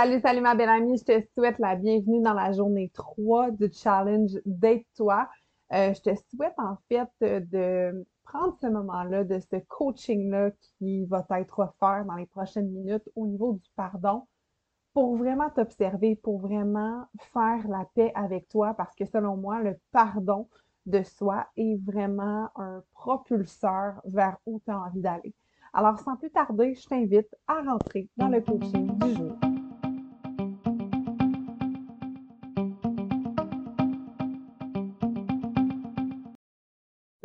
Salut, 0.00 0.20
salut 0.20 0.40
ma 0.42 0.54
belle 0.54 0.68
amie, 0.68 0.96
je 0.96 1.02
te 1.02 1.26
souhaite 1.34 1.58
la 1.58 1.74
bienvenue 1.74 2.22
dans 2.22 2.32
la 2.32 2.52
journée 2.52 2.88
3 2.94 3.50
du 3.50 3.68
challenge 3.72 4.30
Date-toi. 4.46 5.28
Euh, 5.72 5.92
je 5.92 6.00
te 6.00 6.10
souhaite 6.30 6.54
en 6.56 6.76
fait 6.88 7.10
de 7.20 8.06
prendre 8.22 8.56
ce 8.60 8.68
moment-là, 8.68 9.24
de 9.24 9.40
ce 9.40 9.56
coaching-là 9.66 10.52
qui 10.78 11.04
va 11.06 11.26
être 11.40 11.58
offert 11.58 12.04
dans 12.04 12.14
les 12.14 12.26
prochaines 12.26 12.70
minutes 12.70 13.02
au 13.16 13.26
niveau 13.26 13.54
du 13.54 13.68
pardon 13.74 14.22
pour 14.94 15.16
vraiment 15.16 15.50
t'observer, 15.50 16.14
pour 16.14 16.38
vraiment 16.38 17.06
faire 17.32 17.66
la 17.66 17.84
paix 17.96 18.12
avec 18.14 18.46
toi 18.46 18.74
parce 18.74 18.94
que 18.94 19.04
selon 19.04 19.36
moi, 19.36 19.64
le 19.64 19.80
pardon 19.90 20.48
de 20.86 21.02
soi 21.02 21.48
est 21.56 21.74
vraiment 21.84 22.50
un 22.54 22.84
propulseur 22.92 24.00
vers 24.04 24.36
où 24.46 24.60
tu 24.64 24.70
as 24.70 24.78
envie 24.78 25.00
d'aller. 25.00 25.34
Alors, 25.72 25.98
sans 25.98 26.16
plus 26.16 26.30
tarder, 26.30 26.76
je 26.76 26.86
t'invite 26.86 27.34
à 27.48 27.62
rentrer 27.62 28.08
dans 28.16 28.28
le 28.28 28.40
coaching 28.40 28.96
du 28.96 29.14
jour. 29.16 29.47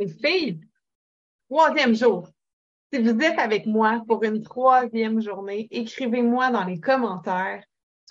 Les 0.03 0.09
filles, 0.09 0.59
troisième 1.49 1.95
jour. 1.95 2.27
Si 2.91 3.01
vous 3.01 3.17
êtes 3.21 3.39
avec 3.39 3.65
moi 3.65 4.03
pour 4.05 4.21
une 4.23 4.43
troisième 4.43 5.21
journée, 5.21 5.69
écrivez-moi 5.71 6.51
dans 6.51 6.65
les 6.65 6.81
commentaires 6.81 7.63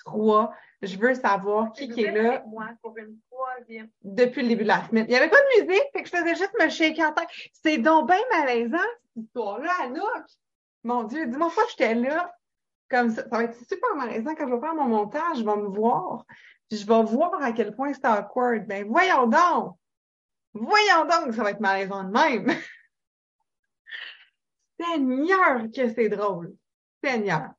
trois. 0.03 0.51
Je 0.81 0.97
veux 0.97 1.13
savoir 1.13 1.71
qui, 1.71 1.87
qui 1.87 2.03
est 2.03 2.11
là. 2.11 2.43
Moi 2.47 2.69
pour 2.81 2.97
une 2.97 3.19
troisième. 3.29 3.89
Depuis 4.01 4.41
le 4.41 4.47
début 4.47 4.63
de 4.63 4.69
la 4.69 4.87
semaine. 4.87 5.05
Il 5.07 5.11
n'y 5.11 5.17
avait 5.17 5.29
pas 5.29 5.37
de 5.37 5.61
musique, 5.61 5.83
fait 5.93 6.01
que 6.01 6.09
je 6.09 6.17
faisais 6.17 6.35
juste 6.35 6.55
me 6.59 6.67
shaker 6.67 7.09
en 7.09 7.13
tête. 7.13 7.27
C'est 7.53 7.77
donc 7.77 8.07
bien 8.07 8.17
malaisant, 8.31 8.77
cette 9.13 9.25
histoire-là, 9.25 9.71
Anouk. 9.83 10.25
Mon 10.83 11.03
Dieu, 11.03 11.27
dis-moi 11.27 11.51
pas 11.55 11.63
que 11.65 11.69
j'étais 11.77 11.93
là. 11.93 12.33
Comme 12.89 13.11
ça. 13.11 13.21
Ça 13.21 13.37
va 13.37 13.43
être 13.43 13.67
super 13.67 13.95
malaisant 13.95 14.33
quand 14.33 14.47
je 14.47 14.53
vais 14.55 14.59
faire 14.59 14.73
mon 14.73 14.85
montage, 14.85 15.37
je 15.37 15.45
vais 15.45 15.57
me 15.57 15.67
voir. 15.67 16.25
Puis 16.69 16.79
je 16.79 16.87
vais 16.87 17.03
voir 17.03 17.39
à 17.39 17.51
quel 17.51 17.75
point 17.75 17.93
c'est 17.93 18.05
awkward. 18.05 18.65
Ben, 18.65 18.83
voyons 18.87 19.27
donc! 19.27 19.77
Voyons 20.53 21.05
donc, 21.05 21.33
ça 21.33 21.43
va 21.43 21.51
être 21.51 21.59
malaisant 21.59 22.03
de 22.03 22.11
même. 22.11 22.47
Seigneur, 24.79 25.63
que 25.73 25.89
c'est 25.93 26.09
drôle. 26.09 26.55
Seigneur. 27.03 27.49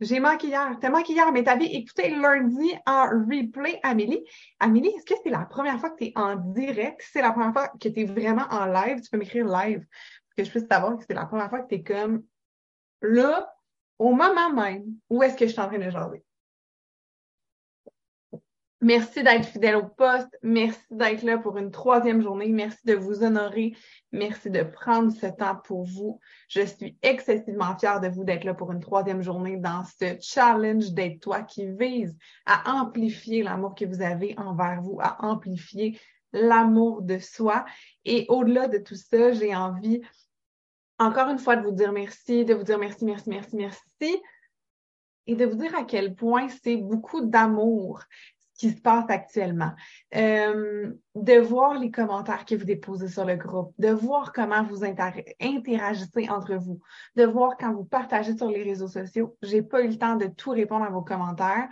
J'ai 0.00 0.18
manqué 0.18 0.48
hier. 0.48 0.76
T'as 0.80 0.90
manqué 0.90 1.12
hier, 1.12 1.30
mais 1.30 1.44
t'avais 1.44 1.66
écouté 1.66 2.10
lundi 2.10 2.74
en 2.86 3.04
replay, 3.04 3.78
Amélie. 3.84 4.24
Amélie, 4.58 4.88
est-ce 4.88 5.04
que 5.04 5.14
c'est 5.22 5.30
la 5.30 5.44
première 5.44 5.78
fois 5.78 5.90
que 5.90 5.98
tu 5.98 6.04
es 6.06 6.12
en 6.16 6.34
direct? 6.34 7.00
Si 7.02 7.12
c'est 7.12 7.22
la 7.22 7.30
première 7.30 7.52
fois 7.52 7.68
que 7.68 7.88
tu 7.88 8.00
es 8.00 8.04
vraiment 8.04 8.46
en 8.50 8.66
live, 8.66 9.00
tu 9.00 9.10
peux 9.10 9.18
m'écrire 9.18 9.46
live 9.46 9.78
pour 9.78 10.34
que 10.36 10.44
je 10.44 10.50
puisse 10.50 10.66
savoir 10.66 10.96
que 10.96 11.04
c'est 11.06 11.14
la 11.14 11.26
première 11.26 11.48
fois 11.48 11.60
que 11.60 11.68
tu 11.68 11.76
es 11.76 11.82
comme 11.84 12.24
là, 13.00 13.54
au 13.98 14.12
moment 14.12 14.52
même, 14.52 14.84
où 15.08 15.22
est-ce 15.22 15.36
que 15.36 15.46
je 15.46 15.52
suis 15.52 15.60
en 15.60 15.68
train 15.68 15.78
de 15.78 15.90
jaser? 15.90 16.24
Merci 18.82 19.22
d'être 19.22 19.46
fidèle 19.46 19.76
au 19.76 19.84
poste. 19.84 20.36
Merci 20.42 20.84
d'être 20.90 21.22
là 21.22 21.38
pour 21.38 21.56
une 21.56 21.70
troisième 21.70 22.20
journée. 22.20 22.48
Merci 22.48 22.80
de 22.84 22.94
vous 22.94 23.22
honorer. 23.22 23.76
Merci 24.10 24.50
de 24.50 24.64
prendre 24.64 25.12
ce 25.12 25.26
temps 25.26 25.54
pour 25.64 25.84
vous. 25.84 26.18
Je 26.48 26.62
suis 26.66 26.98
excessivement 27.00 27.78
fière 27.78 28.00
de 28.00 28.08
vous 28.08 28.24
d'être 28.24 28.42
là 28.42 28.54
pour 28.54 28.72
une 28.72 28.80
troisième 28.80 29.22
journée 29.22 29.56
dans 29.56 29.84
ce 29.84 30.16
challenge 30.20 30.90
d'être 30.94 31.20
toi 31.20 31.42
qui 31.42 31.70
vise 31.70 32.18
à 32.44 32.74
amplifier 32.74 33.44
l'amour 33.44 33.76
que 33.76 33.84
vous 33.84 34.02
avez 34.02 34.34
envers 34.36 34.82
vous, 34.82 34.98
à 35.00 35.24
amplifier 35.24 35.96
l'amour 36.32 37.02
de 37.02 37.18
soi. 37.20 37.64
Et 38.04 38.26
au-delà 38.28 38.66
de 38.66 38.78
tout 38.78 38.96
ça, 38.96 39.30
j'ai 39.30 39.54
envie 39.54 40.00
encore 40.98 41.28
une 41.28 41.38
fois 41.38 41.54
de 41.54 41.62
vous 41.62 41.70
dire 41.70 41.92
merci, 41.92 42.44
de 42.44 42.54
vous 42.54 42.64
dire 42.64 42.80
merci, 42.80 43.04
merci, 43.04 43.30
merci, 43.30 43.54
merci 43.54 44.20
et 45.28 45.36
de 45.36 45.44
vous 45.44 45.56
dire 45.56 45.74
à 45.76 45.84
quel 45.84 46.16
point 46.16 46.48
c'est 46.48 46.76
beaucoup 46.76 47.20
d'amour, 47.20 48.00
qui 48.54 48.70
se 48.70 48.80
passe 48.80 49.06
actuellement, 49.08 49.72
euh, 50.14 50.92
de 51.14 51.38
voir 51.38 51.78
les 51.78 51.90
commentaires 51.90 52.44
que 52.44 52.54
vous 52.54 52.64
déposez 52.64 53.08
sur 53.08 53.24
le 53.24 53.36
groupe, 53.36 53.74
de 53.78 53.88
voir 53.88 54.32
comment 54.32 54.62
vous 54.62 54.84
interagissez 54.84 56.28
entre 56.28 56.54
vous, 56.54 56.80
de 57.16 57.24
voir 57.24 57.56
quand 57.58 57.72
vous 57.72 57.84
partagez 57.84 58.36
sur 58.36 58.48
les 58.48 58.62
réseaux 58.62 58.88
sociaux. 58.88 59.36
J'ai 59.42 59.62
pas 59.62 59.82
eu 59.82 59.88
le 59.88 59.98
temps 59.98 60.16
de 60.16 60.26
tout 60.26 60.50
répondre 60.50 60.84
à 60.84 60.90
vos 60.90 61.02
commentaires. 61.02 61.68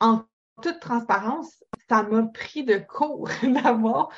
En 0.00 0.22
toute 0.62 0.80
transparence, 0.80 1.62
ça 1.88 2.02
m'a 2.02 2.22
pris 2.22 2.64
de 2.64 2.78
court 2.78 3.28
d'avoir 3.42 4.08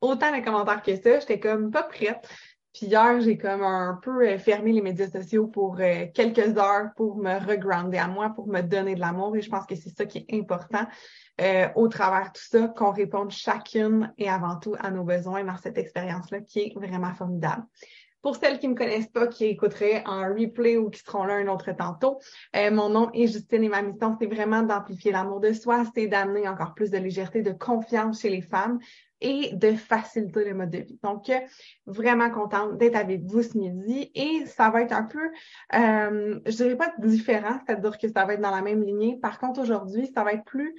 autant 0.00 0.36
de 0.36 0.44
commentaires 0.44 0.82
que 0.82 0.96
ça. 0.96 1.20
J'étais 1.20 1.40
comme 1.40 1.70
pas 1.70 1.84
prête. 1.84 2.28
Puis 2.76 2.88
hier, 2.88 3.22
j'ai 3.22 3.38
comme 3.38 3.62
un 3.62 3.98
peu 4.02 4.28
euh, 4.28 4.36
fermé 4.36 4.70
les 4.70 4.82
médias 4.82 5.08
sociaux 5.08 5.46
pour 5.46 5.78
euh, 5.80 6.04
quelques 6.12 6.58
heures 6.58 6.90
pour 6.94 7.16
me 7.16 7.38
regrounder 7.38 7.96
à 7.96 8.06
moi, 8.06 8.34
pour 8.34 8.48
me 8.48 8.60
donner 8.60 8.94
de 8.94 9.00
l'amour. 9.00 9.34
Et 9.34 9.40
je 9.40 9.48
pense 9.48 9.64
que 9.64 9.74
c'est 9.74 9.96
ça 9.96 10.04
qui 10.04 10.18
est 10.18 10.38
important 10.38 10.86
euh, 11.40 11.68
au 11.74 11.88
travers 11.88 12.34
tout 12.34 12.42
ça, 12.42 12.68
qu'on 12.68 12.90
réponde 12.90 13.30
chacune 13.30 14.12
et 14.18 14.28
avant 14.28 14.58
tout 14.58 14.74
à 14.78 14.90
nos 14.90 15.04
besoins 15.04 15.42
dans 15.42 15.56
cette 15.56 15.78
expérience-là 15.78 16.40
qui 16.40 16.60
est 16.60 16.74
vraiment 16.76 17.14
formidable. 17.14 17.64
Pour 18.20 18.36
celles 18.36 18.58
qui 18.58 18.68
ne 18.68 18.74
me 18.74 18.76
connaissent 18.78 19.08
pas, 19.08 19.26
qui 19.26 19.46
écouteraient 19.46 20.02
en 20.04 20.28
replay 20.34 20.76
ou 20.76 20.90
qui 20.90 21.00
seront 21.00 21.24
là 21.24 21.36
un 21.36 21.46
autre 21.46 21.72
tantôt, 21.72 22.18
mon 22.54 22.88
nom 22.88 23.10
est 23.12 23.28
Justine 23.28 23.62
et 23.62 23.68
ma 23.68 23.82
mission, 23.82 24.16
c'est 24.20 24.26
vraiment 24.26 24.62
d'amplifier 24.62 25.12
l'amour 25.12 25.38
de 25.38 25.52
soi, 25.52 25.84
c'est 25.94 26.08
d'amener 26.08 26.48
encore 26.48 26.74
plus 26.74 26.90
de 26.90 26.98
légèreté, 26.98 27.42
de 27.42 27.52
confiance 27.52 28.22
chez 28.22 28.30
les 28.30 28.42
femmes, 28.42 28.80
et 29.20 29.54
de 29.54 29.72
faciliter 29.72 30.44
le 30.44 30.54
mode 30.54 30.70
de 30.70 30.78
vie. 30.78 30.98
Donc, 31.02 31.30
vraiment 31.86 32.30
contente 32.30 32.76
d'être 32.78 32.96
avec 32.96 33.22
vous 33.24 33.42
ce 33.42 33.56
midi 33.56 34.10
et 34.14 34.46
ça 34.46 34.70
va 34.70 34.82
être 34.82 34.92
un 34.92 35.04
peu, 35.04 35.30
euh, 35.74 36.40
je 36.44 36.56
dirais 36.56 36.76
pas 36.76 36.92
différent, 36.98 37.58
c'est-à-dire 37.64 37.98
que 37.98 38.08
ça 38.08 38.24
va 38.24 38.34
être 38.34 38.40
dans 38.40 38.54
la 38.54 38.62
même 38.62 38.82
lignée. 38.82 39.18
Par 39.20 39.38
contre, 39.38 39.60
aujourd'hui, 39.60 40.10
ça 40.14 40.22
va 40.24 40.32
être 40.32 40.44
plus, 40.44 40.74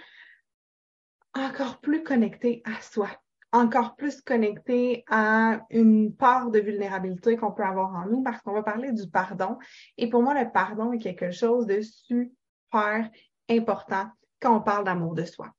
encore 1.34 1.80
plus 1.80 2.04
connecté 2.04 2.62
à 2.66 2.82
soi, 2.82 3.10
encore 3.52 3.96
plus 3.96 4.22
connecté 4.22 5.04
à 5.10 5.62
une 5.70 6.16
part 6.16 6.52
de 6.52 6.60
vulnérabilité 6.60 7.38
qu'on 7.38 7.52
peut 7.52 7.64
avoir 7.64 7.96
en 7.96 8.06
nous 8.08 8.22
parce 8.22 8.42
qu'on 8.42 8.54
va 8.54 8.64
parler 8.64 8.92
du 8.92 9.10
pardon. 9.10 9.58
Et 9.98 10.10
pour 10.10 10.22
moi, 10.22 10.40
le 10.40 10.52
pardon 10.52 10.92
est 10.94 11.00
quelque 11.00 11.32
chose 11.32 11.66
de 11.66 11.82
super 11.82 13.10
important 13.50 14.08
quand 14.40 14.58
on 14.58 14.62
parle 14.62 14.84
d'amour 14.84 15.16
de 15.16 15.26
soi. 15.26 15.52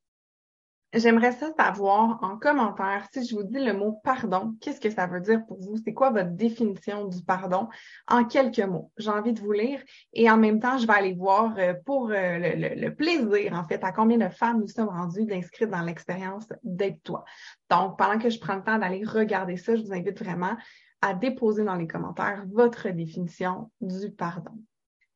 J'aimerais 0.94 1.32
ça 1.32 1.52
savoir 1.52 2.18
en 2.22 2.38
commentaire 2.38 3.06
si 3.12 3.26
je 3.26 3.36
vous 3.36 3.42
dis 3.42 3.62
le 3.62 3.74
mot 3.74 4.00
pardon, 4.02 4.56
qu'est-ce 4.58 4.80
que 4.80 4.88
ça 4.88 5.06
veut 5.06 5.20
dire 5.20 5.44
pour 5.44 5.60
vous? 5.60 5.76
C'est 5.76 5.92
quoi 5.92 6.08
votre 6.08 6.30
définition 6.30 7.04
du 7.06 7.22
pardon 7.22 7.68
en 8.06 8.24
quelques 8.24 8.60
mots? 8.60 8.90
J'ai 8.96 9.10
envie 9.10 9.34
de 9.34 9.40
vous 9.40 9.52
lire 9.52 9.82
et 10.14 10.30
en 10.30 10.38
même 10.38 10.60
temps, 10.60 10.78
je 10.78 10.86
vais 10.86 10.94
aller 10.94 11.12
voir 11.12 11.54
euh, 11.58 11.74
pour 11.84 12.10
euh, 12.10 12.38
le, 12.38 12.88
plaisir, 12.94 13.52
en 13.52 13.64
fait, 13.64 13.84
à 13.84 13.92
combien 13.92 14.16
de 14.16 14.30
femmes 14.30 14.60
nous 14.60 14.68
sommes 14.68 14.88
rendues 14.88 15.26
d'inscrites 15.26 15.68
dans 15.68 15.82
l'expérience 15.82 16.46
d'être 16.62 17.02
toi. 17.02 17.22
Donc, 17.68 17.98
pendant 17.98 18.18
que 18.18 18.30
je 18.30 18.40
prends 18.40 18.56
le 18.56 18.62
temps 18.62 18.78
d'aller 18.78 19.04
regarder 19.04 19.58
ça, 19.58 19.76
je 19.76 19.82
vous 19.82 19.92
invite 19.92 20.18
vraiment 20.18 20.56
à 21.02 21.12
déposer 21.12 21.64
dans 21.64 21.76
les 21.76 21.86
commentaires 21.86 22.46
votre 22.50 22.88
définition 22.88 23.70
du 23.82 24.10
pardon. 24.10 24.58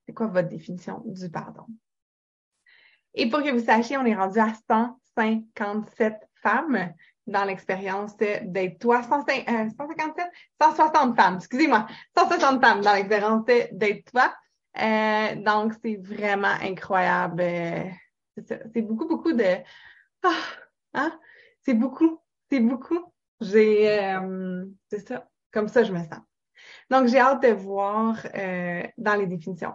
C'est 0.05 0.12
quoi 0.12 0.27
votre 0.27 0.49
définition 0.49 1.03
du 1.06 1.31
pardon? 1.31 1.65
Et 3.15 3.28
pour 3.28 3.43
que 3.43 3.50
vous 3.50 3.65
sachiez, 3.65 3.97
on 3.97 4.05
est 4.05 4.15
rendu 4.15 4.38
à 4.38 4.53
100 4.69 4.99
157 5.17 6.28
femmes 6.43 6.93
dans 7.27 7.45
l'expérience 7.45 8.17
d'être 8.17 8.78
toi. 8.78 9.03
157, 9.03 10.31
160 10.61 11.17
femmes, 11.17 11.37
excusez-moi, 11.37 11.87
160 12.17 12.61
femmes 12.61 12.81
dans 12.81 12.95
l'expérience 12.95 13.45
d'être 13.45 14.11
toi. 14.11 14.33
Euh, 14.78 15.34
donc, 15.37 15.75
c'est 15.83 15.97
vraiment 15.97 16.55
incroyable. 16.62 17.43
Euh, 17.43 17.84
c'est 18.47 18.83
beaucoup, 18.83 19.06
beaucoup 19.06 19.33
de... 19.33 19.56
Ah, 20.23 20.31
hein? 20.95 21.19
C'est 21.61 21.75
beaucoup, 21.75 22.21
c'est 22.50 22.61
beaucoup. 22.61 23.12
J'ai... 23.41 24.00
Euh, 24.00 24.65
c'est 24.89 25.06
ça, 25.06 25.29
comme 25.53 25.69
ça 25.69 25.84
je 25.84 25.93
me 25.93 25.99
sens. 25.99 26.21
Donc, 26.91 27.09
j'ai 27.09 27.19
hâte 27.19 27.43
de 27.43 27.49
voir 27.49 28.17
dans 28.97 29.15
les 29.15 29.27
définitions. 29.27 29.75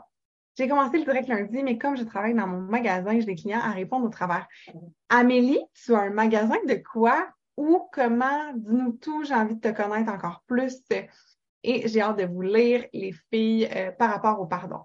J'ai 0.57 0.67
commencé 0.67 0.97
le 0.97 1.03
direct 1.03 1.27
lundi, 1.27 1.61
mais 1.61 1.77
comme 1.77 1.95
je 1.95 2.03
travaille 2.03 2.33
dans 2.33 2.47
mon 2.47 2.61
magasin, 2.61 3.19
j'ai 3.19 3.25
des 3.25 3.35
clients 3.35 3.61
à 3.61 3.71
répondre 3.71 4.07
au 4.07 4.09
travers. 4.09 4.47
Amélie, 5.07 5.61
tu 5.73 5.93
as 5.93 5.99
un 5.99 6.09
magasin 6.09 6.57
de 6.67 6.75
quoi? 6.75 7.29
Où, 7.57 7.87
comment? 7.91 8.53
Dis-nous 8.55 8.93
tout, 8.93 9.23
j'ai 9.23 9.35
envie 9.35 9.55
de 9.55 9.61
te 9.61 9.67
connaître 9.67 10.11
encore 10.11 10.43
plus. 10.47 10.81
Et 11.61 11.87
j'ai 11.87 12.01
hâte 12.01 12.17
de 12.17 12.25
vous 12.25 12.41
lire, 12.41 12.87
les 12.91 13.13
filles, 13.29 13.69
euh, 13.71 13.91
par 13.91 14.09
rapport 14.09 14.39
au 14.41 14.47
pardon. 14.47 14.81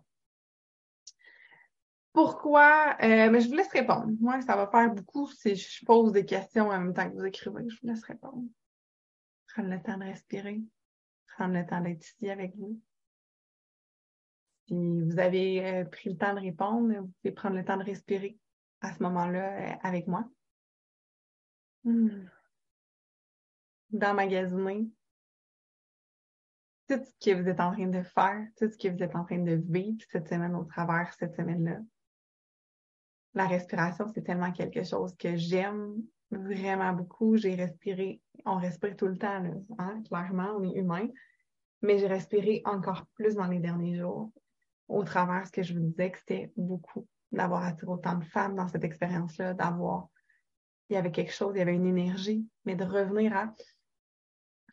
Pourquoi? 2.12 2.94
Euh, 3.02 3.30
mais 3.30 3.40
je 3.40 3.48
vous 3.48 3.54
laisse 3.54 3.72
répondre. 3.72 4.08
Moi, 4.20 4.42
ça 4.42 4.56
va 4.56 4.66
faire 4.66 4.92
beaucoup 4.92 5.26
si 5.30 5.56
je 5.56 5.86
pose 5.86 6.12
des 6.12 6.26
questions 6.26 6.68
en 6.68 6.78
même 6.78 6.92
temps 6.92 7.08
que 7.08 7.16
vous 7.16 7.24
écrivez. 7.24 7.62
Je 7.66 7.76
vous 7.80 7.88
laisse 7.88 8.04
répondre. 8.04 8.44
Prendre 9.54 9.70
le 9.70 9.80
temps 9.80 9.96
de 9.96 10.04
respirer. 10.04 10.60
Prendre 11.34 11.54
le 11.54 11.64
temps 11.64 11.80
d'être 11.80 12.04
ici 12.04 12.28
avec 12.28 12.54
vous. 12.56 12.78
Si 14.68 14.74
vous 14.74 15.18
avez 15.18 15.64
euh, 15.64 15.84
pris 15.84 16.10
le 16.10 16.16
temps 16.16 16.34
de 16.34 16.40
répondre, 16.40 16.94
vous 16.94 17.12
pouvez 17.20 17.32
prendre 17.32 17.56
le 17.56 17.64
temps 17.64 17.76
de 17.76 17.84
respirer 17.84 18.38
à 18.80 18.92
ce 18.92 19.02
moment-là 19.02 19.72
euh, 19.72 19.76
avec 19.82 20.06
moi. 20.06 20.24
Hmm. 21.84 22.26
D'emmagasiner 23.90 24.88
tout 26.88 27.04
ce 27.04 27.30
que 27.30 27.40
vous 27.40 27.48
êtes 27.48 27.60
en 27.60 27.72
train 27.72 27.86
de 27.86 28.02
faire, 28.02 28.46
tout 28.56 28.68
ce 28.68 28.76
que 28.76 28.88
vous 28.88 29.02
êtes 29.02 29.16
en 29.16 29.24
train 29.24 29.38
de 29.38 29.60
vivre 29.68 29.98
cette 30.10 30.28
semaine 30.28 30.54
au 30.54 30.64
travers, 30.64 31.12
cette 31.14 31.34
semaine-là. 31.34 31.78
la 33.34 33.46
respiration, 33.46 34.06
c'est 34.14 34.22
tellement 34.22 34.52
quelque 34.52 34.84
chose 34.84 35.14
que 35.16 35.36
j'aime 35.36 36.02
vraiment 36.30 36.92
beaucoup. 36.92 37.36
J'ai 37.36 37.54
respiré, 37.54 38.20
on 38.44 38.56
respire 38.56 38.96
tout 38.96 39.06
le 39.06 39.18
temps, 39.18 39.42
hein, 39.78 40.02
clairement, 40.08 40.54
on 40.56 40.64
est 40.64 40.78
humain, 40.78 41.08
mais 41.82 41.98
j'ai 41.98 42.06
respiré 42.06 42.62
encore 42.64 43.06
plus 43.14 43.34
dans 43.34 43.46
les 43.46 43.58
derniers 43.58 43.96
jours 43.96 44.30
au 44.88 45.04
travers 45.04 45.46
ce 45.46 45.52
que 45.52 45.62
je 45.62 45.74
vous 45.74 45.80
disais 45.80 46.10
que 46.10 46.18
c'était 46.18 46.52
beaucoup 46.56 47.06
d'avoir 47.30 47.64
attiré 47.64 47.90
autant 47.90 48.14
de 48.14 48.24
femmes 48.24 48.54
dans 48.54 48.68
cette 48.68 48.84
expérience-là, 48.84 49.54
d'avoir, 49.54 50.08
il 50.90 50.94
y 50.94 50.96
avait 50.96 51.10
quelque 51.10 51.32
chose, 51.32 51.52
il 51.54 51.58
y 51.58 51.62
avait 51.62 51.74
une 51.74 51.86
énergie, 51.86 52.46
mais 52.64 52.74
de 52.74 52.84
revenir 52.84 53.36
à, 53.36 53.54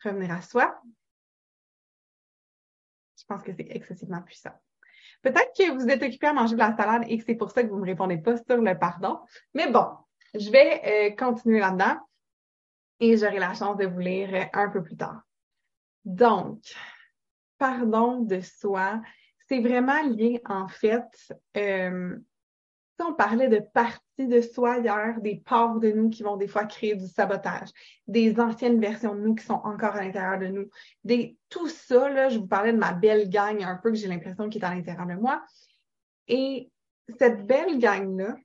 revenir 0.04 0.30
à 0.30 0.42
soi, 0.42 0.80
je 3.18 3.24
pense 3.26 3.42
que 3.42 3.52
c'est 3.54 3.68
excessivement 3.70 4.22
puissant. 4.22 4.52
Peut-être 5.22 5.52
que 5.56 5.72
vous 5.72 5.88
êtes 5.88 6.02
occupé 6.02 6.26
à 6.26 6.32
manger 6.32 6.54
de 6.54 6.58
la 6.58 6.76
salade 6.76 7.04
et 7.06 7.18
que 7.18 7.24
c'est 7.24 7.34
pour 7.34 7.50
ça 7.50 7.62
que 7.62 7.68
vous 7.68 7.76
ne 7.76 7.82
me 7.82 7.86
répondez 7.86 8.18
pas 8.18 8.36
sur 8.36 8.56
le 8.56 8.78
pardon. 8.78 9.20
Mais 9.54 9.70
bon, 9.70 9.86
je 10.34 10.50
vais 10.50 11.10
euh, 11.12 11.16
continuer 11.16 11.60
là-dedans 11.60 11.98
et 13.00 13.16
j'aurai 13.16 13.38
la 13.38 13.54
chance 13.54 13.76
de 13.76 13.86
vous 13.86 13.98
lire 13.98 14.48
un 14.52 14.70
peu 14.70 14.82
plus 14.82 14.96
tard. 14.96 15.22
Donc, 16.04 16.62
pardon 17.58 18.20
de 18.20 18.40
soi, 18.40 19.02
c'est 19.50 19.60
vraiment 19.60 20.02
lié 20.02 20.40
en 20.46 20.68
fait 20.68 21.34
euh, 21.56 22.16
on 23.00 23.14
parlait 23.14 23.48
de 23.48 23.58
parties 23.58 24.26
de 24.26 24.40
soi 24.40 24.78
hier, 24.78 25.20
des 25.20 25.36
parts 25.36 25.78
de 25.78 25.90
nous 25.90 26.10
qui 26.10 26.22
vont 26.22 26.36
des 26.36 26.48
fois 26.48 26.64
créer 26.64 26.94
du 26.94 27.06
sabotage, 27.06 27.70
des 28.06 28.38
anciennes 28.40 28.80
versions 28.80 29.14
de 29.14 29.20
nous 29.20 29.34
qui 29.34 29.44
sont 29.44 29.54
encore 29.54 29.94
à 29.94 30.02
l'intérieur 30.02 30.38
de 30.38 30.46
nous. 30.46 30.70
Des, 31.04 31.36
tout 31.48 31.68
ça, 31.68 32.08
là, 32.08 32.28
je 32.28 32.38
vous 32.38 32.46
parlais 32.46 32.72
de 32.72 32.78
ma 32.78 32.92
belle 32.92 33.28
gang 33.28 33.62
un 33.62 33.76
peu 33.76 33.90
que 33.90 33.96
j'ai 33.96 34.08
l'impression 34.08 34.48
qui 34.48 34.58
est 34.58 34.64
à 34.64 34.74
l'intérieur 34.74 35.06
de 35.06 35.14
moi. 35.14 35.44
Et 36.28 36.70
cette 37.18 37.46
belle 37.46 37.78
gang-là, 37.78 38.36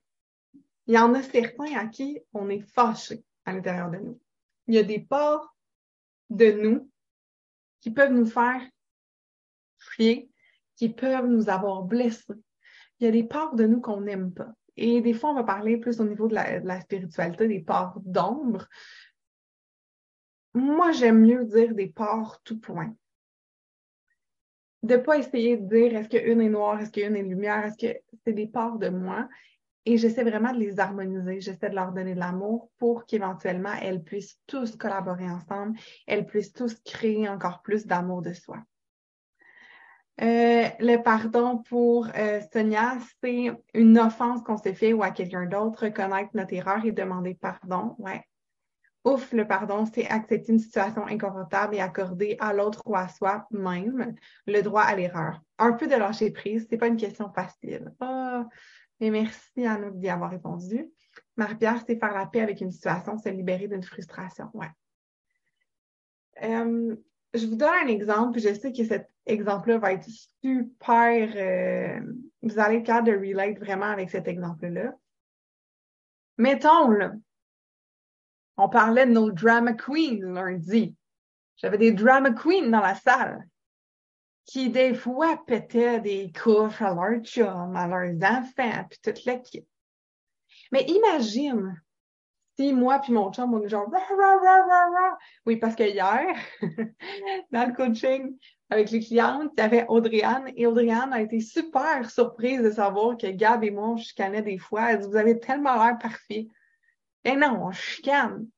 il 0.86 0.94
y 0.94 0.98
en 0.98 1.14
a 1.14 1.22
certains 1.22 1.76
à 1.76 1.86
qui 1.86 2.20
on 2.32 2.48
est 2.48 2.60
fâché 2.60 3.22
à 3.44 3.52
l'intérieur 3.52 3.90
de 3.90 3.98
nous. 3.98 4.20
Il 4.68 4.74
y 4.74 4.78
a 4.78 4.82
des 4.82 5.00
parts 5.00 5.54
de 6.30 6.50
nous 6.52 6.90
qui 7.80 7.90
peuvent 7.90 8.12
nous 8.12 8.26
faire 8.26 8.62
fuir, 9.78 10.24
qui 10.76 10.90
peuvent 10.90 11.26
nous 11.26 11.48
avoir 11.48 11.82
blessés, 11.82 12.34
il 12.98 13.04
y 13.04 13.08
a 13.08 13.12
des 13.12 13.24
parts 13.24 13.54
de 13.54 13.66
nous 13.66 13.80
qu'on 13.80 14.00
n'aime 14.00 14.32
pas. 14.32 14.52
Et 14.76 15.00
des 15.00 15.14
fois, 15.14 15.30
on 15.30 15.34
va 15.34 15.44
parler 15.44 15.78
plus 15.78 16.00
au 16.00 16.04
niveau 16.04 16.28
de 16.28 16.34
la, 16.34 16.80
spiritualité, 16.80 17.48
des 17.48 17.60
parts 17.60 17.98
d'ombre. 18.04 18.66
Moi, 20.54 20.92
j'aime 20.92 21.20
mieux 21.20 21.44
dire 21.44 21.74
des 21.74 21.88
parts 21.88 22.40
tout 22.44 22.58
point. 22.58 22.94
De 24.82 24.96
ne 24.96 25.00
pas 25.00 25.18
essayer 25.18 25.56
de 25.56 25.66
dire 25.66 25.96
est-ce 25.96 26.08
qu'une 26.08 26.40
est 26.40 26.48
noire, 26.48 26.80
est-ce 26.80 26.92
qu'une 26.92 27.16
est 27.16 27.22
lumière, 27.22 27.64
est-ce 27.64 27.78
que 27.78 27.98
c'est 28.24 28.32
des 28.32 28.46
parts 28.46 28.78
de 28.78 28.88
moi. 28.88 29.28
Et 29.84 29.96
j'essaie 29.98 30.24
vraiment 30.24 30.52
de 30.52 30.58
les 30.58 30.78
harmoniser. 30.78 31.40
J'essaie 31.40 31.70
de 31.70 31.74
leur 31.74 31.92
donner 31.92 32.14
de 32.14 32.20
l'amour 32.20 32.70
pour 32.78 33.06
qu'éventuellement 33.06 33.74
elles 33.80 34.02
puissent 34.02 34.38
tous 34.46 34.76
collaborer 34.76 35.28
ensemble, 35.30 35.78
elles 36.06 36.26
puissent 36.26 36.52
tous 36.52 36.74
créer 36.84 37.28
encore 37.28 37.62
plus 37.62 37.86
d'amour 37.86 38.22
de 38.22 38.32
soi. 38.32 38.58
Euh, 40.22 40.68
le 40.80 40.96
pardon 41.02 41.58
pour 41.58 42.08
euh, 42.16 42.40
Sonia, 42.52 42.96
c'est 43.22 43.52
une 43.74 43.98
offense 43.98 44.42
qu'on 44.42 44.56
s'est 44.56 44.72
fait 44.72 44.94
ou 44.94 45.02
à 45.02 45.10
quelqu'un 45.10 45.44
d'autre, 45.44 45.84
reconnaître 45.84 46.30
notre 46.34 46.54
erreur 46.54 46.84
et 46.84 46.92
demander 46.92 47.34
pardon. 47.34 47.94
Ouais. 47.98 48.22
Ouf, 49.04 49.32
le 49.32 49.46
pardon, 49.46 49.84
c'est 49.86 50.06
accepter 50.08 50.52
une 50.52 50.58
situation 50.58 51.06
inconfortable 51.06 51.76
et 51.76 51.80
accorder 51.80 52.36
à 52.40 52.52
l'autre 52.52 52.82
ou 52.86 52.96
à 52.96 53.08
soi-même 53.08 54.14
le 54.46 54.62
droit 54.62 54.82
à 54.82 54.96
l'erreur. 54.96 55.40
Un 55.58 55.74
peu 55.74 55.86
de 55.86 55.94
lâcher 55.94 56.30
prise, 56.32 56.66
c'est 56.68 56.78
pas 56.78 56.88
une 56.88 56.96
question 56.96 57.30
facile. 57.32 57.92
Oh, 58.00 58.42
mais 59.00 59.10
merci 59.10 59.66
à 59.66 59.78
nous 59.78 59.92
d'y 59.92 60.08
avoir 60.08 60.30
répondu. 60.30 60.90
Marie-Pierre, 61.36 61.82
c'est 61.86 62.00
faire 62.00 62.14
la 62.14 62.26
paix 62.26 62.40
avec 62.40 62.60
une 62.60 62.72
situation, 62.72 63.18
se 63.18 63.28
libérer 63.28 63.68
d'une 63.68 63.82
frustration. 63.82 64.50
Ouais. 64.54 64.70
Euh, 66.42 66.96
je 67.36 67.46
vous 67.46 67.56
donne 67.56 67.74
un 67.84 67.88
exemple, 67.88 68.38
je 68.38 68.52
sais 68.54 68.72
que 68.72 68.84
cet 68.84 69.10
exemple-là 69.26 69.78
va 69.78 69.92
être 69.92 70.08
super. 70.42 71.32
Euh, 71.36 72.00
vous 72.42 72.58
allez 72.58 72.76
être 72.76 72.86
capable 72.86 73.08
de 73.08 73.28
relate 73.28 73.58
vraiment 73.58 73.86
avec 73.86 74.10
cet 74.10 74.28
exemple-là. 74.28 74.94
Mettons, 76.38 76.90
là, 76.90 77.12
on 78.56 78.68
parlait 78.68 79.06
de 79.06 79.12
nos 79.12 79.30
drama 79.30 79.72
queens 79.74 80.20
lundi. 80.22 80.96
J'avais 81.56 81.78
des 81.78 81.92
drama 81.92 82.32
queens 82.32 82.68
dans 82.70 82.80
la 82.80 82.94
salle 82.94 83.46
qui, 84.44 84.70
des 84.70 84.94
fois, 84.94 85.42
pétaient 85.46 86.00
des 86.00 86.32
couches 86.32 86.80
à 86.80 86.94
leurs 86.94 87.22
chums, 87.22 87.74
à 87.76 87.88
leurs 87.88 88.14
enfants, 88.22 88.84
puis 88.88 88.98
toute 89.02 89.24
l'équipe. 89.24 89.66
Mais 90.72 90.84
imagine 90.84 91.80
si 92.56 92.72
moi 92.72 92.98
puis 93.00 93.12
mon 93.12 93.32
chum, 93.32 93.52
on 93.52 93.62
est 93.62 93.68
genre 93.68 93.90
Oui, 95.44 95.56
parce 95.56 95.76
que 95.76 95.82
hier, 95.82 96.34
dans 97.52 97.68
le 97.68 97.74
coaching 97.74 98.36
avec 98.70 98.90
les 98.90 99.00
clientes, 99.00 99.52
il 99.56 99.60
y 99.60 99.64
avait 99.64 99.86
Audriane 99.88 100.50
et 100.56 100.66
Audriane 100.66 101.12
a 101.12 101.20
été 101.20 101.40
super 101.40 102.10
surprise 102.10 102.62
de 102.62 102.70
savoir 102.70 103.16
que 103.16 103.28
Gab 103.28 103.62
et 103.62 103.70
moi, 103.70 103.90
on 103.90 103.96
chicanait 103.96 104.42
des 104.42 104.58
fois. 104.58 104.92
Elle 104.92 105.00
dit 105.00 105.08
Vous 105.08 105.16
avez 105.16 105.38
tellement 105.38 105.74
l'air 105.74 105.98
parfait. 105.98 106.48
Eh 107.24 107.36
non, 107.36 107.66
on 107.66 107.72
chicane. 107.72 108.48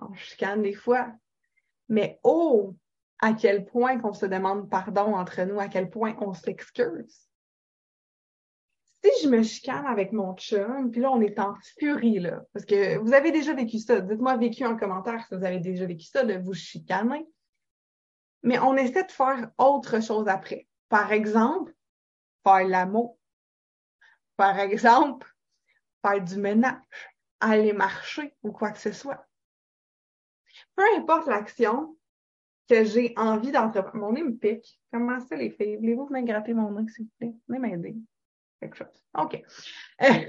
On 0.00 0.14
chicane 0.14 0.62
des 0.62 0.74
fois. 0.74 1.08
Mais 1.88 2.20
oh, 2.22 2.74
à 3.18 3.32
quel 3.32 3.64
point 3.64 3.98
qu'on 3.98 4.12
se 4.12 4.26
demande 4.26 4.70
pardon 4.70 5.14
entre 5.14 5.42
nous, 5.42 5.58
à 5.58 5.68
quel 5.68 5.90
point 5.90 6.16
on 6.20 6.34
s'excuse 6.34 7.27
si 9.04 9.10
je 9.22 9.28
me 9.28 9.42
chicane 9.42 9.86
avec 9.86 10.12
mon 10.12 10.34
chum, 10.34 10.90
puis 10.90 11.00
là, 11.00 11.10
on 11.10 11.20
est 11.20 11.38
en 11.38 11.54
furie, 11.78 12.18
là, 12.18 12.42
parce 12.52 12.64
que 12.64 12.98
vous 12.98 13.12
avez 13.12 13.30
déjà 13.30 13.54
vécu 13.54 13.78
ça. 13.78 14.00
Dites-moi 14.00 14.36
vécu 14.36 14.64
en 14.64 14.76
commentaire 14.76 15.24
si 15.26 15.36
vous 15.36 15.44
avez 15.44 15.60
déjà 15.60 15.86
vécu 15.86 16.06
ça, 16.06 16.24
de 16.24 16.34
vous 16.34 16.54
chicaner. 16.54 17.26
Mais 18.42 18.58
on 18.58 18.76
essaie 18.76 19.04
de 19.04 19.12
faire 19.12 19.50
autre 19.58 20.00
chose 20.00 20.28
après. 20.28 20.66
Par 20.88 21.12
exemple, 21.12 21.74
faire 22.44 22.66
l'amour. 22.66 23.18
Par 24.36 24.58
exemple, 24.58 25.26
faire 26.04 26.22
du 26.22 26.36
ménage, 26.36 26.80
aller 27.40 27.72
marcher 27.72 28.34
ou 28.42 28.52
quoi 28.52 28.70
que 28.70 28.78
ce 28.78 28.92
soit. 28.92 29.26
Peu 30.76 30.84
importe 30.96 31.26
l'action 31.26 31.96
que 32.68 32.84
j'ai 32.84 33.14
envie 33.16 33.50
d'entreprendre. 33.50 34.04
Mon 34.04 34.12
nez 34.12 34.22
me 34.22 34.36
pique. 34.36 34.80
Comment 34.92 35.20
ça, 35.20 35.36
les 35.36 35.50
filles? 35.50 35.76
Voulez-vous 35.76 36.08
me 36.08 36.22
gratter 36.22 36.54
mon 36.54 36.70
nez, 36.72 36.88
s'il 36.88 37.06
vous 37.06 37.10
plaît? 37.18 37.34
Venez 37.48 37.58
m'aider 37.58 37.96
OK. 39.14 39.42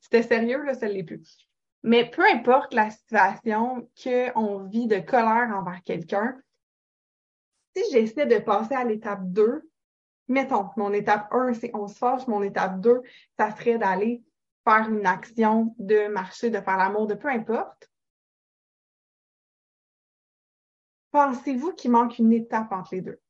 C'était 0.00 0.22
sérieux, 0.22 0.62
là, 0.62 0.74
ça 0.74 0.86
ne 0.86 0.92
l'est 0.92 1.04
plus. 1.04 1.48
Mais 1.82 2.10
peu 2.10 2.24
importe 2.24 2.74
la 2.74 2.90
situation 2.90 3.88
qu'on 4.02 4.64
vit 4.64 4.86
de 4.86 4.98
colère 4.98 5.52
envers 5.54 5.82
quelqu'un, 5.84 6.36
si 7.76 7.82
j'essaie 7.92 8.26
de 8.26 8.38
passer 8.38 8.74
à 8.74 8.84
l'étape 8.84 9.20
2, 9.22 9.70
mettons, 10.28 10.70
mon 10.76 10.92
étape 10.92 11.32
1, 11.32 11.54
c'est 11.54 11.70
on 11.74 11.86
se 11.88 11.96
fâche, 11.96 12.26
mon 12.26 12.42
étape 12.42 12.80
2, 12.80 13.02
ça 13.38 13.54
serait 13.54 13.78
d'aller 13.78 14.24
faire 14.64 14.88
une 14.88 15.06
action, 15.06 15.74
de 15.78 16.08
marcher, 16.08 16.50
de 16.50 16.60
faire 16.60 16.76
l'amour, 16.76 17.06
de 17.06 17.14
peu 17.14 17.28
importe. 17.28 17.90
Pensez-vous 21.12 21.72
qu'il 21.72 21.92
manque 21.92 22.18
une 22.18 22.32
étape 22.32 22.72
entre 22.72 22.94
les 22.94 23.00
deux? 23.00 23.20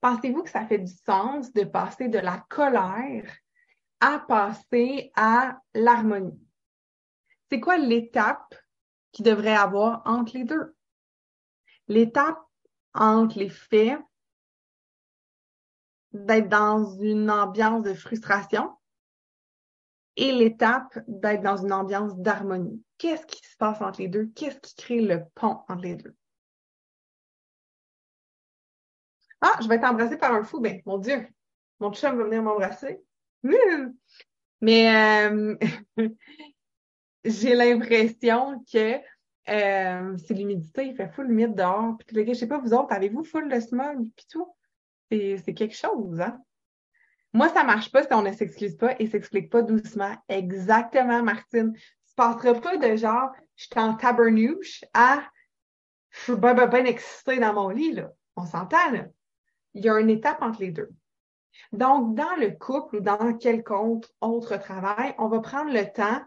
Pensez-vous 0.00 0.42
que 0.42 0.50
ça 0.50 0.66
fait 0.66 0.78
du 0.78 0.92
sens 1.06 1.52
de 1.52 1.64
passer 1.64 2.08
de 2.08 2.18
la 2.18 2.38
colère 2.48 3.30
à 4.00 4.18
passer 4.18 5.10
à 5.14 5.58
l'harmonie? 5.74 6.40
C'est 7.50 7.60
quoi 7.60 7.78
l'étape 7.78 8.54
qui 9.12 9.22
devrait 9.22 9.54
avoir 9.54 10.02
entre 10.04 10.36
les 10.36 10.44
deux? 10.44 10.74
L'étape 11.88 12.40
entre 12.94 13.38
les 13.38 13.48
faits 13.48 13.98
d'être 16.12 16.48
dans 16.48 16.84
une 17.00 17.30
ambiance 17.30 17.82
de 17.82 17.94
frustration 17.94 18.76
et 20.16 20.32
l'étape 20.32 20.98
d'être 21.08 21.42
dans 21.42 21.56
une 21.56 21.72
ambiance 21.72 22.16
d'harmonie. 22.16 22.82
Qu'est-ce 22.98 23.26
qui 23.26 23.44
se 23.44 23.56
passe 23.56 23.80
entre 23.80 24.00
les 24.00 24.08
deux? 24.08 24.26
Qu'est-ce 24.34 24.60
qui 24.60 24.74
crée 24.76 25.00
le 25.00 25.24
pont 25.34 25.64
entre 25.68 25.82
les 25.82 25.96
deux? 25.96 26.14
Ah, 29.46 29.58
je 29.60 29.68
vais 29.68 29.74
être 29.74 29.84
embrassée 29.84 30.16
par 30.16 30.32
un 30.32 30.42
fou. 30.42 30.58
Ben, 30.58 30.80
mon 30.86 30.96
Dieu, 30.96 31.28
mon 31.78 31.92
chum 31.92 32.16
va 32.16 32.24
venir 32.24 32.42
m'embrasser. 32.42 33.04
Mais 34.62 35.28
euh, 35.30 35.54
j'ai 37.26 37.54
l'impression 37.54 38.64
que 38.72 38.94
euh, 39.50 40.16
c'est 40.16 40.32
l'humidité, 40.32 40.86
il 40.86 40.96
fait 40.96 41.10
full 41.10 41.30
humide 41.30 41.54
dehors. 41.54 41.98
Puis, 41.98 42.26
je 42.26 42.32
sais 42.32 42.48
pas, 42.48 42.56
vous 42.56 42.72
autres, 42.72 42.94
avez-vous 42.94 43.22
full 43.22 43.50
de 43.50 43.60
smog 43.60 44.08
puis 44.16 44.26
tout? 44.30 44.48
C'est 45.10 45.54
quelque 45.54 45.76
chose, 45.76 46.22
hein? 46.22 46.40
Moi, 47.34 47.50
ça 47.50 47.64
marche 47.64 47.92
pas 47.92 48.02
si 48.02 48.14
on 48.14 48.22
ne 48.22 48.32
s'excuse 48.32 48.78
pas 48.78 48.94
et 48.98 49.06
s'explique 49.08 49.50
pas 49.50 49.60
doucement. 49.60 50.16
Exactement, 50.30 51.22
Martine. 51.22 51.74
Tu 51.74 52.14
passeras 52.16 52.54
pas 52.60 52.78
de 52.78 52.96
genre, 52.96 53.30
je 53.56 53.64
suis 53.64 53.78
en 53.78 53.94
tabernouche 53.94 54.84
à 54.94 55.22
je 56.08 56.20
suis 56.20 56.36
bien, 56.36 56.54
bien, 56.54 56.66
bien 56.66 56.86
excitée 56.86 57.40
dans 57.40 57.52
mon 57.52 57.68
lit, 57.68 57.92
là. 57.92 58.10
On 58.36 58.46
s'entend, 58.46 58.90
là 58.90 59.04
il 59.74 59.84
y 59.84 59.88
a 59.88 59.98
une 59.98 60.10
étape 60.10 60.42
entre 60.42 60.60
les 60.60 60.70
deux. 60.70 60.90
Donc, 61.72 62.14
dans 62.14 62.36
le 62.36 62.50
couple 62.50 62.96
ou 62.96 63.00
dans 63.00 63.36
quelconque 63.36 64.06
autre 64.20 64.56
travail, 64.56 65.14
on 65.18 65.28
va 65.28 65.40
prendre 65.40 65.72
le 65.72 65.84
temps 65.92 66.22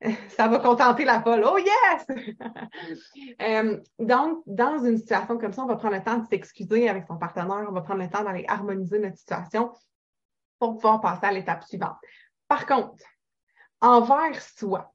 ça 0.28 0.48
va 0.48 0.58
contenter 0.58 1.04
la 1.04 1.20
folle. 1.22 1.44
Oh 1.44 1.58
yes! 1.58 2.06
Euh, 3.40 3.78
donc, 3.98 4.42
dans 4.46 4.84
une 4.84 4.98
situation 4.98 5.38
comme 5.38 5.52
ça, 5.52 5.62
on 5.62 5.66
va 5.66 5.76
prendre 5.76 5.94
le 5.94 6.02
temps 6.02 6.18
de 6.18 6.26
s'excuser 6.26 6.88
avec 6.88 7.06
son 7.06 7.16
partenaire, 7.16 7.66
on 7.68 7.72
va 7.72 7.82
prendre 7.82 8.02
le 8.02 8.08
temps 8.08 8.24
d'aller 8.24 8.44
harmoniser 8.48 8.98
notre 8.98 9.16
situation 9.16 9.72
pour 10.58 10.74
pouvoir 10.74 11.00
passer 11.00 11.26
à 11.26 11.32
l'étape 11.32 11.62
suivante. 11.64 11.96
Par 12.48 12.66
contre, 12.66 13.04
envers 13.80 14.40
soi, 14.40 14.92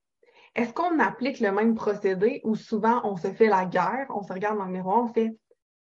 est-ce 0.56 0.74
qu'on 0.74 1.00
applique 1.00 1.40
le 1.40 1.52
même 1.52 1.76
procédé 1.76 2.42
ou 2.44 2.56
souvent 2.56 3.02
on 3.06 3.16
se 3.16 3.32
fait 3.32 3.48
la 3.48 3.66
guerre, 3.66 4.08
on 4.10 4.24
se 4.24 4.34
regarde 4.34 4.58
dans 4.58 4.66
le 4.66 4.72
miroir, 4.72 5.04
on 5.04 5.14
fait 5.14 5.36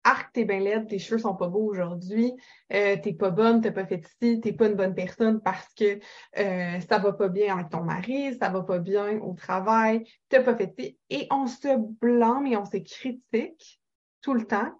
Arc, 0.03 0.31
t'es 0.33 0.45
bien 0.45 0.59
laide, 0.59 0.87
tes 0.87 0.97
cheveux 0.97 1.19
sont 1.19 1.35
pas 1.35 1.47
beaux 1.47 1.65
aujourd'hui, 1.65 2.33
euh, 2.73 2.95
t'es 3.01 3.13
pas 3.13 3.31
bonne, 3.31 3.61
t'as 3.61 3.71
pas 3.71 3.85
fait 3.85 4.03
ci, 4.21 4.39
t'es 4.39 4.53
pas 4.53 4.67
une 4.67 4.75
bonne 4.75 4.95
personne 4.95 5.41
parce 5.41 5.73
que 5.73 5.99
euh, 6.37 6.79
ça 6.79 6.99
va 6.99 7.13
pas 7.13 7.27
bien 7.27 7.55
avec 7.57 7.69
ton 7.69 7.83
mari, 7.83 8.35
ça 8.39 8.49
va 8.49 8.63
pas 8.63 8.79
bien 8.79 9.19
au 9.19 9.33
travail, 9.33 10.05
t'as 10.29 10.41
pas 10.41 10.55
fait 10.55 10.73
ci. 10.79 10.97
Et 11.09 11.27
on 11.31 11.47
se 11.47 11.77
blâme 11.99 12.47
et 12.47 12.55
on 12.55 12.65
se 12.65 12.77
critique 12.77 13.81
tout 14.21 14.33
le 14.33 14.45
temps, 14.45 14.71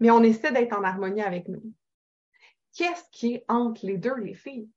mais 0.00 0.10
on 0.10 0.22
essaie 0.22 0.52
d'être 0.52 0.76
en 0.76 0.82
harmonie 0.82 1.22
avec 1.22 1.48
nous. 1.48 1.62
Qu'est-ce 2.74 3.04
qui 3.12 3.34
est 3.34 3.44
entre 3.48 3.84
les 3.86 3.98
deux, 3.98 4.16
les 4.16 4.34
filles? 4.34 4.68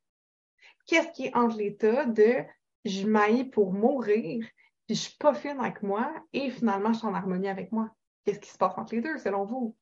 Qu'est-ce 0.86 1.12
qui 1.12 1.27
est 1.27 1.36
entre 1.36 1.58
l'état 1.58 2.05
de 2.05 2.43
je 2.86 3.05
m'aille 3.05 3.46
pour 3.46 3.74
mourir, 3.74 4.46
puis 4.86 4.96
je 4.96 5.01
suis 5.01 5.17
pas 5.17 5.34
fine 5.34 5.60
avec 5.60 5.84
moi 5.84 6.12
et 6.34 6.50
finalement 6.50 6.93
je 6.93 7.00
suis 7.00 7.08
en 7.08 7.13
harmonie 7.13 7.50
avec 7.50 7.72
moi? 7.72 7.89
Qu'est-ce 8.29 8.41
qui 8.41 8.51
se 8.51 8.59
passe 8.59 8.77
entre 8.77 8.93
les 8.93 9.01
deux, 9.01 9.17
selon 9.17 9.43
vous? 9.43 9.75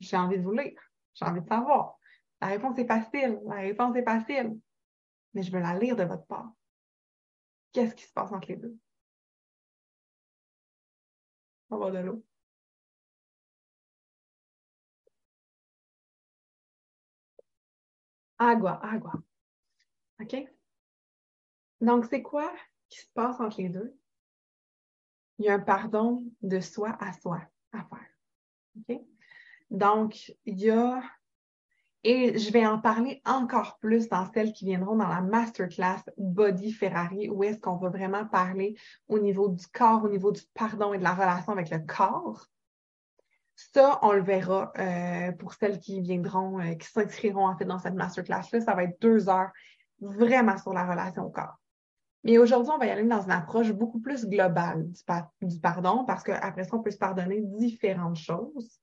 J'ai 0.00 0.16
envie 0.16 0.36
de 0.36 0.42
vous 0.42 0.50
lire. 0.50 0.80
J'ai 1.14 1.26
envie 1.26 1.40
de 1.40 1.46
savoir. 1.46 1.96
La 2.40 2.48
réponse 2.48 2.76
est 2.76 2.88
facile. 2.88 3.38
La 3.46 3.60
réponse 3.60 3.94
est 3.94 4.02
facile. 4.02 4.58
Mais 5.32 5.44
je 5.44 5.52
veux 5.52 5.60
la 5.60 5.78
lire 5.78 5.94
de 5.94 6.02
votre 6.02 6.26
part. 6.26 6.50
Qu'est-ce 7.70 7.94
qui 7.94 8.02
se 8.02 8.12
passe 8.12 8.32
entre 8.32 8.48
les 8.48 8.56
deux? 8.56 8.76
On 11.70 11.78
va 11.78 11.92
de 11.92 11.98
l'eau. 11.98 12.24
Agua, 18.38 18.84
agua. 18.84 19.12
OK? 20.20 20.34
Donc, 21.80 22.06
c'est 22.06 22.22
quoi 22.22 22.52
qui 22.88 23.02
se 23.02 23.06
passe 23.14 23.38
entre 23.38 23.60
les 23.60 23.68
deux? 23.68 23.96
Il 25.38 25.46
y 25.46 25.48
a 25.48 25.54
un 25.54 25.60
pardon 25.60 26.24
de 26.42 26.60
soi 26.60 26.96
à 27.00 27.12
soi 27.12 27.40
à 27.72 27.84
faire. 27.84 29.00
Donc, 29.70 30.32
il 30.44 30.60
y 30.60 30.70
a, 30.70 31.02
et 32.04 32.38
je 32.38 32.52
vais 32.52 32.64
en 32.64 32.78
parler 32.78 33.20
encore 33.24 33.78
plus 33.78 34.08
dans 34.08 34.30
celles 34.32 34.52
qui 34.52 34.64
viendront 34.64 34.96
dans 34.96 35.08
la 35.08 35.20
masterclass 35.20 36.02
Body 36.16 36.72
Ferrari, 36.72 37.28
où 37.28 37.42
est-ce 37.42 37.58
qu'on 37.58 37.76
va 37.76 37.88
vraiment 37.88 38.26
parler 38.26 38.76
au 39.08 39.18
niveau 39.18 39.48
du 39.48 39.66
corps, 39.66 40.04
au 40.04 40.08
niveau 40.08 40.30
du 40.30 40.42
pardon 40.54 40.92
et 40.92 40.98
de 40.98 41.02
la 41.02 41.14
relation 41.14 41.52
avec 41.52 41.70
le 41.70 41.80
corps. 41.80 42.46
Ça, 43.56 43.98
on 44.02 44.12
le 44.12 44.22
verra 44.22 44.70
euh, 44.78 45.32
pour 45.32 45.54
celles 45.54 45.80
qui 45.80 46.00
viendront, 46.00 46.60
euh, 46.60 46.74
qui 46.74 46.86
s'inscriront 46.86 47.48
en 47.48 47.56
fait 47.56 47.64
dans 47.64 47.78
cette 47.78 47.94
masterclass-là. 47.94 48.60
Ça 48.60 48.74
va 48.74 48.84
être 48.84 49.00
deux 49.00 49.28
heures 49.28 49.50
vraiment 49.98 50.58
sur 50.58 50.74
la 50.74 50.86
relation 50.86 51.24
au 51.24 51.30
corps. 51.30 51.58
Mais 52.24 52.38
aujourd'hui, 52.38 52.72
on 52.74 52.78
va 52.78 52.86
y 52.86 52.90
aller 52.90 53.04
dans 53.04 53.22
une 53.22 53.30
approche 53.30 53.72
beaucoup 53.72 54.00
plus 54.00 54.26
globale 54.26 54.88
du, 54.90 55.60
pardon, 55.60 56.04
parce 56.04 56.24
qu'après 56.24 56.64
ça, 56.64 56.76
on 56.76 56.82
peut 56.82 56.90
se 56.90 56.98
pardonner 56.98 57.40
différentes 57.40 58.16
choses. 58.16 58.80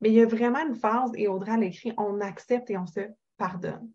Mais 0.00 0.08
il 0.08 0.14
y 0.14 0.22
a 0.22 0.26
vraiment 0.26 0.66
une 0.66 0.74
phase, 0.74 1.12
et 1.14 1.28
Audrey 1.28 1.56
l'écrit, 1.58 1.92
on 1.96 2.20
accepte 2.20 2.70
et 2.70 2.78
on 2.78 2.86
se 2.86 3.00
pardonne. 3.36 3.90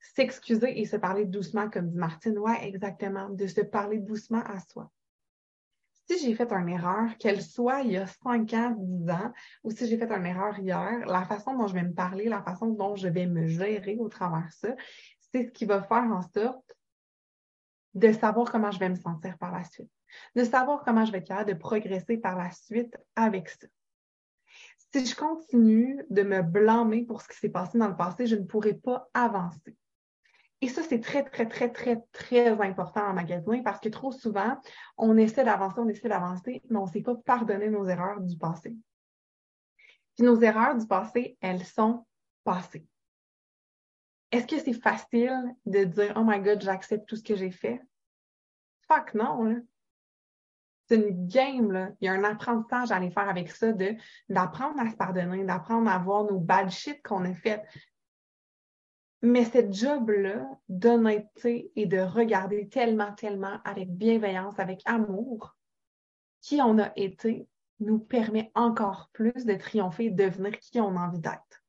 S'excuser 0.00 0.80
et 0.80 0.84
se 0.84 0.96
parler 0.96 1.24
doucement, 1.24 1.68
comme 1.68 1.88
dit 1.88 1.98
Martine, 1.98 2.38
ouais, 2.38 2.66
exactement, 2.66 3.28
de 3.28 3.46
se 3.46 3.60
parler 3.60 3.98
doucement 3.98 4.42
à 4.44 4.60
soi. 4.60 4.90
Si 6.08 6.18
j'ai 6.18 6.34
fait 6.34 6.52
une 6.52 6.68
erreur, 6.68 7.16
qu'elle 7.18 7.42
soit 7.42 7.82
il 7.82 7.92
y 7.92 7.96
a 7.96 8.06
5 8.06 8.52
ans, 8.54 8.74
10 8.76 9.10
ans, 9.10 9.32
ou 9.62 9.70
si 9.70 9.86
j'ai 9.86 9.96
fait 9.96 10.10
une 10.10 10.26
erreur 10.26 10.58
hier, 10.58 11.06
la 11.06 11.24
façon 11.24 11.56
dont 11.56 11.66
je 11.66 11.74
vais 11.74 11.84
me 11.84 11.94
parler, 11.94 12.28
la 12.28 12.42
façon 12.42 12.68
dont 12.68 12.96
je 12.96 13.08
vais 13.08 13.26
me 13.26 13.46
gérer 13.46 13.96
au 13.98 14.08
travers 14.08 14.46
de 14.46 14.52
ça, 14.52 14.76
c'est 15.18 15.44
ce 15.44 15.50
qui 15.50 15.64
va 15.64 15.82
faire 15.82 16.04
en 16.04 16.22
sorte 16.22 16.76
de 17.94 18.12
savoir 18.12 18.50
comment 18.50 18.70
je 18.70 18.78
vais 18.78 18.88
me 18.88 18.94
sentir 18.96 19.36
par 19.38 19.52
la 19.52 19.64
suite, 19.64 19.90
de 20.34 20.44
savoir 20.44 20.82
comment 20.84 21.04
je 21.04 21.12
vais 21.12 21.18
être 21.18 21.28
capable 21.28 21.52
de 21.52 21.58
progresser 21.58 22.16
par 22.16 22.36
la 22.36 22.50
suite 22.50 22.96
avec 23.16 23.48
ça. 23.48 23.66
Si 24.94 25.06
je 25.06 25.16
continue 25.16 26.04
de 26.10 26.22
me 26.22 26.42
blâmer 26.42 27.04
pour 27.04 27.22
ce 27.22 27.28
qui 27.28 27.38
s'est 27.38 27.48
passé 27.48 27.78
dans 27.78 27.88
le 27.88 27.96
passé, 27.96 28.26
je 28.26 28.36
ne 28.36 28.44
pourrai 28.44 28.74
pas 28.74 29.08
avancer. 29.14 29.76
Et 30.60 30.68
ça, 30.68 30.82
c'est 30.82 31.00
très, 31.00 31.24
très, 31.24 31.48
très, 31.48 31.70
très, 31.70 32.00
très 32.12 32.48
important 32.48 33.00
en 33.00 33.14
magasin 33.14 33.62
parce 33.64 33.80
que 33.80 33.88
trop 33.88 34.12
souvent, 34.12 34.56
on 34.96 35.16
essaie 35.16 35.44
d'avancer, 35.44 35.80
on 35.80 35.88
essaie 35.88 36.08
d'avancer, 36.08 36.62
mais 36.70 36.78
on 36.78 36.86
ne 36.86 36.90
sait 36.90 37.02
pas 37.02 37.16
pardonner 37.16 37.68
nos 37.68 37.88
erreurs 37.88 38.20
du 38.20 38.36
passé. 38.36 38.76
Puis 40.14 40.24
nos 40.24 40.40
erreurs 40.40 40.76
du 40.76 40.86
passé, 40.86 41.36
elles 41.40 41.64
sont 41.64 42.06
passées. 42.44 42.86
Est-ce 44.32 44.46
que 44.46 44.58
c'est 44.58 44.80
facile 44.80 45.54
de 45.66 45.84
dire 45.84 46.14
Oh 46.16 46.24
my 46.24 46.40
God, 46.40 46.62
j'accepte 46.62 47.06
tout 47.06 47.16
ce 47.16 47.22
que 47.22 47.36
j'ai 47.36 47.50
fait? 47.50 47.80
Fuck 48.88 49.14
non, 49.14 49.62
C'est 50.88 50.96
une 50.96 51.28
game, 51.28 51.70
là. 51.70 51.90
Il 52.00 52.06
y 52.06 52.08
a 52.08 52.14
un 52.14 52.24
apprentissage 52.24 52.90
à 52.90 52.96
aller 52.96 53.10
faire 53.10 53.28
avec 53.28 53.50
ça, 53.50 53.72
de, 53.72 53.94
d'apprendre 54.30 54.80
à 54.80 54.90
se 54.90 54.96
pardonner, 54.96 55.44
d'apprendre 55.44 55.90
à 55.90 55.98
voir 55.98 56.24
nos 56.24 56.40
bad 56.40 56.70
shit 56.70 57.02
qu'on 57.02 57.26
a 57.26 57.34
fait. 57.34 57.62
Mais 59.20 59.44
cette 59.44 59.72
job-là 59.72 60.48
d'honnêteté 60.68 61.70
et 61.76 61.86
de 61.86 62.00
regarder 62.00 62.68
tellement, 62.68 63.12
tellement 63.12 63.60
avec 63.64 63.94
bienveillance, 63.94 64.58
avec 64.58 64.80
amour, 64.86 65.54
qui 66.40 66.60
on 66.60 66.78
a 66.78 66.90
été, 66.96 67.46
nous 67.80 67.98
permet 67.98 68.50
encore 68.54 69.10
plus 69.12 69.44
de 69.44 69.54
triompher 69.54 70.06
et 70.06 70.10
de 70.10 70.24
devenir 70.24 70.58
qui 70.58 70.80
on 70.80 70.96
a 70.96 71.06
envie 71.06 71.20
d'être. 71.20 71.61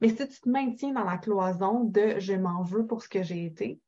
Mais 0.00 0.08
si 0.08 0.28
tu 0.28 0.40
te 0.40 0.48
maintiens 0.48 0.92
dans 0.92 1.04
la 1.04 1.18
cloison 1.18 1.84
de 1.84 2.18
je 2.18 2.34
m'en 2.34 2.62
veux 2.62 2.86
pour 2.86 3.02
ce 3.02 3.08
que 3.08 3.22
j'ai 3.22 3.44
été, 3.44 3.80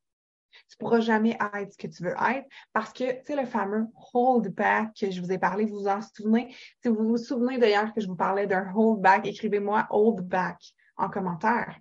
tu 0.68 0.76
pourras 0.78 1.00
jamais 1.00 1.38
être 1.54 1.72
ce 1.72 1.78
que 1.78 1.86
tu 1.86 2.02
veux 2.02 2.10
être 2.10 2.48
parce 2.72 2.92
que, 2.92 3.18
tu 3.20 3.24
sais, 3.24 3.36
le 3.36 3.46
fameux 3.46 3.86
hold 4.14 4.52
back 4.54 4.94
que 4.98 5.10
je 5.10 5.20
vous 5.20 5.30
ai 5.32 5.38
parlé, 5.38 5.64
vous 5.64 5.80
vous 5.80 5.88
en 5.88 6.00
souvenez? 6.00 6.54
Si 6.82 6.88
vous 6.88 7.08
vous 7.08 7.16
souvenez 7.16 7.58
d'ailleurs 7.58 7.94
que 7.94 8.00
je 8.00 8.08
vous 8.08 8.16
parlais 8.16 8.46
d'un 8.46 8.72
hold 8.74 9.00
back, 9.00 9.26
écrivez-moi 9.26 9.86
hold 9.90 10.26
back 10.26 10.58
en 10.96 11.08
commentaire. 11.08 11.78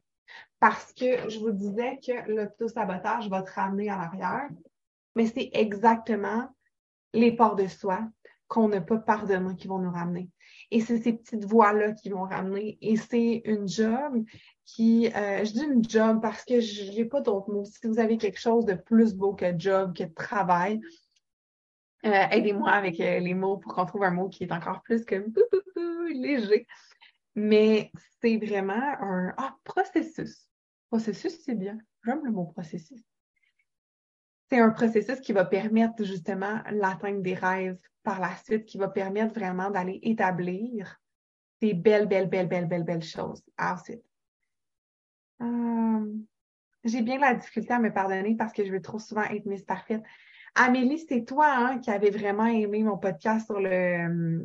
Parce 0.59 0.93
que 0.93 1.29
je 1.29 1.39
vous 1.39 1.51
disais 1.51 2.00
que 2.05 2.29
l'auto-sabotage 2.31 3.29
va 3.29 3.41
te 3.41 3.51
ramener 3.51 3.89
à 3.89 3.98
l'arrière, 3.98 4.50
mais 5.15 5.25
c'est 5.25 5.50
exactement 5.53 6.48
les 7.13 7.36
ports 7.36 7.55
de 7.55 7.67
soi 7.67 8.07
qu'on 8.49 8.67
n'a 8.67 8.81
pas 8.81 8.97
pardonné 8.97 9.55
qui 9.55 9.67
vont 9.67 9.79
nous 9.79 9.91
ramener. 9.91 10.29
Et 10.71 10.81
c'est 10.81 10.97
ces 10.97 11.13
petites 11.13 11.45
voix-là 11.45 11.93
qui 11.93 12.09
vont 12.09 12.23
ramener. 12.23 12.77
Et 12.81 12.97
c'est 12.97 13.41
une 13.45 13.67
job 13.67 14.23
qui, 14.65 15.07
euh, 15.15 15.45
je 15.45 15.53
dis 15.53 15.63
une 15.63 15.87
job 15.87 16.19
parce 16.21 16.43
que 16.43 16.59
je 16.59 16.91
n'ai 16.91 17.05
pas 17.05 17.21
d'autres 17.21 17.51
mots. 17.51 17.65
Si 17.65 17.87
vous 17.87 17.99
avez 17.99 18.17
quelque 18.17 18.39
chose 18.39 18.65
de 18.65 18.73
plus 18.73 19.15
beau 19.15 19.33
que 19.33 19.57
job, 19.57 19.95
que 19.95 20.03
travail, 20.03 20.81
euh, 22.05 22.09
aidez-moi 22.31 22.71
avec 22.71 22.99
euh, 22.99 23.19
les 23.19 23.33
mots 23.33 23.57
pour 23.57 23.73
qu'on 23.73 23.85
trouve 23.85 24.03
un 24.03 24.11
mot 24.11 24.29
qui 24.29 24.43
est 24.43 24.51
encore 24.51 24.81
plus 24.81 25.05
que 25.05 25.23
léger. 26.11 26.67
Mais 27.35 27.91
c'est 28.21 28.37
vraiment 28.37 28.73
un 28.73 29.33
ah, 29.37 29.55
processus. 29.63 30.49
Processus, 30.89 31.39
c'est 31.45 31.55
bien. 31.55 31.77
J'aime 32.03 32.25
le 32.25 32.31
mot 32.31 32.45
processus. 32.45 33.03
C'est 34.49 34.59
un 34.59 34.71
processus 34.71 35.19
qui 35.19 35.33
va 35.33 35.45
permettre 35.45 36.03
justement 36.03 36.61
l'atteinte 36.71 37.21
des 37.21 37.35
rêves, 37.35 37.77
par 38.03 38.19
la 38.19 38.35
suite 38.37 38.65
qui 38.65 38.77
va 38.77 38.87
permettre 38.87 39.33
vraiment 39.33 39.69
d'aller 39.69 39.99
établir 40.01 40.99
des 41.61 41.73
belles, 41.73 42.07
belles, 42.07 42.29
belles, 42.29 42.47
belles, 42.47 42.67
belles, 42.67 42.83
belles 42.83 43.03
choses 43.03 43.43
ensuite. 43.57 44.03
Euh, 45.41 46.05
j'ai 46.83 47.01
bien 47.01 47.19
la 47.19 47.35
difficulté 47.35 47.73
à 47.73 47.79
me 47.79 47.93
pardonner 47.93 48.35
parce 48.35 48.53
que 48.53 48.65
je 48.65 48.71
veux 48.71 48.81
trop 48.81 48.99
souvent 48.99 49.23
être 49.23 49.45
mise 49.45 49.63
parfaite. 49.63 50.01
Amélie, 50.55 51.05
c'est 51.07 51.25
toi 51.25 51.47
hein, 51.47 51.79
qui 51.79 51.91
avais 51.91 52.09
vraiment 52.09 52.45
aimé 52.45 52.83
mon 52.83 52.97
podcast 52.97 53.45
sur 53.45 53.59
le 53.59 53.69
euh, 53.69 54.39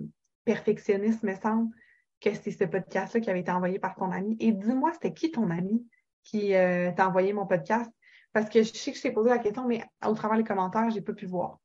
perfectionnisme, 0.45 1.27
me 1.27 1.35
semble 1.37 1.75
que 2.21 2.35
c'est 2.35 2.51
ce 2.51 2.65
podcast-là 2.65 3.21
qui 3.21 3.31
avait 3.31 3.41
été 3.41 3.51
envoyé 3.51 3.79
par 3.79 3.95
ton 3.95 4.11
ami. 4.11 4.37
Et 4.41 4.53
dis-moi, 4.53 4.93
c'était 4.93 5.15
qui 5.15 5.31
ton 5.31 5.51
ami 5.51 5.87
qui 6.23 6.55
euh, 6.55 6.93
t'a 6.93 7.09
envoyé 7.09 7.33
mon 7.33 7.47
podcast? 7.47 7.91
Parce 8.35 8.51
que 8.51 8.65
je 8.65 8.75
sais 8.75 8.91
que 8.91 8.99
je 8.99 9.03
t'ai 9.03 9.13
posé 9.13 9.31
la 9.31 9.39
question, 9.39 9.65
mais 9.65 9.83
au 10.05 10.13
travers 10.13 10.37
des 10.37 10.45
commentaires, 10.45 10.91
je 10.91 10.97
n'ai 10.97 11.03
pas 11.03 11.13
pu 11.13 11.25
voir. 11.25 11.61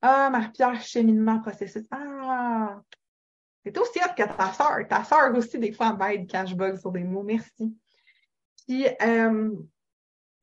Ah, 0.00 0.30
Marie-Pierre, 0.30 0.80
cheminement, 0.80 1.40
processus. 1.40 1.84
Ah, 1.90 2.80
c'est 3.64 3.76
aussi 3.76 3.98
hot 3.98 4.14
que 4.16 4.22
ta 4.22 4.52
soeur. 4.52 4.86
Ta 4.88 5.02
soeur 5.02 5.34
aussi, 5.34 5.58
des 5.58 5.72
fois, 5.72 5.92
m'aide 5.92 6.30
quand 6.30 6.46
je 6.46 6.54
bug 6.54 6.76
sur 6.76 6.92
des 6.92 7.02
mots. 7.02 7.24
Merci. 7.24 7.76
Puis, 8.64 8.86
euh, 9.02 9.50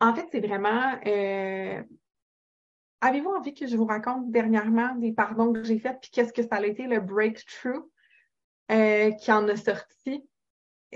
en 0.01 0.13
fait, 0.13 0.28
c'est 0.30 0.46
vraiment. 0.46 1.00
Euh, 1.08 1.82
avez-vous 3.00 3.30
envie 3.30 3.54
que 3.54 3.66
je 3.66 3.78
vous 3.78 3.86
raconte 3.86 4.30
dernièrement 4.30 4.94
des 4.96 5.13
pardons 5.13 5.54
que 5.54 5.63
j'ai 5.63 5.80
faits, 5.80 6.00
puis 6.01 6.12
qu'est-ce 6.12 6.34
que 6.34 6.44
ça 6.44 6.56
a 6.56 6.66
été 6.66 6.86
le 6.86 7.00
breakthrough 7.00 7.88
euh, 8.72 9.12
qui 9.12 9.32
en 9.32 9.48
a 9.48 9.56
sorti? 9.56 10.28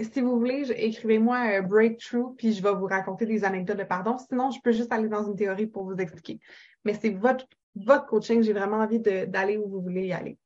Si 0.03 0.21
vous 0.21 0.37
voulez, 0.37 0.71
écrivez-moi 0.71 1.61
breakthrough, 1.61 2.35
puis 2.35 2.53
je 2.53 2.61
vais 2.61 2.73
vous 2.73 2.85
raconter 2.85 3.25
des 3.25 3.43
anecdotes 3.45 3.77
de 3.77 3.83
pardon. 3.83 4.17
Sinon, 4.17 4.51
je 4.51 4.59
peux 4.61 4.71
juste 4.71 4.91
aller 4.91 5.07
dans 5.07 5.25
une 5.25 5.35
théorie 5.35 5.67
pour 5.67 5.85
vous 5.85 5.95
expliquer. 5.95 6.39
Mais 6.83 6.93
c'est 6.93 7.11
votre, 7.11 7.45
votre 7.75 8.05
coaching, 8.05 8.43
j'ai 8.43 8.53
vraiment 8.53 8.77
envie 8.77 8.99
d'aller 8.99 9.57
où 9.57 9.69
vous 9.69 9.81
voulez 9.81 10.07
y 10.07 10.13
aller. 10.13 10.37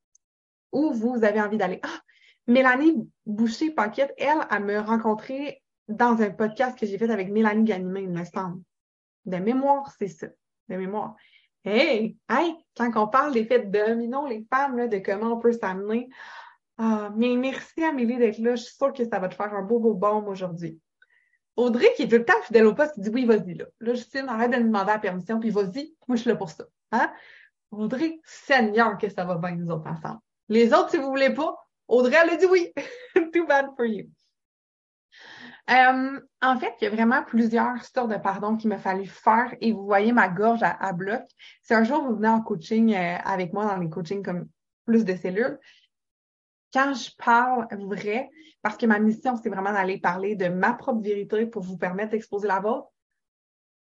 Où 0.71 0.93
vous 0.93 1.23
avez 1.23 1.41
envie 1.41 1.57
d'aller. 1.57 1.79
Ah! 1.83 1.99
Mélanie 2.47 3.07
Boucher-Paquette, 3.25 4.13
elle, 4.17 4.39
elle 4.49 4.63
me 4.65 4.79
rencontré 4.79 5.61
dans 5.87 6.21
un 6.21 6.29
podcast 6.29 6.77
que 6.77 6.85
j'ai 6.85 6.97
fait 6.97 7.09
avec 7.09 7.29
Mélanie 7.29 7.63
Ganimé, 7.63 8.01
il 8.01 8.09
me. 8.09 8.23
De 9.25 9.37
mémoire, 9.37 9.91
c'est 9.97 10.07
ça. 10.07 10.27
De 10.67 10.75
mémoire. 10.75 11.15
Hey, 11.63 12.17
hey, 12.29 12.55
quand 12.75 12.91
on 12.95 13.07
parle 13.07 13.33
des 13.33 13.45
faits 13.45 13.69
dominons, 13.69 14.25
les 14.25 14.45
femmes, 14.51 14.77
là, 14.77 14.87
de 14.87 14.97
comment 14.99 15.33
on 15.33 15.39
peut 15.39 15.51
s'amener. 15.51 16.09
Ah, 16.81 17.11
mais 17.13 17.35
merci 17.35 17.83
Amélie 17.83 18.17
d'être 18.17 18.37
là. 18.39 18.55
Je 18.55 18.63
suis 18.63 18.75
sûre 18.75 18.93
que 18.93 19.03
ça 19.03 19.19
va 19.19 19.27
te 19.27 19.35
faire 19.35 19.53
un 19.53 19.61
beau, 19.61 19.79
beau 19.79 19.93
baume 19.93 20.29
aujourd'hui. 20.29 20.79
Audrey, 21.57 21.91
qui 21.97 22.03
est 22.03 22.07
tout 22.07 22.15
le 22.15 22.23
temps 22.23 22.41
fidèle 22.43 22.67
au 22.67 22.73
poste, 22.73 22.97
dit 22.97 23.09
oui, 23.09 23.25
vas-y 23.25 23.55
là. 23.55 23.65
Là, 23.81 23.93
Justine, 23.93 24.29
arrête 24.29 24.51
de 24.51 24.57
me 24.57 24.63
demander 24.63 24.93
la 24.93 24.99
permission, 24.99 25.41
puis 25.41 25.49
vas-y, 25.49 25.93
moi 26.07 26.15
je 26.15 26.21
suis 26.21 26.29
là 26.29 26.37
pour 26.37 26.49
ça. 26.49 26.63
Hein? 26.93 27.11
Audrey, 27.71 28.21
Seigneur, 28.23 28.97
que 28.97 29.09
ça 29.09 29.25
va 29.25 29.35
bien 29.35 29.55
nous 29.55 29.69
autres 29.69 29.87
ensemble. 29.87 30.21
Les 30.47 30.73
autres, 30.73 30.91
si 30.91 30.97
vous 30.97 31.09
voulez 31.09 31.33
pas, 31.33 31.53
Audrey, 31.89 32.15
elle 32.23 32.29
a 32.29 32.37
dit 32.37 32.45
oui. 32.45 32.71
Too 33.33 33.45
bad 33.45 33.71
for 33.75 33.85
you. 33.85 34.05
Euh, 35.69 36.19
en 36.41 36.57
fait, 36.57 36.73
il 36.79 36.85
y 36.85 36.87
a 36.87 36.91
vraiment 36.91 37.23
plusieurs 37.23 37.83
sortes 37.83 38.09
de 38.09 38.17
pardon 38.17 38.55
qu'il 38.55 38.69
m'a 38.69 38.77
fallu 38.77 39.05
faire 39.05 39.53
et 39.59 39.73
vous 39.73 39.83
voyez 39.83 40.13
ma 40.13 40.29
gorge 40.29 40.61
à, 40.63 40.93
bloc. 40.93 41.23
Si 41.61 41.73
un 41.73 41.83
jour 41.83 42.03
vous 42.03 42.15
venez 42.15 42.29
en 42.29 42.41
coaching 42.41 42.95
euh, 42.95 43.17
avec 43.25 43.51
moi 43.51 43.65
dans 43.65 43.75
les 43.75 43.89
coachings 43.89 44.23
comme 44.23 44.47
plus 44.85 45.03
de 45.03 45.15
cellules, 45.15 45.59
quand 46.73 46.93
je 46.93 47.11
parle 47.17 47.67
vrai, 47.85 48.29
parce 48.61 48.77
que 48.77 48.85
ma 48.85 48.99
mission, 48.99 49.35
c'est 49.37 49.49
vraiment 49.49 49.71
d'aller 49.73 49.99
parler 49.99 50.35
de 50.35 50.47
ma 50.47 50.73
propre 50.73 51.01
vérité 51.01 51.45
pour 51.45 51.63
vous 51.63 51.77
permettre 51.77 52.11
d'exposer 52.11 52.47
la 52.47 52.59
vôtre, 52.59 52.89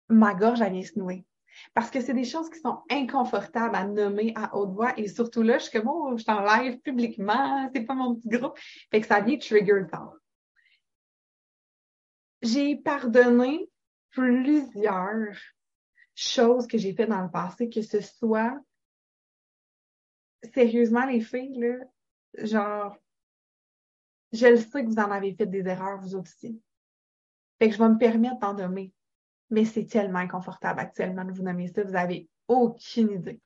ma 0.09 0.33
gorge, 0.33 0.61
elle 0.61 0.73
vient 0.73 0.83
se 0.83 0.97
nouer. 0.99 1.25
Parce 1.73 1.89
que 1.89 2.01
c'est 2.01 2.13
des 2.13 2.23
choses 2.23 2.49
qui 2.49 2.59
sont 2.59 2.83
inconfortables 2.91 3.75
à 3.75 3.83
nommer 3.85 4.31
à 4.35 4.55
haute 4.55 4.73
voix 4.73 4.93
et 4.97 5.07
surtout 5.07 5.41
là, 5.41 5.57
je 5.57 5.63
suis 5.63 5.79
comme, 5.79 5.89
oh, 5.89 6.15
je 6.15 6.23
t'en 6.23 6.41
live 6.41 6.79
publiquement, 6.81 7.69
c'est 7.73 7.81
pas 7.81 7.95
mon 7.95 8.15
petit 8.15 8.29
groupe. 8.29 8.57
Fait 8.91 9.01
que 9.01 9.07
ça 9.07 9.21
vient 9.21 9.37
trigger 9.37 9.73
le 9.73 9.87
temps 9.87 10.13
j'ai 12.41 12.75
pardonné 12.75 13.69
plusieurs 14.11 15.35
choses 16.15 16.67
que 16.67 16.77
j'ai 16.77 16.93
faites 16.93 17.09
dans 17.09 17.21
le 17.21 17.31
passé, 17.31 17.69
que 17.69 17.81
ce 17.81 18.01
soit 18.01 18.57
sérieusement 20.53 21.05
les 21.05 21.21
filles, 21.21 21.59
là, 21.59 21.85
genre, 22.35 22.97
je 24.31 24.47
le 24.47 24.57
sais 24.57 24.83
que 24.83 24.89
vous 24.89 24.99
en 24.99 25.11
avez 25.11 25.33
fait 25.33 25.45
des 25.45 25.67
erreurs, 25.67 25.99
vous 25.99 26.15
aussi. 26.15 26.61
Fait 27.59 27.69
que 27.69 27.75
je 27.75 27.79
vais 27.79 27.89
me 27.89 27.97
permettre 27.97 28.39
d'en 28.39 28.53
nommer. 28.53 28.93
Mais 29.49 29.65
c'est 29.65 29.85
tellement 29.85 30.19
inconfortable 30.19 30.79
actuellement 30.79 31.23
de 31.23 31.31
vous 31.31 31.43
nommer 31.43 31.67
ça. 31.67 31.83
Vous 31.83 31.95
avez 31.95 32.29
aucune 32.47 33.11
idée. 33.11 33.41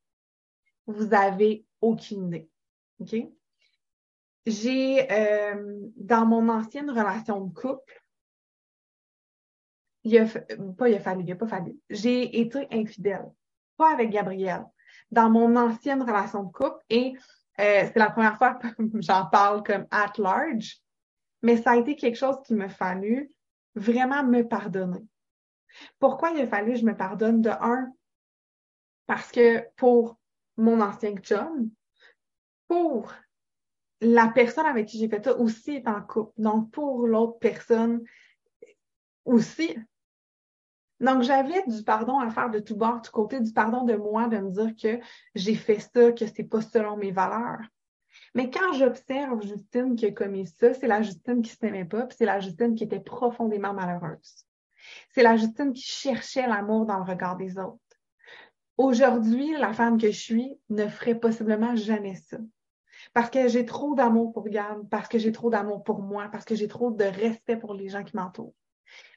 Vous 0.88 1.14
avez 1.14 1.66
aucune 1.80 2.28
idée. 2.28 2.50
OK? 3.00 3.16
J'ai, 4.46 5.12
euh, 5.12 5.80
dans 5.96 6.26
mon 6.26 6.50
ancienne 6.50 6.90
relation 6.90 7.42
de 7.42 7.54
couple, 7.54 8.02
il 10.04 10.18
a, 10.18 10.26
pas 10.78 10.90
il 10.90 10.96
a 10.96 11.00
fallu, 11.00 11.24
il 11.24 11.32
a 11.32 11.36
pas 11.36 11.48
fallu. 11.48 11.78
J'ai 11.90 12.42
été 12.42 12.68
infidèle, 12.72 13.32
pas 13.78 13.94
avec 13.94 14.10
Gabriel, 14.10 14.66
dans 15.12 15.30
mon 15.30 15.56
ancienne 15.56 16.02
relation 16.02 16.44
de 16.44 16.52
couple 16.52 16.84
et 16.90 17.14
euh, 17.60 17.84
c'est 17.86 17.98
la 17.98 18.10
première 18.10 18.38
fois 18.38 18.56
que 18.56 18.68
j'en 19.02 19.26
parle 19.28 19.64
comme 19.64 19.86
at 19.92 20.14
large, 20.18 20.78
mais 21.42 21.58
ça 21.58 21.72
a 21.72 21.78
été 21.78 21.96
quelque 21.96 22.18
chose 22.18 22.38
qui 22.46 22.54
m'a 22.54 22.70
fallu 22.70 23.32
vraiment 23.76 24.24
me 24.24 24.48
pardonner. 24.48 25.06
Pourquoi 26.00 26.32
il 26.32 26.42
a 26.42 26.48
fallu 26.48 26.74
que 26.74 26.80
je 26.80 26.86
me 26.86 26.96
pardonne? 26.96 27.42
De 27.42 27.50
un? 27.50 27.92
Parce 29.06 29.32
que 29.32 29.66
pour 29.76 30.20
mon 30.58 30.82
ancien 30.82 31.16
chum, 31.18 31.70
pour 32.68 33.14
la 34.02 34.28
personne 34.30 34.66
avec 34.66 34.88
qui 34.88 34.98
j'ai 34.98 35.08
fait 35.08 35.24
ça 35.24 35.38
aussi 35.38 35.72
est 35.76 35.88
en 35.88 36.02
couple. 36.02 36.34
Donc, 36.38 36.72
pour 36.72 37.08
l'autre 37.08 37.38
personne 37.40 38.04
aussi, 39.26 39.78
donc, 41.02 41.24
j'avais 41.24 41.64
du 41.68 41.84
pardon 41.84 42.20
à 42.20 42.30
faire 42.30 42.52
de 42.52 42.60
tout 42.60 42.76
bord, 42.76 43.02
du 43.02 43.10
côté 43.10 43.40
du 43.40 43.52
pardon 43.52 43.84
de 43.84 43.96
moi, 43.96 44.28
de 44.28 44.38
me 44.38 44.52
dire 44.52 44.76
que 44.76 45.04
j'ai 45.34 45.56
fait 45.56 45.80
ça, 45.80 46.12
que 46.12 46.28
c'est 46.28 46.44
pas 46.44 46.62
selon 46.62 46.96
mes 46.96 47.12
valeurs. 47.12 47.60
Mais 48.36 48.52
quand 48.52 48.74
j'observe 48.74 49.42
Justine 49.42 49.96
qui 49.96 50.06
a 50.06 50.12
commis 50.12 50.46
ça, 50.46 50.74
c'est 50.74 50.88
la 50.88 51.02
Justine 51.02 51.42
qui 51.42 51.52
ne 51.52 51.68
s'aimait 51.68 51.86
pas, 51.86 52.06
puis 52.06 52.16
c'est 52.18 52.26
la 52.26 52.40
Justine 52.40 52.76
qui 52.76 52.84
était 52.84 53.00
profondément 53.00 53.74
malheureuse. 53.74 54.46
C'est 55.10 55.24
la 55.24 55.38
Justine 55.38 55.74
qui 55.74 55.82
cherchait 55.82 56.48
l'amour 56.48 56.86
dans 56.86 56.98
le 56.98 57.04
regard 57.04 57.36
des 57.36 57.58
autres. 57.58 57.80
Aujourd'hui, 58.78 59.56
la 59.58 59.74
femme 59.74 59.98
que 59.98 60.12
je 60.12 60.20
suis 60.20 60.58
ne 60.70 60.88
ferait 60.88 61.20
possiblement 61.20 61.76
jamais 61.76 62.16
ça. 62.16 62.38
Parce 63.14 63.30
que 63.30 63.48
j'ai 63.48 63.66
trop 63.66 63.96
d'amour 63.96 64.34
pour 64.34 64.48
Gab, 64.48 64.88
parce 64.90 65.08
que 65.08 65.18
j'ai 65.18 65.32
trop 65.32 65.50
d'amour 65.50 65.84
pour 65.84 66.02
moi, 66.02 66.30
parce 66.32 66.46
que 66.46 66.56
j'ai 66.56 66.68
trop 66.68 66.92
de 66.92 67.04
respect 67.04 67.58
pour 67.58 67.74
les 67.74 67.90
gens 67.90 68.04
qui 68.04 68.16
m'entourent. 68.16 68.54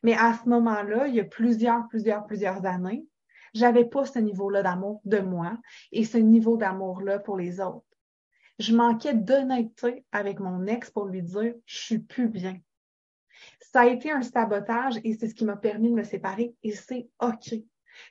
Mais 0.02 0.14
à 0.14 0.34
ce 0.34 0.48
moment-là, 0.48 1.06
il 1.06 1.14
y 1.14 1.20
a 1.20 1.24
plusieurs, 1.24 1.87
plusieurs, 1.88 2.26
plusieurs 2.26 2.64
années, 2.66 3.06
j'avais 3.54 3.84
pas 3.84 4.04
ce 4.04 4.18
niveau-là 4.18 4.62
d'amour 4.62 5.00
de 5.04 5.20
moi 5.20 5.56
et 5.92 6.04
ce 6.04 6.18
niveau 6.18 6.56
d'amour-là 6.56 7.20
pour 7.20 7.37
les 7.37 7.60
autres. 7.60 7.87
Je 8.58 8.74
manquais 8.74 9.14
d'honnêteté 9.14 10.04
avec 10.12 10.40
mon 10.40 10.66
ex 10.66 10.90
pour 10.90 11.06
lui 11.06 11.22
dire 11.22 11.54
je 11.64 11.78
suis 11.78 11.98
plus 11.98 12.28
bien. 12.28 12.58
Ça 13.60 13.82
a 13.82 13.87
été 13.87 14.10
un 14.10 14.22
sabotage 14.22 15.00
et 15.02 15.14
c'est 15.14 15.28
ce 15.28 15.34
qui 15.34 15.44
m'a 15.44 15.56
permis 15.56 15.90
de 15.90 15.94
me 15.94 16.04
séparer 16.04 16.54
et 16.62 16.72
c'est 16.72 17.08
OK. 17.20 17.54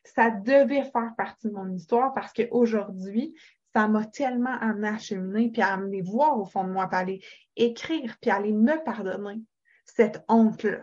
Ça 0.03 0.31
devait 0.31 0.83
faire 0.83 1.13
partie 1.17 1.47
de 1.47 1.53
mon 1.53 1.69
histoire 1.71 2.13
parce 2.13 2.33
qu'aujourd'hui, 2.33 3.33
ça 3.73 3.87
m'a 3.87 4.05
tellement 4.05 4.57
amené 4.59 4.89
à 4.89 4.97
cheminer 4.97 5.49
puis 5.49 5.61
à 5.61 5.73
amener 5.73 6.01
voir 6.01 6.39
au 6.39 6.45
fond 6.45 6.63
de 6.63 6.71
moi, 6.71 6.87
puis 6.87 6.95
à 6.95 6.99
aller 6.99 7.23
écrire 7.55 8.17
puis 8.21 8.29
à 8.29 8.35
aller 8.35 8.51
me 8.51 8.83
pardonner 8.83 9.41
cette 9.85 10.23
honte-là. 10.27 10.81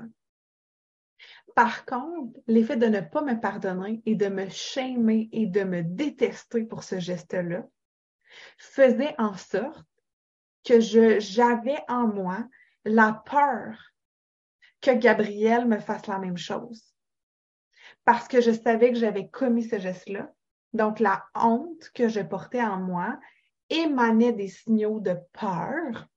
Par 1.54 1.84
contre, 1.84 2.38
l'effet 2.46 2.76
de 2.76 2.86
ne 2.86 3.00
pas 3.00 3.22
me 3.22 3.38
pardonner 3.40 4.02
et 4.06 4.14
de 4.14 4.28
me 4.28 4.48
shamer 4.48 5.28
et 5.32 5.46
de 5.46 5.64
me 5.64 5.82
détester 5.82 6.64
pour 6.64 6.84
ce 6.84 6.98
geste-là 6.98 7.66
faisait 8.56 9.14
en 9.18 9.34
sorte 9.34 9.86
que 10.64 10.80
j'avais 10.80 11.78
en 11.88 12.06
moi 12.06 12.46
la 12.84 13.22
peur 13.24 13.92
que 14.80 14.92
Gabriel 14.92 15.66
me 15.66 15.78
fasse 15.78 16.06
la 16.06 16.18
même 16.18 16.36
chose. 16.36 16.94
Parce 18.04 18.28
que 18.28 18.40
je 18.40 18.52
savais 18.52 18.92
que 18.92 18.98
j'avais 18.98 19.28
commis 19.28 19.64
ce 19.64 19.78
geste-là. 19.78 20.32
Donc, 20.72 21.00
la 21.00 21.24
honte 21.34 21.90
que 21.94 22.08
je 22.08 22.20
portais 22.20 22.62
en 22.62 22.78
moi 22.78 23.18
émanait 23.68 24.32
des 24.32 24.48
signaux 24.48 25.00
de 25.00 25.16
peur 25.32 26.08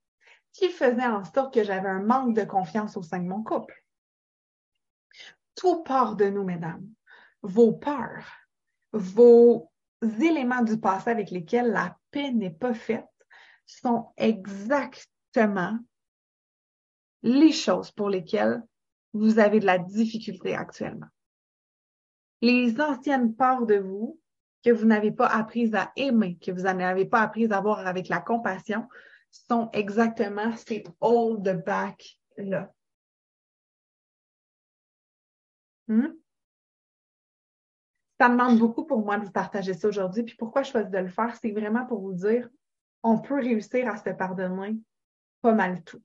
qui 0.52 0.70
faisaient 0.70 1.06
en 1.06 1.24
sorte 1.24 1.54
que 1.54 1.64
j'avais 1.64 1.90
un 1.90 2.04
manque 2.04 2.36
de 2.36 2.44
confiance 2.44 2.96
au 2.96 3.02
sein 3.02 3.20
de 3.20 3.28
mon 3.28 3.44
couple. 3.44 3.83
Tout 5.56 5.84
part 5.84 6.16
de 6.16 6.26
nous, 6.26 6.44
mesdames. 6.44 6.88
Vos 7.42 7.74
peurs, 7.74 8.28
vos 8.92 9.72
éléments 10.02 10.64
du 10.64 10.80
passé 10.80 11.10
avec 11.10 11.32
lesquels 11.32 11.72
la 11.72 11.98
paix 12.12 12.32
n'est 12.32 12.50
pas 12.50 12.74
faite 12.74 13.06
sont 13.66 14.12
exactement 14.18 15.78
les 17.22 17.52
choses 17.52 17.92
pour 17.92 18.10
lesquelles 18.10 18.62
vous 19.14 19.40
avez 19.40 19.60
de 19.60 19.66
la 19.66 19.78
difficulté 19.78 20.56
actuellement. 20.56 21.08
Les 22.42 22.80
anciennes 22.82 23.36
parts 23.36 23.66
de 23.66 23.76
vous 23.76 24.20
que 24.64 24.72
vous 24.72 24.86
n'avez 24.86 25.12
pas 25.12 25.28
apprises 25.28 25.76
à 25.76 25.92
aimer, 25.96 26.38
que 26.42 26.52
vous 26.52 26.64
n'avez 26.64 27.06
pas 27.06 27.22
apprises 27.22 27.52
à 27.52 27.62
voir 27.62 27.86
avec 27.86 28.08
la 28.10 28.20
compassion, 28.20 28.88
sont 29.32 29.70
exactement 29.74 30.56
ces 30.56 30.84
old 31.02 31.64
back 31.66 32.20
là. 32.38 32.72
Hmm? 35.88 36.08
Ça 38.20 38.30
demande 38.30 38.60
beaucoup 38.60 38.86
pour 38.86 39.04
moi 39.04 39.18
de 39.18 39.26
vous 39.26 39.32
partager 39.32 39.74
ça 39.74 39.88
aujourd'hui. 39.88 40.24
Puis 40.24 40.36
pourquoi 40.36 40.64
je 40.64 40.72
choisis 40.72 40.92
de 40.92 40.98
le 40.98 41.10
faire, 41.10 41.36
c'est 41.42 41.52
vraiment 41.52 41.86
pour 41.86 42.00
vous 42.00 42.14
dire, 42.14 42.50
on 43.04 43.20
peut 43.20 43.36
réussir 43.36 43.88
à 43.88 43.98
se 43.98 44.10
pardonner 44.12 44.78
pas 45.42 45.54
mal 45.54 45.84
tout. 45.84 46.02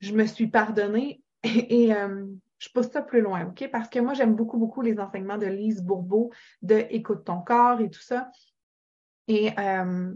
Je 0.00 0.12
me 0.12 0.24
suis 0.24 0.46
pardonnée 0.46 1.22
et, 1.42 1.94
euh, 1.94 2.26
je 2.58 2.68
pousse 2.70 2.90
ça 2.90 3.02
plus 3.02 3.20
loin, 3.20 3.46
OK? 3.46 3.68
Parce 3.70 3.88
que 3.88 3.98
moi, 3.98 4.14
j'aime 4.14 4.34
beaucoup, 4.34 4.56
beaucoup 4.56 4.80
les 4.80 4.98
enseignements 4.98 5.36
de 5.36 5.46
Lise 5.46 5.82
Bourbeau, 5.82 6.32
de 6.62 6.86
Écoute 6.90 7.24
ton 7.24 7.40
corps 7.40 7.80
et 7.80 7.90
tout 7.90 8.00
ça. 8.00 8.30
Et 9.28 9.50
euh, 9.58 10.14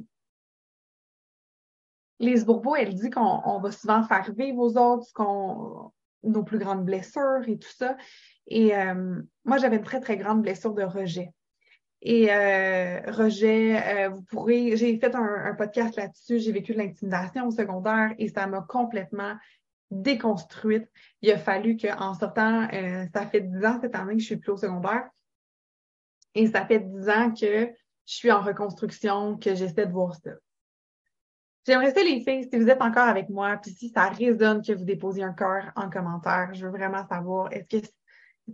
Lise 2.18 2.46
Bourbeau, 2.46 2.76
elle 2.76 2.94
dit 2.94 3.10
qu'on 3.10 3.60
va 3.60 3.72
souvent 3.72 4.04
faire 4.04 4.32
vivre 4.32 4.58
aux 4.58 4.76
autres 4.76 5.12
nos 6.22 6.44
plus 6.44 6.58
grandes 6.58 6.84
blessures 6.84 7.46
et 7.46 7.58
tout 7.58 7.68
ça. 7.68 7.96
Et 8.50 8.76
euh, 8.76 9.22
moi, 9.44 9.58
j'avais 9.58 9.76
une 9.76 9.82
très, 9.82 10.00
très 10.00 10.16
grande 10.16 10.42
blessure 10.42 10.74
de 10.74 10.82
rejet. 10.82 11.32
Et 12.02 12.32
euh, 12.32 13.00
rejet, 13.12 14.06
euh, 14.06 14.08
vous 14.08 14.22
pourrez, 14.22 14.76
j'ai 14.76 14.98
fait 14.98 15.14
un, 15.14 15.54
podcast 15.54 15.96
là-dessus, 15.96 16.38
j'ai 16.38 16.52
vécu 16.52 16.72
de 16.72 16.78
l'intimidation 16.78 17.46
au 17.46 17.50
secondaire 17.50 18.14
et 18.18 18.28
ça 18.28 18.46
m'a 18.46 18.62
complètement 18.62 19.36
déconstruite. 19.90 20.88
Il 21.20 21.30
a 21.30 21.38
fallu 21.38 21.76
qu'en 21.76 22.14
sortant, 22.14 22.68
euh, 22.72 23.04
ça 23.12 23.26
fait 23.26 23.42
dix 23.42 23.64
ans 23.66 23.78
cette 23.82 23.94
année 23.94 24.14
que 24.14 24.20
je 24.20 24.26
suis 24.26 24.36
plus 24.36 24.52
au 24.52 24.56
secondaire. 24.56 25.10
Et 26.34 26.46
ça 26.46 26.64
fait 26.64 26.78
dix 26.78 27.08
ans 27.10 27.32
que 27.32 27.66
je 28.06 28.14
suis 28.14 28.32
en 28.32 28.40
reconstruction, 28.40 29.36
que 29.36 29.54
j'essaie 29.54 29.86
de 29.86 29.92
voir 29.92 30.14
ça. 30.14 30.30
J'aimerais 31.66 31.92
ça, 31.92 32.02
les 32.02 32.22
filles, 32.22 32.48
si 32.50 32.58
vous 32.58 32.70
êtes 32.70 32.80
encore 32.80 33.08
avec 33.08 33.28
moi, 33.28 33.58
puis 33.58 33.72
si 33.72 33.90
ça 33.90 34.08
résonne 34.08 34.62
que 34.62 34.72
vous 34.72 34.84
déposiez 34.84 35.22
un 35.22 35.34
cœur 35.34 35.70
en 35.76 35.90
commentaire, 35.90 36.54
je 36.54 36.64
veux 36.64 36.72
vraiment 36.72 37.06
savoir, 37.06 37.52
est-ce 37.52 37.80
que, 37.80 37.86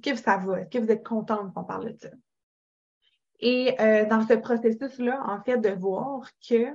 que 0.00 0.14
ça 0.16 0.36
va? 0.38 0.60
Est-ce 0.60 0.70
que 0.70 0.78
vous 0.78 0.90
êtes 0.90 1.04
contente 1.04 1.52
qu'on 1.54 1.64
parle 1.64 1.92
de 1.92 1.98
ça? 1.98 2.08
Et 3.40 3.74
euh, 3.80 4.06
dans 4.06 4.26
ce 4.26 4.34
processus-là, 4.34 5.22
en 5.26 5.42
fait, 5.42 5.58
de 5.58 5.70
voir 5.70 6.28
que 6.48 6.68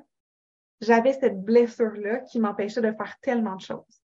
j'avais 0.80 1.14
cette 1.14 1.44
blessure-là 1.44 2.20
qui 2.20 2.40
m'empêchait 2.40 2.82
de 2.82 2.92
faire 2.92 3.18
tellement 3.22 3.56
de 3.56 3.62
choses. 3.62 4.02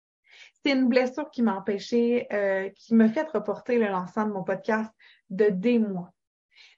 C'est 0.63 0.73
une 0.73 0.89
blessure 0.89 1.31
qui 1.31 1.43
m'a 1.43 1.57
empêché, 1.57 2.27
euh, 2.33 2.71
qui 2.71 2.95
m'a 2.95 3.09
fait 3.09 3.29
reporter 3.31 3.79
le 3.79 3.89
lancement 3.89 4.27
de 4.27 4.33
mon 4.33 4.45
podcast 4.45 4.91
de 5.31 5.49
des 5.49 5.79
mois. 5.79 6.13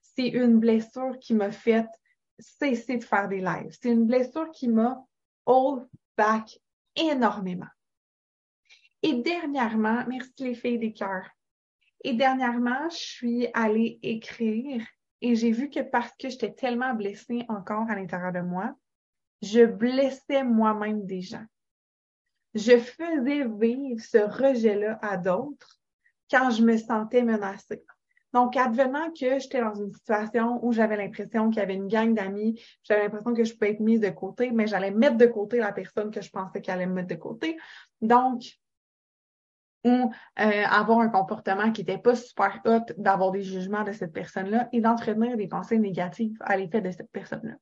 C'est 0.00 0.28
une 0.28 0.58
blessure 0.58 1.18
qui 1.20 1.34
m'a 1.34 1.50
fait 1.50 1.86
cesser 2.38 2.96
de 2.96 3.04
faire 3.04 3.28
des 3.28 3.40
lives. 3.40 3.76
C'est 3.80 3.90
une 3.90 4.06
blessure 4.06 4.50
qui 4.50 4.68
m'a 4.68 5.04
hold 5.46 5.86
back 6.16 6.58
énormément. 6.96 7.68
Et 9.02 9.14
dernièrement, 9.14 10.04
merci 10.08 10.32
les 10.38 10.54
filles 10.54 10.78
des 10.78 10.92
cœurs. 10.92 11.28
Et 12.04 12.12
dernièrement, 12.12 12.88
je 12.90 12.96
suis 12.96 13.48
allée 13.54 13.98
écrire 14.02 14.84
et 15.22 15.34
j'ai 15.34 15.50
vu 15.50 15.70
que 15.70 15.80
parce 15.80 16.12
que 16.18 16.28
j'étais 16.28 16.52
tellement 16.52 16.92
blessée 16.92 17.44
encore 17.48 17.88
à 17.88 17.94
l'intérieur 17.94 18.32
de 18.32 18.40
moi, 18.40 18.74
je 19.40 19.64
blessais 19.64 20.44
moi-même 20.44 21.06
des 21.06 21.22
gens. 21.22 21.44
Je 22.54 22.76
faisais 22.76 23.48
vivre 23.48 24.00
ce 24.00 24.18
rejet-là 24.18 24.98
à 25.00 25.16
d'autres 25.16 25.80
quand 26.30 26.50
je 26.50 26.62
me 26.62 26.76
sentais 26.76 27.22
menacée. 27.22 27.82
Donc, 28.34 28.56
advenant 28.56 29.10
que 29.12 29.38
j'étais 29.38 29.60
dans 29.60 29.74
une 29.74 29.92
situation 29.92 30.58
où 30.64 30.72
j'avais 30.72 30.96
l'impression 30.96 31.50
qu'il 31.50 31.60
y 31.60 31.62
avait 31.62 31.74
une 31.74 31.88
gang 31.88 32.12
d'amis, 32.14 32.60
j'avais 32.82 33.04
l'impression 33.04 33.32
que 33.32 33.44
je 33.44 33.54
pouvais 33.54 33.70
être 33.70 33.80
mise 33.80 34.00
de 34.00 34.10
côté, 34.10 34.50
mais 34.50 34.66
j'allais 34.66 34.90
mettre 34.90 35.16
de 35.16 35.26
côté 35.26 35.58
la 35.58 35.72
personne 35.72 36.10
que 36.10 36.20
je 36.20 36.30
pensais 36.30 36.60
qu'elle 36.60 36.74
allait 36.74 36.86
me 36.86 36.94
mettre 36.94 37.08
de 37.08 37.14
côté. 37.14 37.56
Donc, 38.02 38.42
ou 39.84 40.10
euh, 40.40 40.64
avoir 40.64 41.00
un 41.00 41.08
comportement 41.08 41.70
qui 41.70 41.82
n'était 41.82 41.98
pas 41.98 42.16
super 42.16 42.60
hot, 42.64 42.92
d'avoir 42.96 43.30
des 43.32 43.42
jugements 43.42 43.84
de 43.84 43.92
cette 43.92 44.12
personne-là 44.12 44.68
et 44.72 44.80
d'entretenir 44.80 45.36
des 45.36 45.46
pensées 45.46 45.78
négatives 45.78 46.36
à 46.40 46.56
l'effet 46.56 46.80
de 46.80 46.90
cette 46.90 47.10
personne-là. 47.10 47.54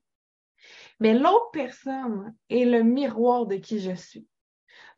Mais 1.00 1.14
l'autre 1.14 1.50
personne 1.52 2.35
est 2.48 2.64
le 2.64 2.82
miroir 2.82 3.46
de 3.46 3.56
qui 3.56 3.80
je 3.80 3.94
suis. 3.94 4.26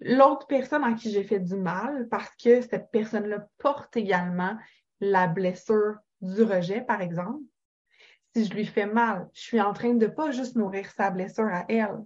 L'autre 0.00 0.46
personne 0.46 0.84
à 0.84 0.92
qui 0.92 1.10
j'ai 1.10 1.24
fait 1.24 1.40
du 1.40 1.56
mal 1.56 2.08
parce 2.10 2.34
que 2.37 2.60
cette 2.60 2.90
personne-là 2.90 3.46
porte 3.58 3.96
également 3.96 4.56
la 5.00 5.26
blessure 5.26 5.96
du 6.20 6.42
rejet, 6.42 6.82
par 6.82 7.00
exemple. 7.00 7.42
Si 8.34 8.44
je 8.44 8.54
lui 8.54 8.66
fais 8.66 8.87
mal, 8.87 9.28
je 9.32 9.40
suis 9.40 9.60
en 9.60 9.72
train 9.72 9.94
de 9.94 10.06
pas 10.06 10.30
juste 10.30 10.56
nourrir 10.56 10.90
sa 10.90 11.10
blessure 11.10 11.48
à 11.50 11.64
elle, 11.68 12.02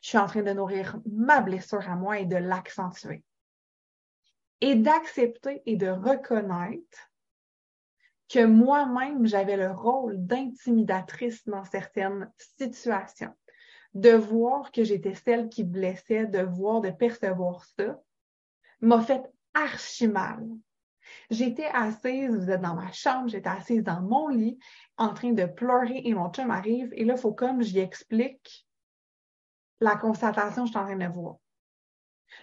je 0.00 0.08
suis 0.08 0.18
en 0.18 0.26
train 0.26 0.42
de 0.42 0.52
nourrir 0.52 0.98
ma 1.10 1.40
blessure 1.40 1.88
à 1.88 1.96
moi 1.96 2.18
et 2.18 2.26
de 2.26 2.36
l'accentuer. 2.36 3.24
Et 4.62 4.76
d'accepter 4.76 5.60
et 5.66 5.74
de 5.74 5.88
reconnaître 5.88 7.10
que 8.28 8.46
moi-même, 8.46 9.26
j'avais 9.26 9.56
le 9.56 9.72
rôle 9.72 10.24
d'intimidatrice 10.24 11.44
dans 11.46 11.64
certaines 11.64 12.32
situations. 12.38 13.34
De 13.92 14.10
voir 14.10 14.70
que 14.70 14.84
j'étais 14.84 15.16
celle 15.16 15.48
qui 15.48 15.64
blessait, 15.64 16.26
de 16.26 16.42
voir, 16.42 16.80
de 16.80 16.90
percevoir 16.90 17.64
ça, 17.76 18.00
m'a 18.80 19.02
fait 19.02 19.22
archi 19.52 20.06
mal. 20.06 20.46
J'étais 21.28 21.66
assise, 21.66 22.30
vous 22.30 22.48
êtes 22.48 22.60
dans 22.60 22.76
ma 22.76 22.92
chambre, 22.92 23.28
j'étais 23.28 23.48
assise 23.48 23.82
dans 23.82 24.00
mon 24.00 24.28
lit, 24.28 24.60
en 24.96 25.12
train 25.12 25.32
de 25.32 25.44
pleurer 25.44 26.02
et 26.04 26.14
mon 26.14 26.30
chum 26.30 26.52
arrive 26.52 26.92
et 26.94 27.04
là, 27.04 27.14
il 27.14 27.20
faut 27.20 27.34
comme 27.34 27.62
j'y 27.62 27.80
explique 27.80 28.64
la 29.80 29.96
constatation 29.96 30.62
que 30.62 30.68
je 30.68 30.72
suis 30.72 30.78
en 30.78 30.86
train 30.86 30.96
de 30.96 31.12
voir. 31.12 31.41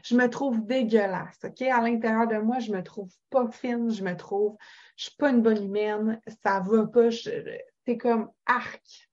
Je 0.04 0.16
me 0.16 0.30
trouve 0.30 0.66
dégueulasse, 0.66 1.40
OK? 1.44 1.62
À 1.62 1.82
l'intérieur 1.82 2.28
de 2.28 2.38
moi, 2.38 2.60
je 2.60 2.72
me 2.72 2.84
trouve 2.84 3.12
pas 3.30 3.50
fine, 3.50 3.92
je 3.92 4.04
me 4.04 4.16
trouve, 4.16 4.58
je 4.96 5.06
suis 5.06 5.16
pas 5.18 5.30
une 5.30 5.42
bonne 5.42 5.64
humaine, 5.64 6.22
ça 6.44 6.60
va 6.60 6.88
pas, 6.88 7.10
c'est 7.12 7.98
comme 7.98 8.32
arc. 8.46 9.10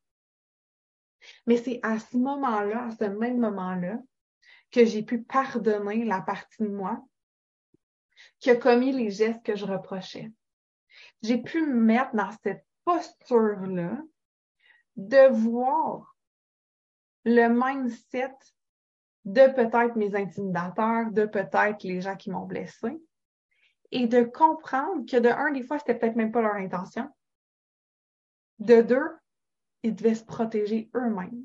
Mais 1.47 1.57
c'est 1.57 1.81
à 1.83 1.99
ce 1.99 2.17
moment-là, 2.17 2.87
à 2.87 2.91
ce 2.91 3.05
même 3.05 3.39
moment-là, 3.39 3.99
que 4.71 4.85
j'ai 4.85 5.03
pu 5.03 5.23
pardonner 5.23 6.05
la 6.05 6.21
partie 6.21 6.63
de 6.63 6.69
moi 6.69 7.03
qui 8.39 8.51
a 8.51 8.57
commis 8.57 8.93
les 8.93 9.11
gestes 9.11 9.43
que 9.43 9.57
je 9.57 9.65
reprochais. 9.65 10.31
J'ai 11.23 11.39
pu 11.39 11.65
me 11.65 11.81
mettre 11.81 12.15
dans 12.15 12.31
cette 12.43 12.65
posture-là 12.85 13.99
de 14.97 15.29
voir 15.29 16.17
le 17.25 17.49
mindset 17.49 18.35
de 19.27 19.53
peut-être 19.53 19.97
mes 19.97 20.15
intimidateurs, 20.15 21.11
de 21.11 21.27
peut-être 21.27 21.83
les 21.83 22.01
gens 22.01 22.17
qui 22.17 22.31
m'ont 22.31 22.47
blessé, 22.47 22.97
et 23.91 24.07
de 24.07 24.23
comprendre 24.23 25.05
que 25.05 25.17
de 25.19 25.29
un, 25.29 25.51
des 25.53 25.65
fois, 25.65 25.79
c'était 25.79 25.97
peut-être 25.97 26.17
même 26.17 26.33
pas 26.33 26.43
leur 26.43 26.55
intention. 26.55 27.09
De 28.61 28.81
deux, 28.83 29.11
ils 29.83 29.95
devaient 29.95 30.15
se 30.15 30.25
protéger 30.25 30.91
eux-mêmes. 30.95 31.43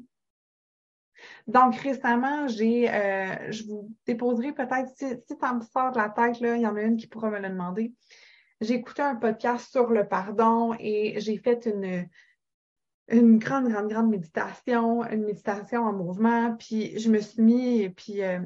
Donc, 1.48 1.76
récemment, 1.76 2.48
j'ai, 2.48 2.90
euh, 2.90 3.52
je 3.52 3.64
vous 3.66 3.92
déposerai 4.06 4.54
peut-être, 4.54 4.90
si, 4.96 5.08
si 5.28 5.36
ça 5.40 5.54
me 5.54 5.62
sort 5.62 5.92
de 5.92 5.98
la 5.98 6.10
tête, 6.10 6.40
là, 6.40 6.56
il 6.56 6.62
y 6.62 6.68
en 6.68 6.76
a 6.76 6.82
une 6.82 6.98
qui 6.98 7.08
pourra 7.08 7.30
me 7.30 7.40
le 7.40 7.50
demander. 7.50 7.94
J'ai 8.60 8.76
écouté 8.76 9.02
un 9.02 9.16
podcast 9.16 9.72
sur 9.72 9.90
le 9.90 10.08
pardon 10.08 10.76
et 10.80 11.20
j'ai 11.20 11.38
fait 11.38 11.66
une, 11.66 12.08
une 13.12 13.40
grande, 13.40 13.68
grande, 13.70 13.90
grande 13.90 14.10
méditation, 14.10 15.04
une 15.10 15.26
méditation 15.26 15.84
en 15.84 15.94
mouvement, 15.94 16.56
puis 16.56 16.98
je 16.98 17.10
me 17.10 17.20
suis 17.20 17.42
mis, 17.42 17.90
puis 17.90 18.24
euh, 18.24 18.40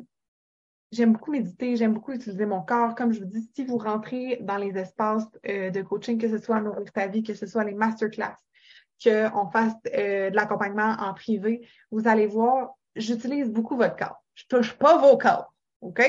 j'aime 0.92 1.14
beaucoup 1.14 1.32
méditer, 1.32 1.76
j'aime 1.76 1.94
beaucoup 1.94 2.14
utiliser 2.14 2.46
mon 2.46 2.62
corps. 2.62 2.96
Comme 2.96 3.14
je 3.14 3.20
vous 3.20 3.26
dis, 3.26 3.50
si 3.54 3.64
vous 3.64 3.78
rentrez 3.78 4.38
dans 4.42 4.58
les 4.58 4.76
espaces 4.78 5.28
euh, 5.48 5.70
de 5.70 5.82
coaching, 5.82 6.20
que 6.20 6.30
ce 6.30 6.40
soit 6.40 6.62
Nourrir 6.62 6.92
ta 6.92 7.08
vie, 7.08 7.24
que 7.24 7.34
ce 7.34 7.46
soit 7.46 7.64
les 7.64 7.74
masterclass, 7.74 8.36
qu'on 9.04 9.50
fasse 9.52 9.74
euh, 9.94 10.32
de 10.32 10.36
l'accompagnement 10.36 10.96
en 11.00 11.14
privé, 11.14 11.68
vous 11.92 12.08
allez 12.08 12.28
voir, 12.28 12.76
j'utilise 12.96 13.50
beaucoup 13.50 13.76
votre 13.76 13.96
corps. 13.96 14.24
Je 14.34 14.46
touche 14.48 14.74
pas 14.74 14.98
vos 14.98 15.18
corps, 15.18 15.54
OK? 15.82 16.02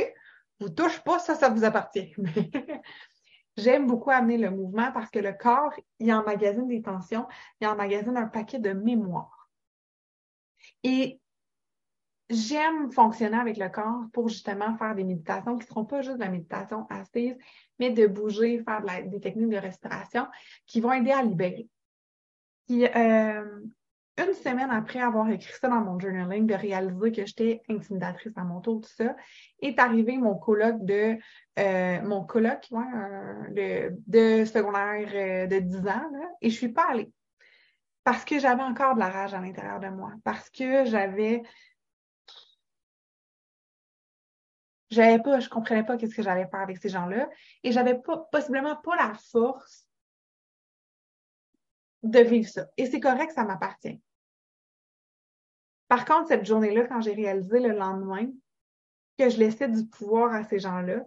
Vous 0.61 0.71
touchez 0.71 1.01
pas, 1.05 1.19
ça, 1.19 1.35
ça 1.35 1.51
vous 1.51 1.64
appartient. 1.64 2.14
J'aime 3.57 3.87
beaucoup 3.87 4.11
amener 4.11 4.37
le 4.37 4.51
mouvement 4.51 4.92
parce 4.92 5.11
que 5.11 5.19
le 5.19 5.33
corps, 5.33 5.73
il 5.99 6.12
emmagasine 6.12 6.69
des 6.69 6.83
tensions, 6.83 7.27
il 7.61 7.66
emmagasine 7.66 8.16
un 8.16 8.27
paquet 8.27 8.59
de 8.59 8.73
mémoire. 8.73 9.51
Et 10.83 11.21
j'aime 12.29 12.90
fonctionner 12.90 13.38
avec 13.38 13.57
le 13.57 13.69
corps 13.69 14.05
pour 14.12 14.29
justement 14.29 14.77
faire 14.77 14.95
des 14.95 15.05
méditations 15.05 15.57
qui 15.57 15.64
ne 15.64 15.69
seront 15.69 15.85
pas 15.85 16.03
juste 16.03 16.16
de 16.16 16.25
la 16.25 16.31
méditation 16.31 16.87
assise, 16.90 17.37
mais 17.79 17.90
de 17.90 18.07
bouger, 18.07 18.62
faire 18.62 18.83
des 19.07 19.21
techniques 19.21 19.51
de 19.51 19.57
respiration 19.57 20.27
qui 20.66 20.81
vont 20.81 20.92
aider 20.92 21.12
à 21.12 21.23
libérer. 21.23 21.69
Euh, 22.71 23.61
une 24.18 24.33
semaine 24.35 24.70
après 24.70 25.00
avoir 25.00 25.29
écrit 25.31 25.52
ça 25.61 25.68
dans 25.68 25.81
mon 25.81 25.98
journaling, 25.98 26.46
de 26.46 26.55
réaliser 26.55 27.12
que 27.12 27.26
j'étais 27.26 27.62
intimidatrice 27.68 28.33
à 28.37 28.44
mon 28.44 28.61
tour, 28.61 28.81
tout 28.81 28.88
ça, 28.88 29.14
est 29.61 29.79
arrivé 29.79 30.16
mon 30.16 30.37
colloque 30.37 30.85
de 30.85 31.18
euh, 31.59 32.02
mon 32.02 32.24
colloque 32.24 32.68
de, 32.70 33.94
de, 34.07 34.44
secondaire 34.44 35.11
euh, 35.14 35.46
de 35.46 35.59
10 35.59 35.88
ans, 35.88 36.11
et 36.40 36.50
je 36.50 36.55
suis 36.55 36.68
pas 36.68 36.87
allée. 36.90 37.11
Parce 38.05 38.24
que 38.24 38.38
j'avais 38.38 38.62
encore 38.62 38.94
de 38.94 39.00
la 39.00 39.09
rage 39.09 39.35
à 39.35 39.40
l'intérieur 39.40 39.81
de 39.81 39.88
moi. 39.88 40.12
Parce 40.22 40.48
que 40.50 40.85
j'avais 40.85 41.42
j'avais 44.90 45.20
pas, 45.20 45.40
je 45.40 45.48
comprenais 45.48 45.85
pas 45.85 45.96
qu'est-ce 45.96 46.14
que 46.14 46.22
j'allais 46.22 46.46
faire 46.46 46.61
avec 46.61 46.79
ces 46.79 46.88
gens-là. 46.88 47.29
Et 47.64 47.72
j'avais 47.72 47.96
pas, 47.98 48.29
possiblement 48.31 48.76
pas 48.76 48.96
la 48.96 49.12
force 49.14 49.86
de 52.02 52.20
vivre 52.20 52.48
ça. 52.48 52.66
Et 52.76 52.87
c'est 52.87 53.00
correct, 53.00 53.32
ça 53.32 53.44
m'appartient. 53.44 54.00
Par 55.88 56.04
contre, 56.04 56.28
cette 56.28 56.44
journée-là, 56.44 56.85
quand 56.85 57.00
j'ai 57.00 57.14
réalisé 57.14 57.61
le 57.61 57.72
lendemain 57.72 58.26
que 59.18 59.28
je 59.30 59.38
laissais 59.38 59.68
du 59.68 59.87
pouvoir 59.87 60.35
à 60.35 60.44
ces 60.44 60.59
gens-là 60.59 61.04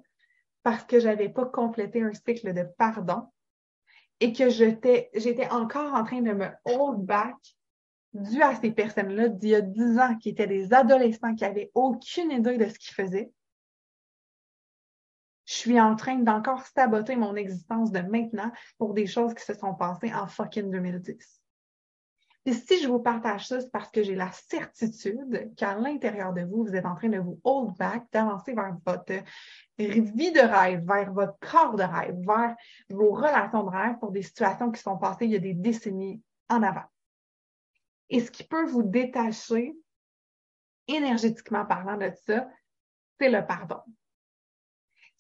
parce 0.64 0.84
que 0.84 1.00
j'avais 1.00 1.30
pas 1.30 1.46
complété 1.46 2.02
un 2.02 2.14
cycle 2.14 2.54
de 2.54 2.64
pardon 2.78 3.28
et 4.20 4.34
que 4.34 4.50
j'étais, 4.50 5.10
encore 5.52 5.94
en 5.94 6.04
train 6.04 6.22
de 6.22 6.34
me 6.34 6.48
hold 6.66 7.06
back 7.06 7.36
dû 8.14 8.42
à 8.42 8.56
ces 8.56 8.72
personnes-là 8.72 9.30
d'il 9.30 9.50
y 9.50 9.56
a 9.56 9.62
dix 9.62 10.00
ans 10.00 10.18
qui 10.18 10.30
étaient 10.30 10.48
des 10.48 10.74
adolescents 10.74 11.36
qui 11.36 11.46
avaient 11.46 11.72
aucune 11.74 12.32
idée 12.32 12.58
de 12.58 12.68
ce 12.68 12.80
qu'ils 12.80 12.96
faisaient. 12.96 13.32
Je 15.60 15.64
suis 15.64 15.82
en 15.82 15.98
train 15.98 16.16
d'encore 16.16 16.66
saboter 16.68 17.18
mon 17.18 17.36
existence 17.36 17.92
de 17.92 18.00
maintenant 18.00 18.50
pour 18.78 18.94
des 18.94 19.08
choses 19.08 19.34
qui 19.34 19.44
se 19.44 19.54
sont 19.54 19.76
passées 19.76 20.14
en 20.14 20.26
fucking 20.26 20.72
2010. 20.72 21.42
Puis 22.46 22.54
si 22.54 22.82
je 22.82 22.88
vous 22.88 23.00
partage 23.00 23.46
ça, 23.46 23.60
c'est 23.60 23.70
parce 23.70 23.92
que 23.92 24.02
j'ai 24.02 24.16
la 24.16 24.32
certitude 24.32 25.54
qu'à 25.58 25.76
l'intérieur 25.76 26.32
de 26.32 26.44
vous, 26.44 26.64
vous 26.64 26.76
êtes 26.78 26.86
en 26.86 26.96
train 26.96 27.10
de 27.10 27.20
vous 27.20 27.42
hold 27.44 27.76
back, 27.76 28.06
d'avancer 28.14 28.54
vers 28.54 28.78
votre 28.86 29.22
vie 29.78 30.32
de 30.32 30.40
rêve, 30.40 30.86
vers 30.88 31.12
votre 31.12 31.38
corps 31.42 31.76
de 31.76 31.84
rêve, 31.84 32.16
vers 32.26 32.56
vos 32.90 33.12
relations 33.12 33.64
de 33.64 33.70
rêve 33.70 34.00
pour 34.00 34.14
des 34.14 34.22
situations 34.22 34.72
qui 34.72 34.82
sont 34.82 34.98
passées 34.98 35.26
il 35.26 35.32
y 35.32 35.36
a 35.36 35.40
des 35.40 35.56
décennies 35.56 36.24
en 36.48 36.64
avant. 36.64 36.88
Et 38.10 38.22
ce 38.22 38.32
qui 38.32 38.46
peut 38.46 38.66
vous 38.66 38.84
détacher 38.84 39.76
énergétiquement 40.88 41.66
parlant 41.66 41.98
de 41.98 42.10
ça, 42.26 42.48
c'est 43.20 43.30
le 43.30 43.46
pardon. 43.46 43.82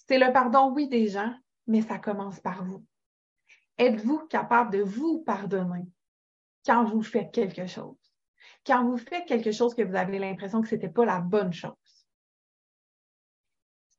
C'est 0.09 0.17
le 0.17 0.33
pardon, 0.33 0.71
oui, 0.73 0.87
des 0.87 1.05
gens, 1.05 1.31
mais 1.67 1.83
ça 1.83 1.99
commence 1.99 2.39
par 2.39 2.63
vous. 2.63 2.83
Êtes-vous 3.77 4.25
capable 4.25 4.71
de 4.71 4.81
vous 4.81 5.19
pardonner 5.19 5.85
quand 6.65 6.83
vous 6.83 7.03
faites 7.03 7.31
quelque 7.31 7.67
chose? 7.67 7.95
Quand 8.65 8.83
vous 8.83 8.97
faites 8.97 9.27
quelque 9.27 9.51
chose 9.51 9.75
que 9.75 9.83
vous 9.83 9.95
avez 9.95 10.17
l'impression 10.17 10.63
que 10.63 10.67
ce 10.67 10.73
n'était 10.73 10.89
pas 10.89 11.05
la 11.05 11.19
bonne 11.19 11.53
chose? 11.53 12.07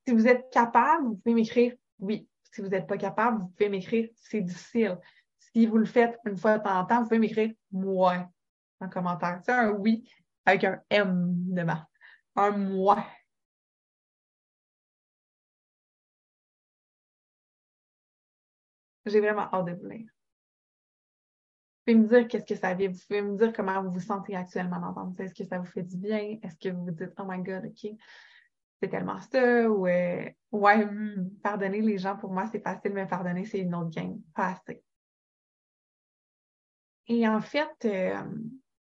Si 0.05 0.13
vous 0.13 0.27
êtes 0.27 0.51
capable, 0.51 1.07
vous 1.07 1.15
pouvez 1.15 1.35
m'écrire 1.37 1.77
oui. 2.01 2.29
Si 2.51 2.61
vous 2.61 2.67
n'êtes 2.67 2.89
pas 2.89 2.99
capable, 2.99 3.43
vous 3.43 3.49
pouvez 3.51 3.69
m'écrire 3.69 4.09
c'est 4.17 4.41
difficile. 4.41 4.99
Si 5.39 5.65
vous 5.65 5.79
le 5.79 5.87
faites 5.87 6.19
une 6.25 6.37
fois 6.37 6.59
de 6.59 6.65
temps 6.65 6.77
en 6.77 6.87
temps, 6.87 7.03
vous 7.03 7.09
pouvez 7.09 7.21
m'écrire 7.21 7.53
moi 7.71 8.29
en 8.81 8.89
commentaire. 8.89 9.41
C'est 9.45 9.53
un 9.53 9.71
oui 9.71 10.11
avec 10.45 10.65
un 10.65 10.83
M 10.91 11.35
devant. 11.55 11.83
Un 12.35 12.51
moi. 12.51 13.07
J'ai 19.07 19.21
vraiment 19.21 19.53
hâte 19.53 19.67
de 19.67 19.73
vous 19.73 19.89
lire. 19.89 20.07
Vous 21.87 21.95
pouvez 21.95 21.99
me 21.99 22.09
dire 22.09 22.29
qu'est-ce 22.29 22.45
que 22.45 22.55
ça 22.55 22.75
vient. 22.75 22.91
Vous 22.91 22.99
pouvez 23.09 23.23
me 23.23 23.37
dire 23.37 23.53
comment 23.53 23.83
vous 23.83 23.93
vous 23.93 24.01
sentez 24.01 24.37
actuellement 24.37 24.79
d'entendre 24.79 25.15
ça. 25.17 25.25
Est-ce 25.25 25.35
que 25.35 25.45
ça 25.45 25.59
vous 25.59 25.65
fait 25.65 25.83
du 25.83 25.97
bien? 25.97 26.39
Est-ce 26.43 26.57
que 26.57 26.75
vous 26.75 26.85
vous 26.85 26.91
dites, 26.91 27.13
oh 27.19 27.25
my 27.27 27.43
God, 27.43 27.65
OK, 27.67 27.91
c'est 28.83 28.89
tellement 28.89 29.19
ça? 29.19 29.71
Ou, 29.71 29.87
euh, 29.87 30.31
ouais, 30.53 30.85
hmm, 30.85 31.31
pardonner 31.43 31.81
les 31.81 31.99
gens, 31.99 32.17
pour 32.17 32.33
moi, 32.33 32.47
c'est 32.53 32.61
facile, 32.61 32.93
mais 32.93 33.07
pardonner, 33.07 33.45
c'est 33.47 33.61
une 33.61 33.75
autre 33.75 33.91
game. 33.91 34.21
Pas 34.35 34.49
assez. 34.49 34.83
Et 37.07 37.27
en 37.27 37.41
fait, 37.41 37.85
euh, 37.87 38.23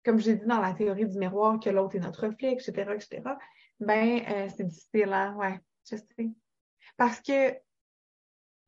comme 0.05 0.19
j'ai 0.19 0.35
dit 0.35 0.47
dans 0.47 0.61
la 0.61 0.73
théorie 0.73 1.07
du 1.07 1.19
miroir, 1.19 1.61
que 1.61 1.71
l'autre 1.71 1.97
est 1.97 2.01
notre 2.01 2.27
reflet, 2.27 2.53
etc., 2.53 2.73
etc., 2.95 3.23
ben, 3.79 4.21
euh, 4.29 4.49
c'est 4.55 4.65
difficile, 4.65 5.13
hein? 5.13 5.37
Ouais, 5.37 5.61
je 5.89 5.97
sais. 5.97 6.31
Parce 6.97 7.21
que 7.21 7.55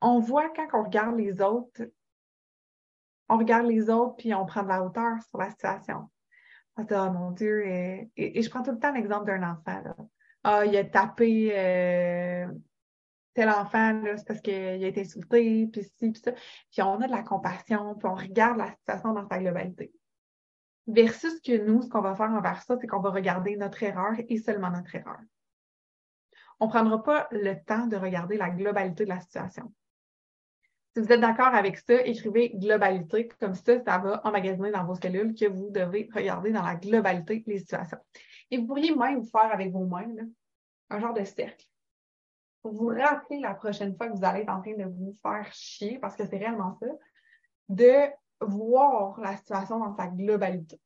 on 0.02 0.18
voit 0.18 0.50
quand 0.50 0.68
on 0.74 0.82
regarde 0.82 1.16
les 1.16 1.40
autres, 1.40 1.82
on 3.28 3.38
regarde 3.38 3.66
les 3.66 3.88
autres 3.88 4.16
puis 4.16 4.34
on 4.34 4.44
prend 4.44 4.62
de 4.62 4.68
la 4.68 4.82
hauteur 4.84 5.22
sur 5.22 5.38
la 5.38 5.50
situation. 5.50 6.10
On 6.76 6.86
oh 6.90 7.10
mon 7.10 7.30
Dieu, 7.32 7.66
et, 7.66 8.10
je 8.16 8.48
prends 8.48 8.62
tout 8.62 8.72
le 8.72 8.78
temps 8.78 8.92
l'exemple 8.92 9.26
d'un 9.26 9.42
enfant. 9.42 9.82
Ah, 10.42 10.64
il 10.64 10.76
a 10.76 10.84
tapé 10.84 11.52
euh, 11.52 12.46
tel 13.34 13.48
enfant, 13.48 14.02
c'est 14.16 14.26
parce 14.26 14.40
qu'il 14.40 14.54
a 14.54 14.86
été 14.86 15.02
insulté, 15.02 15.66
puis 15.66 15.84
ci, 15.84 16.10
puis 16.10 16.20
ça. 16.20 16.32
Puis 16.32 16.82
on 16.82 17.00
a 17.00 17.06
de 17.06 17.12
la 17.12 17.22
compassion, 17.22 17.94
puis 17.94 18.08
on 18.08 18.14
regarde 18.14 18.58
la 18.58 18.70
situation 18.70 19.12
dans 19.12 19.28
sa 19.28 19.38
globalité. 19.38 19.92
Versus 20.86 21.40
que 21.40 21.64
nous, 21.64 21.82
ce 21.82 21.88
qu'on 21.88 22.00
va 22.00 22.14
faire 22.14 22.30
envers 22.30 22.62
ça, 22.62 22.76
c'est 22.80 22.86
qu'on 22.86 23.00
va 23.00 23.10
regarder 23.10 23.56
notre 23.56 23.82
erreur 23.82 24.14
et 24.28 24.38
seulement 24.38 24.70
notre 24.70 24.94
erreur. 24.94 25.20
On 26.58 26.66
ne 26.66 26.70
prendra 26.70 27.02
pas 27.02 27.28
le 27.30 27.54
temps 27.64 27.86
de 27.86 27.96
regarder 27.96 28.36
la 28.36 28.50
globalité 28.50 29.04
de 29.04 29.10
la 29.10 29.20
situation. 29.20 29.72
Si 30.94 31.00
vous 31.00 31.10
êtes 31.10 31.20
d'accord 31.20 31.54
avec 31.54 31.78
ça, 31.78 32.04
écrivez 32.04 32.50
globalité. 32.50 33.28
Comme 33.40 33.54
ça, 33.54 33.82
ça 33.82 33.98
va 33.98 34.20
emmagasiner 34.24 34.70
dans 34.70 34.84
vos 34.84 34.94
cellules 34.94 35.34
que 35.34 35.46
vous 35.46 35.70
devez 35.70 36.08
regarder 36.14 36.52
dans 36.52 36.62
la 36.62 36.74
globalité 36.74 37.42
les 37.46 37.60
situations. 37.60 37.98
Et 38.50 38.58
vous 38.58 38.66
pourriez 38.66 38.94
même 38.94 39.24
faire 39.24 39.50
avec 39.52 39.72
vos 39.72 39.86
mains 39.86 40.14
un 40.90 41.00
genre 41.00 41.14
de 41.14 41.24
cercle. 41.24 41.64
Pour 42.60 42.74
vous 42.74 42.88
rappeler 42.88 43.40
la 43.40 43.54
prochaine 43.54 43.96
fois 43.96 44.08
que 44.08 44.16
vous 44.16 44.24
allez 44.24 44.42
être 44.42 44.50
en 44.50 44.60
train 44.60 44.76
de 44.76 44.84
vous 44.84 45.16
faire 45.22 45.48
chier, 45.52 45.98
parce 45.98 46.14
que 46.14 46.26
c'est 46.26 46.36
réellement 46.36 46.76
ça, 46.78 46.86
de 47.70 48.12
voir 48.40 49.18
la 49.20 49.36
situation 49.36 49.78
dans 49.78 49.96
sa 49.96 50.08
globalité 50.08 50.78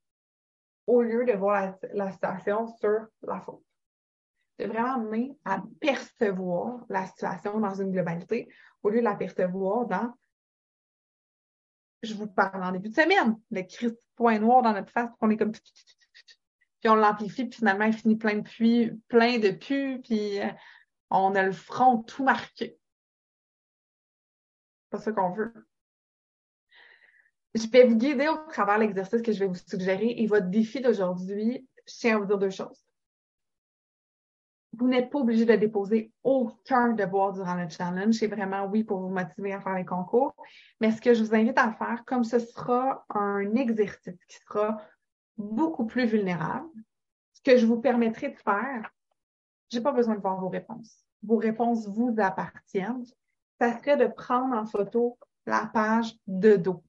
au 0.87 1.03
lieu 1.03 1.25
de 1.25 1.33
voir 1.33 1.75
la, 1.93 2.11
situation 2.13 2.69
sur 2.79 3.07
la 3.23 3.41
faute. 3.41 3.63
De 4.59 4.67
vraiment 4.67 4.95
amener 4.95 5.37
à 5.45 5.63
percevoir 5.81 6.85
la 6.89 7.07
situation 7.07 7.61
dans 7.61 7.75
une 7.75 7.91
globalité 7.91 8.49
au 8.87 8.91
lieu 8.91 9.01
de 9.01 9.05
l'apercevoir 9.05 9.87
dans 9.87 10.15
je 12.03 12.15
vous 12.15 12.29
parle 12.29 12.63
en 12.63 12.71
début 12.71 12.89
de 12.89 12.95
semaine, 12.95 13.37
le 13.51 13.63
crisp 13.63 13.97
point 14.15 14.39
noir 14.39 14.63
dans 14.63 14.73
notre 14.73 14.93
face, 14.93 15.11
qu'on 15.19 15.31
est 15.31 15.37
comme 15.37 15.53
puis 15.53 16.91
on 16.91 16.95
l'amplifie, 16.95 17.47
puis 17.47 17.59
finalement, 17.59 17.87
il 17.87 17.95
finit 17.95 18.17
plein 18.17 18.37
de 18.37 18.43
puits, 18.43 18.93
plein 19.09 19.39
de 19.39 19.51
pus, 19.51 20.01
puis 20.03 20.41
euh, 20.41 20.49
on 21.11 21.35
a 21.35 21.43
le 21.43 21.53
front 21.53 22.03
tout 22.03 22.23
marqué. 22.23 22.79
Pas 24.91 24.99
ça 24.99 25.11
qu'on 25.11 25.33
veut. 25.33 25.53
Je 27.55 27.67
vais 27.69 27.87
vous 27.87 27.97
guider 27.97 28.29
au 28.29 28.37
travers 28.53 28.79
l'exercice 28.79 29.23
que 29.23 29.33
je 29.33 29.41
vais 29.41 29.47
vous 29.47 29.55
suggérer 29.55 30.15
et 30.19 30.27
votre 30.27 30.47
défi 30.47 30.81
d'aujourd'hui, 30.81 31.67
je 31.89 31.95
tiens 31.95 32.17
à 32.17 32.19
vous 32.19 32.27
dire 32.27 32.39
deux 32.39 32.51
choses 32.51 32.86
vous 34.79 34.89
n'êtes 34.89 35.11
pas 35.11 35.19
obligé 35.19 35.45
de 35.45 35.57
déposer 35.57 36.13
aucun 36.23 36.93
devoir 36.93 37.33
durant 37.33 37.55
le 37.55 37.69
challenge. 37.69 38.15
C'est 38.15 38.27
vraiment, 38.27 38.67
oui, 38.67 38.85
pour 38.85 39.01
vous 39.01 39.09
motiver 39.09 39.53
à 39.53 39.61
faire 39.61 39.75
les 39.75 39.85
concours. 39.85 40.35
Mais 40.81 40.93
ce 40.93 41.01
que 41.01 41.15
je 41.15 41.25
vous 41.25 41.35
invite 41.35 41.59
à 41.59 41.73
faire, 41.73 42.05
comme 42.07 42.25
ce 42.25 42.39
sera 42.39 43.05
un 43.11 43.55
exercice 43.55 44.19
qui 44.29 44.37
sera 44.47 44.81
beaucoup 45.37 45.87
plus 45.87 46.07
vulnérable, 46.07 46.69
ce 47.33 47.41
que 47.43 47.57
je 47.57 47.67
vous 47.67 47.81
permettrai 47.81 48.31
de 48.31 48.37
faire, 48.37 48.91
j'ai 49.71 49.81
pas 49.81 49.93
besoin 49.93 50.15
de 50.15 50.21
voir 50.21 50.41
vos 50.41 50.49
réponses. 50.49 51.05
Vos 51.23 51.37
réponses 51.37 51.89
vous 51.89 52.15
appartiennent. 52.19 53.05
Ça 53.61 53.79
serait 53.79 53.97
de 53.97 54.07
prendre 54.07 54.55
en 54.57 54.67
photo 54.67 55.19
la 55.47 55.71
page 55.73 56.15
de 56.27 56.57
dos. 56.57 56.83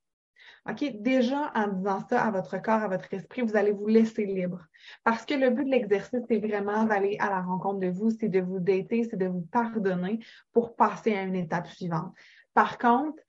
OK? 0.70 1.02
Déjà, 1.02 1.52
en 1.56 1.68
disant 1.68 2.06
ça 2.10 2.24
à 2.24 2.32
votre 2.32 2.62
corps, 2.62 2.82
à 2.82 2.88
votre 2.88 3.14
esprit, 3.14 3.42
vous 3.42 3.56
allez 3.56 3.72
vous 3.72 3.88
laisser 3.88 4.26
libre. 4.26 4.66
Parce 5.04 5.26
que 5.26 5.34
le 5.34 5.50
but 5.50 5.66
de 5.66 5.72
l'exercice, 5.72 6.22
c'est 6.28 6.40
vraiment 6.40 6.84
d'aller 6.84 7.18
à 7.20 7.30
la 7.30 7.42
rencontre 7.42 7.80
de 7.80 7.88
vous, 7.88 8.10
c'est 8.12 8.30
de 8.30 8.40
vous 8.40 8.60
dater, 8.60 9.04
c'est 9.04 9.18
de 9.18 9.28
vous 9.28 9.48
pardonner 9.52 10.20
pour 10.54 10.76
passer 10.76 11.14
à 11.16 11.24
une 11.24 11.36
étape 11.36 11.68
suivante. 11.68 12.14
Par 12.54 12.78
contre, 12.78 13.22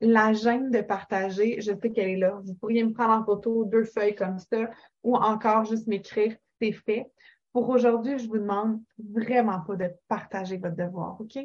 la 0.00 0.32
gêne 0.32 0.70
de 0.70 0.80
partager, 0.80 1.60
je 1.60 1.72
sais 1.72 1.90
qu'elle 1.90 2.10
est 2.10 2.16
là. 2.18 2.38
Vous 2.44 2.54
pourriez 2.54 2.84
me 2.84 2.92
prendre 2.92 3.12
en 3.12 3.24
photo 3.24 3.64
deux 3.64 3.84
feuilles 3.84 4.14
comme 4.14 4.38
ça 4.38 4.70
ou 5.02 5.16
encore 5.16 5.64
juste 5.64 5.86
m'écrire 5.86 6.36
c'est 6.60 6.72
fait. 6.72 7.10
Pour 7.52 7.68
aujourd'hui, 7.68 8.18
je 8.18 8.28
vous 8.28 8.38
demande 8.38 8.80
vraiment 8.98 9.60
pas 9.60 9.76
de 9.76 9.90
partager 10.08 10.58
votre 10.58 10.76
devoir, 10.76 11.20
OK? 11.20 11.38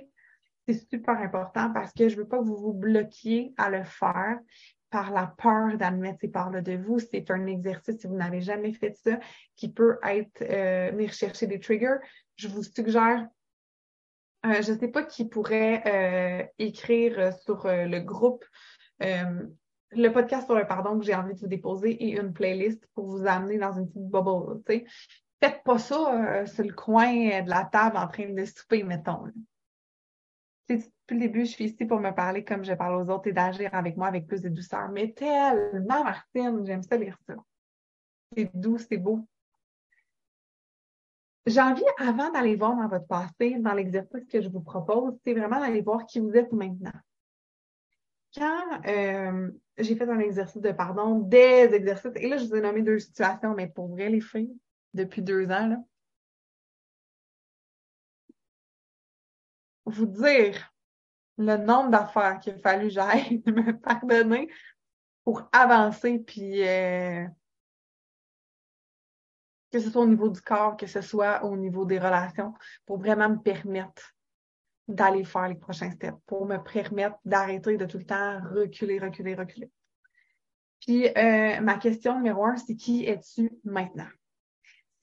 C'est 0.68 0.90
super 0.90 1.18
important 1.20 1.72
parce 1.74 1.94
que 1.94 2.08
je 2.08 2.18
veux 2.18 2.28
pas 2.28 2.40
que 2.40 2.44
vous 2.44 2.58
vous 2.58 2.74
bloquiez 2.74 3.54
à 3.58 3.70
le 3.70 3.84
faire 3.84 4.40
par 4.92 5.12
la 5.12 5.34
peur 5.38 5.78
d'admettre 5.78 6.20
ces 6.20 6.28
parts-là 6.28 6.62
de 6.62 6.74
vous. 6.74 7.00
C'est 7.00 7.32
un 7.32 7.48
exercice, 7.48 7.98
si 8.00 8.08
vous 8.08 8.16
n'avez 8.16 8.42
jamais 8.42 8.74
fait 8.74 8.96
ça, 8.96 9.18
qui 9.56 9.72
peut 9.72 9.98
être 10.04 10.42
euh, 10.42 10.92
venir 10.92 11.14
chercher 11.14 11.48
des 11.48 11.60
triggers. 11.60 11.98
Je 12.36 12.50
vous 12.50 12.62
suggère, 12.62 13.26
euh, 14.46 14.62
je 14.62 14.74
ne 14.74 14.78
sais 14.78 14.90
pas 14.90 15.04
qui 15.04 15.28
pourrait 15.28 15.82
euh, 15.88 16.46
écrire 16.60 17.34
sur 17.34 17.66
le 17.66 18.00
groupe 18.00 18.46
le 19.94 20.08
podcast 20.10 20.46
sur 20.46 20.56
le 20.56 20.66
pardon 20.66 20.98
que 20.98 21.04
j'ai 21.04 21.16
envie 21.16 21.34
de 21.34 21.40
vous 21.40 21.48
déposer 21.48 21.92
et 21.92 22.18
une 22.18 22.32
playlist 22.32 22.88
pour 22.94 23.08
vous 23.08 23.26
amener 23.26 23.58
dans 23.58 23.74
une 23.74 23.88
petite 23.88 24.10
bubble. 24.10 24.62
sais. 24.68 24.86
Faites 25.44 25.64
pas 25.64 25.80
ça 25.80 26.46
sur 26.46 26.64
le 26.64 26.72
coin 26.72 27.42
de 27.42 27.50
la 27.50 27.66
table 27.66 27.98
en 27.98 28.08
train 28.08 28.30
de 28.30 28.46
souper, 28.46 28.84
mettons 28.84 29.26
depuis 30.78 31.16
le 31.16 31.20
début, 31.20 31.46
je 31.46 31.52
suis 31.52 31.66
ici 31.66 31.86
pour 31.86 32.00
me 32.00 32.12
parler 32.12 32.44
comme 32.44 32.64
je 32.64 32.74
parle 32.74 33.02
aux 33.02 33.14
autres 33.14 33.28
et 33.28 33.34
d'agir 33.34 33.74
avec 33.74 33.98
moi 33.98 34.08
avec 34.08 34.28
plus 34.28 34.42
de 34.42 34.50
douceur. 34.50 34.90
Mais 34.90 35.12
tellement, 35.12 36.04
Martine, 36.04 36.66
j'aime 36.66 36.84
ça 36.84 36.98
lire 36.98 37.18
ça. 37.28 37.36
C'est 38.36 38.50
doux, 38.54 38.78
c'est 38.78 38.98
beau. 38.98 39.28
J'ai 41.46 41.62
envie, 41.62 41.84
avant 41.98 42.32
d'aller 42.32 42.56
voir 42.56 42.76
dans 42.76 42.88
votre 42.88 43.08
passé, 43.08 43.58
dans 43.60 43.74
l'exercice 43.74 44.26
que 44.28 44.42
je 44.42 44.50
vous 44.50 44.62
propose, 44.62 45.18
c'est 45.24 45.34
vraiment 45.34 45.60
d'aller 45.60 45.82
voir 45.82 46.06
qui 46.06 46.20
vous 46.20 46.34
êtes 46.34 46.52
maintenant. 46.52 46.92
Quand 48.36 48.88
euh, 48.88 49.52
j'ai 49.78 49.96
fait 49.96 50.08
un 50.08 50.20
exercice 50.20 50.62
de 50.62 50.72
pardon, 50.72 51.20
des 51.20 51.70
exercices, 51.74 52.12
et 52.16 52.30
là, 52.30 52.38
je 52.38 52.46
vous 52.46 52.56
ai 52.56 52.62
nommé 52.62 52.82
deux 52.84 53.00
situations, 53.00 53.54
mais 53.56 53.68
pour 53.68 53.90
vrai, 53.90 54.10
les 54.10 54.22
filles, 54.22 54.56
depuis 54.94 55.22
deux 55.22 55.46
ans, 55.48 55.68
là, 55.68 55.78
vous 59.86 60.06
dire 60.06 60.74
le 61.38 61.58
nombre 61.58 61.90
d'affaires 61.90 62.40
qu'il 62.40 62.54
a 62.54 62.60
fallu 62.60 62.90
j'aille 62.90 63.42
me 63.48 63.72
pardonner 63.72 64.50
pour 65.24 65.48
avancer, 65.52 66.20
puis 66.20 66.68
euh, 66.68 67.26
que 69.72 69.80
ce 69.80 69.90
soit 69.90 70.02
au 70.02 70.08
niveau 70.08 70.30
du 70.30 70.42
corps, 70.42 70.76
que 70.76 70.88
ce 70.88 71.02
soit 71.02 71.44
au 71.44 71.56
niveau 71.56 71.86
des 71.86 72.00
relations, 72.00 72.54
pour 72.86 72.98
vraiment 72.98 73.30
me 73.30 73.38
permettre 73.38 74.14
d'aller 74.88 75.24
faire 75.24 75.48
les 75.48 75.56
prochains 75.56 75.92
steps, 75.92 76.18
pour 76.26 76.46
me 76.46 76.58
permettre 76.58 77.18
d'arrêter 77.24 77.78
de 77.78 77.86
tout 77.86 77.98
le 77.98 78.06
temps 78.06 78.42
reculer, 78.54 79.00
reculer, 79.00 79.36
reculer. 79.36 79.72
Puis 80.82 81.08
euh, 81.08 81.62
ma 81.62 81.78
question 81.78 82.16
numéro 82.16 82.44
un, 82.46 82.58
c'est 82.58 82.76
qui 82.76 83.06
es-tu 83.06 83.52
maintenant? 83.64 84.10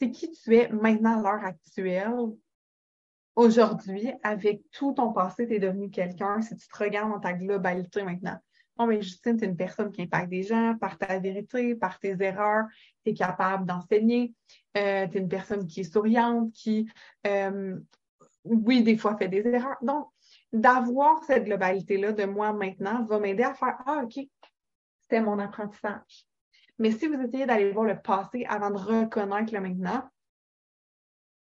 C'est 0.01 0.11
qui 0.11 0.31
tu 0.33 0.57
es 0.57 0.69
maintenant 0.69 1.19
à 1.19 1.23
l'heure 1.23 1.45
actuelle, 1.45 2.33
aujourd'hui, 3.39 4.13
avec 4.25 4.63
tout 4.73 4.93
ton 4.93 5.13
passé, 5.13 5.47
tu 5.47 5.55
es 5.55 5.59
devenu 5.61 5.91
quelqu'un, 5.91 6.43
si 6.43 6.57
tu 6.57 6.67
te 6.67 6.77
regardes 6.77 7.13
dans 7.13 7.21
ta 7.21 7.33
globalité 7.33 8.03
maintenant. 8.03 8.37
Bon, 8.77 8.87
mais 8.87 9.01
Justine, 9.01 9.37
tu 9.37 9.45
es 9.45 9.49
une 9.49 9.57
personne 9.57 9.93
qui 9.93 10.03
impacte 10.03 10.29
des 10.29 10.43
gens 10.43 10.77
par 10.81 10.99
ta 10.99 11.19
vérité, 11.21 11.77
par 11.77 12.01
tes 12.01 12.17
erreurs, 12.21 12.67
tu 13.05 13.13
es 13.13 13.15
capable 13.15 13.65
d'enseigner, 13.65 14.35
euh, 14.77 15.07
tu 15.07 15.19
es 15.19 15.21
une 15.21 15.29
personne 15.29 15.67
qui 15.67 15.81
est 15.81 15.93
souriante, 15.93 16.53
qui, 16.53 16.91
euh, 17.29 17.79
oui, 18.45 18.83
des 18.83 18.97
fois 18.97 19.17
fait 19.17 19.29
des 19.29 19.47
erreurs. 19.47 19.79
Donc, 19.83 20.09
d'avoir 20.53 21.23
cette 21.25 21.45
globalité-là 21.45 22.13
de 22.13 22.25
moi 22.25 22.53
maintenant 22.53 23.05
va 23.05 23.21
m'aider 23.21 23.45
à 23.45 23.55
faire 23.55 23.79
Ah, 23.87 24.03
OK, 24.03 24.19
c'était 25.03 25.21
mon 25.21 25.39
apprentissage. 25.39 26.27
Mais 26.81 26.91
si 26.91 27.07
vous 27.07 27.21
essayez 27.21 27.47
d'aller 27.47 27.71
voir 27.71 27.85
le 27.85 28.01
passé 28.01 28.45
avant 28.49 28.71
de 28.71 28.79
reconnaître 28.79 29.55
le 29.55 29.61
maintenant, 29.61 30.09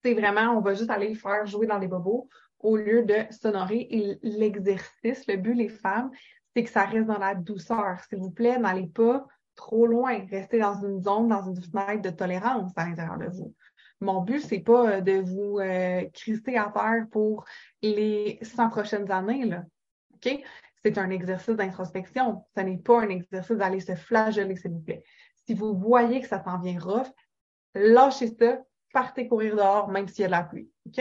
c'est 0.04 0.14
vraiment, 0.14 0.58
on 0.58 0.62
va 0.62 0.74
juste 0.74 0.90
aller 0.90 1.16
faire 1.16 1.46
jouer 1.46 1.68
dans 1.68 1.78
les 1.78 1.88
bobos 1.88 2.28
au 2.60 2.78
lieu 2.78 3.04
de 3.04 3.16
s'honorer. 3.32 3.88
Et 3.90 4.20
l'exercice, 4.22 5.28
le 5.28 5.38
but, 5.38 5.54
les 5.54 5.70
femmes, 5.70 6.12
c'est 6.56 6.64
que 6.64 6.70
ça 6.70 6.86
reste 6.86 7.08
dans 7.08 7.20
la 7.20 7.36
douceur. 7.36 8.00
S'il 8.08 8.20
vous 8.20 8.32
plaît, 8.32 8.58
n'allez 8.58 8.88
pas 8.88 9.26
trop 9.56 9.86
loin. 9.86 10.26
Restez 10.30 10.60
dans 10.60 10.82
une 10.82 11.02
zone, 11.02 11.28
dans 11.28 11.44
une 11.44 11.62
fenêtre 11.62 12.02
de 12.02 12.10
tolérance 12.10 12.72
à 12.76 12.86
l'intérieur 12.86 13.18
de 13.18 13.28
vous. 13.28 13.54
Mon 14.02 14.22
but, 14.22 14.40
c'est 14.40 14.60
pas 14.60 14.90
euh, 14.90 15.02
de 15.02 15.20
vous 15.20 15.60
euh, 15.60 16.04
à 16.04 16.72
terre 16.72 17.06
pour 17.12 17.46
les 17.82 18.40
100 18.42 18.70
prochaines 18.70 19.12
années. 19.12 19.46
Là. 19.46 19.64
OK? 20.14 20.42
C'est 20.82 20.98
un 20.98 21.10
exercice 21.10 21.56
d'introspection. 21.56 22.46
Ce 22.56 22.62
n'est 22.62 22.78
pas 22.78 23.02
un 23.02 23.10
exercice 23.10 23.58
d'aller 23.58 23.82
se 23.82 23.96
flageller, 23.96 24.56
s'il 24.56 24.72
vous 24.72 24.80
plaît. 24.80 25.04
Si 25.46 25.54
vous 25.54 25.78
voyez 25.78 26.22
que 26.22 26.28
ça 26.28 26.42
s'en 26.42 26.60
vient 26.60 26.80
rough, 26.80 27.08
lâchez 27.76 28.28
ça, 28.40 28.62
partez 28.94 29.28
courir 29.28 29.56
dehors, 29.56 29.90
même 29.90 30.08
s'il 30.08 30.22
y 30.22 30.26
a 30.26 30.28
de 30.28 30.32
la 30.32 30.44
pluie. 30.44 30.72
OK? 30.88 31.00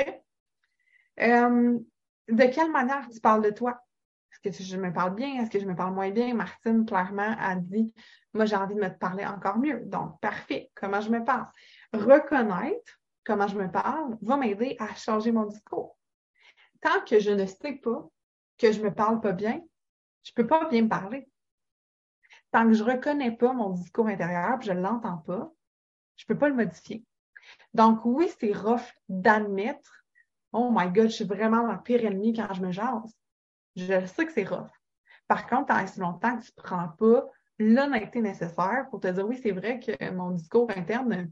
Euh, 1.20 1.78
de 2.28 2.44
quelle 2.44 2.70
manière 2.70 3.08
tu 3.08 3.20
parles 3.20 3.42
de 3.42 3.50
toi? 3.50 3.80
Est-ce 4.44 4.58
que 4.58 4.64
je 4.64 4.76
me 4.76 4.92
parle 4.92 5.14
bien? 5.14 5.42
Est-ce 5.42 5.50
que 5.50 5.58
je 5.58 5.66
me 5.66 5.74
parle 5.74 5.94
moins 5.94 6.10
bien? 6.10 6.34
Martine, 6.34 6.84
clairement, 6.86 7.34
a 7.38 7.56
dit 7.56 7.92
Moi, 8.34 8.44
j'ai 8.44 8.56
envie 8.56 8.74
de 8.74 8.80
me 8.80 8.90
parler 8.90 9.26
encore 9.26 9.58
mieux. 9.58 9.80
Donc, 9.86 10.20
parfait. 10.20 10.70
Comment 10.74 11.00
je 11.00 11.10
me 11.10 11.24
parle? 11.24 11.46
Reconnaître 11.92 13.00
comment 13.24 13.46
je 13.46 13.58
me 13.58 13.70
parle 13.70 14.16
va 14.22 14.36
m'aider 14.36 14.76
à 14.78 14.94
changer 14.94 15.32
mon 15.32 15.46
discours. 15.46 15.98
Tant 16.80 17.04
que 17.04 17.18
je 17.18 17.30
ne 17.30 17.46
sais 17.46 17.74
pas 17.74 18.08
que 18.56 18.72
je 18.72 18.82
me 18.82 18.92
parle 18.92 19.20
pas 19.20 19.32
bien, 19.32 19.60
je 20.22 20.32
peux 20.32 20.46
pas 20.46 20.68
bien 20.68 20.82
me 20.82 20.88
parler. 20.88 21.28
Tant 22.50 22.66
que 22.66 22.72
je 22.72 22.82
reconnais 22.82 23.32
pas 23.36 23.52
mon 23.52 23.70
discours 23.70 24.06
intérieur, 24.06 24.60
je 24.62 24.72
ne 24.72 24.80
l'entends 24.80 25.18
pas, 25.18 25.52
je 26.16 26.24
peux 26.26 26.38
pas 26.38 26.48
le 26.48 26.54
modifier. 26.54 27.04
Donc, 27.74 28.04
oui, 28.04 28.30
c'est 28.40 28.52
rough 28.52 28.94
d'admettre, 29.08 30.04
oh 30.52 30.70
my 30.72 30.90
God, 30.90 31.08
je 31.08 31.16
suis 31.16 31.24
vraiment 31.24 31.66
ma 31.66 31.78
pire 31.78 32.04
ennemie 32.04 32.32
quand 32.32 32.52
je 32.54 32.62
me 32.62 32.72
jase. 32.72 33.16
Je 33.76 34.06
sais 34.06 34.26
que 34.26 34.32
c'est 34.32 34.48
rough. 34.48 34.70
Par 35.26 35.46
contre, 35.46 35.66
tant 35.66 35.86
si 35.86 36.00
longtemps 36.00 36.38
que 36.38 36.44
tu 36.44 36.52
ne 36.56 36.62
prends 36.62 36.88
pas 36.88 37.26
l'honnêteté 37.58 38.20
nécessaire 38.20 38.86
pour 38.90 39.00
te 39.00 39.08
dire, 39.08 39.26
oui, 39.26 39.38
c'est 39.42 39.52
vrai 39.52 39.78
que 39.78 40.10
mon 40.10 40.30
discours 40.30 40.70
interne, 40.70 41.30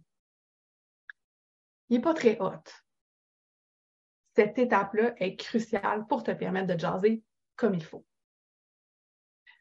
il 1.89 1.97
n'est 1.97 2.03
pas 2.03 2.15
très 2.15 2.39
hot. 2.41 2.63
Cette 4.35 4.59
étape-là 4.59 5.15
est 5.17 5.37
cruciale 5.37 6.07
pour 6.07 6.23
te 6.23 6.31
permettre 6.31 6.75
de 6.75 6.79
jaser 6.79 7.23
comme 7.57 7.75
il 7.75 7.85
faut. 7.85 8.05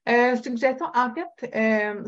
Euh, 0.08 0.36
suggestion, 0.36 0.86
en 0.94 1.12
fait, 1.14 1.50
euh, 1.56 2.04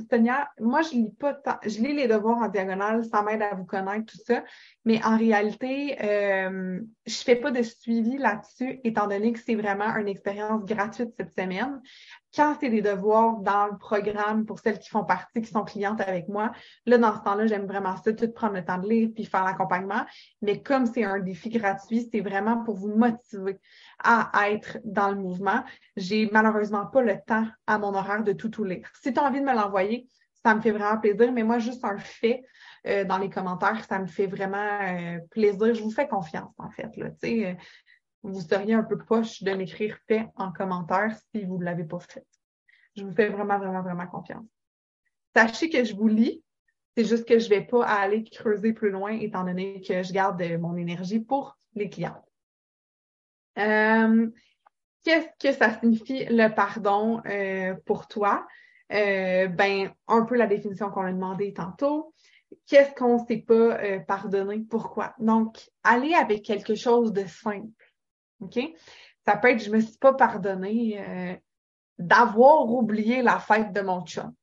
moi, 0.60 0.82
je 0.84 0.92
lis 0.92 1.12
pas 1.20 1.40
je 1.64 1.80
lis 1.80 1.94
les 1.94 2.08
devoirs 2.08 2.38
en 2.38 2.48
diagonale, 2.48 3.04
ça 3.06 3.24
m'aide 3.24 3.42
à 3.42 3.56
vous 3.56 3.66
connaître, 3.66 4.06
tout 4.06 4.20
ça, 4.24 4.44
mais 4.86 5.04
en 5.04 5.18
réalité, 5.18 5.98
euh, 6.04 6.80
je 7.08 7.16
fais 7.16 7.36
pas 7.36 7.50
de 7.50 7.64
suivi 7.64 8.18
là-dessus, 8.18 8.80
étant 8.84 9.08
donné 9.08 9.34
que 9.34 9.40
c'est 9.40 9.56
vraiment 9.56 9.96
une 9.96 10.08
expérience 10.08 10.64
gratuite 10.64 11.10
cette 11.18 11.34
semaine. 11.34 11.82
Quand 12.36 12.56
c'est 12.60 12.70
des 12.70 12.84
devoirs 12.84 13.38
dans 13.38 13.66
le 13.66 13.78
programme 13.80 14.46
pour 14.46 14.60
celles 14.60 14.78
qui 14.78 14.90
font 14.90 15.04
partie, 15.04 15.42
qui 15.42 15.50
sont 15.50 15.64
clientes 15.64 16.02
avec 16.02 16.28
moi, 16.28 16.52
là, 16.86 17.00
dans 17.00 17.16
ce 17.18 17.24
temps-là, 17.24 17.48
j'aime 17.48 17.66
vraiment 17.66 17.96
ça, 17.98 18.14
tout 18.14 18.32
prendre 18.32 18.54
le 18.54 18.64
temps 18.64 18.78
de 18.78 18.88
lire 18.88 19.10
puis 19.16 19.26
faire 19.26 19.44
l'accompagnement. 19.44 20.06
Mais 20.44 20.62
comme 20.62 20.86
c'est 20.86 21.04
un 21.04 21.20
défi 21.20 21.50
gratuit, 21.50 22.08
c'est 22.12 22.22
vraiment 22.22 22.64
pour 22.64 22.76
vous 22.76 22.96
motiver 22.96 23.60
à 24.04 24.52
être 24.52 24.78
dans 24.84 25.10
le 25.10 25.18
mouvement. 25.18 25.64
J'ai 25.96 26.30
malheureusement 26.32 26.86
pas 26.86 27.02
le 27.02 27.16
temps 27.26 27.48
à 27.66 27.78
mon 27.80 27.94
horaire 27.94 28.24
de 28.24 28.34
tout 28.34 28.50
tout 28.50 28.64
lire. 28.64 28.90
Si 29.02 29.14
tu 29.14 29.20
as 29.20 29.24
envie 29.24 29.40
de 29.40 29.46
me 29.46 29.56
l'envoyer, 29.56 30.08
ça 30.44 30.56
me 30.56 30.62
fait 30.62 30.72
vraiment 30.72 31.00
plaisir, 31.00 31.32
mais 31.32 31.44
moi, 31.44 31.60
juste 31.60 31.84
un 31.84 31.98
fait 31.98 32.46
euh, 32.86 33.04
dans 33.04 33.18
les 33.18 33.30
commentaires, 33.30 33.84
ça 33.84 34.00
me 34.00 34.08
fait 34.08 34.28
vraiment 34.28 34.80
euh, 34.82 35.20
plaisir. 35.32 35.74
Je 35.74 35.82
vous 35.82 35.92
fais 35.92 36.08
confiance, 36.08 36.54
en 36.58 36.70
fait. 36.70 36.96
Là, 36.96 37.10
euh, 37.24 37.54
vous 38.24 38.42
seriez 38.42 38.74
un 38.74 38.84
peu 38.84 38.98
poche 38.98 39.44
de 39.44 39.52
m'écrire 39.52 39.98
fait 40.08 40.28
en 40.36 40.52
commentaire 40.52 41.18
si 41.32 41.44
vous 41.44 41.58
ne 41.58 41.66
l'avez 41.66 41.84
pas 41.84 42.00
fait. 42.00 42.26
Je 42.96 43.04
vous 43.04 43.14
fais 43.14 43.30
vraiment, 43.30 43.58
vraiment, 43.58 43.82
vraiment 43.82 44.08
confiance. 44.08 44.46
Sachez 45.36 45.70
que 45.70 45.84
je 45.84 45.96
vous 45.96 46.08
lis, 46.08 46.44
c'est 46.96 47.04
juste 47.04 47.28
que 47.28 47.38
je 47.40 47.46
ne 47.46 47.50
vais 47.50 47.66
pas 47.66 47.86
aller 47.86 48.24
creuser 48.24 48.74
plus 48.74 48.90
loin 48.90 49.12
étant 49.12 49.44
donné 49.44 49.82
que 49.82 50.02
je 50.02 50.14
garde 50.14 50.42
mon 50.60 50.76
énergie 50.78 51.20
pour 51.20 51.60
les 51.76 51.90
clients. 51.90 52.24
Euh, 53.58 54.30
qu'est-ce 55.04 55.28
que 55.40 55.54
ça 55.54 55.80
signifie 55.80 56.26
le 56.26 56.50
pardon 56.50 57.22
euh, 57.26 57.76
pour 57.86 58.08
toi? 58.08 58.46
Euh, 58.92 59.48
ben, 59.48 59.92
un 60.08 60.24
peu 60.24 60.36
la 60.36 60.48
définition 60.48 60.90
qu'on 60.90 61.06
a 61.06 61.12
demandé 61.12 61.54
tantôt. 61.54 62.14
Qu'est-ce 62.66 62.94
qu'on 62.96 63.22
ne 63.22 63.26
sait 63.26 63.44
pas 63.46 64.00
pardonner? 64.08 64.60
Pourquoi? 64.70 65.14
Donc, 65.20 65.70
aller 65.84 66.14
avec 66.14 66.44
quelque 66.44 66.76
chose 66.76 67.12
de 67.12 67.26
simple. 67.26 67.94
OK? 68.40 68.60
Ça 69.26 69.36
peut 69.36 69.50
être, 69.50 69.62
je 69.62 69.70
me 69.70 69.82
suis 69.82 69.98
pas 69.98 70.14
pardonné 70.14 71.38
d'avoir 72.00 72.72
oublié 72.72 73.22
la 73.22 73.40
fête 73.40 73.74
de 73.74 73.82
mon 73.82 74.06
chum. 74.06 74.34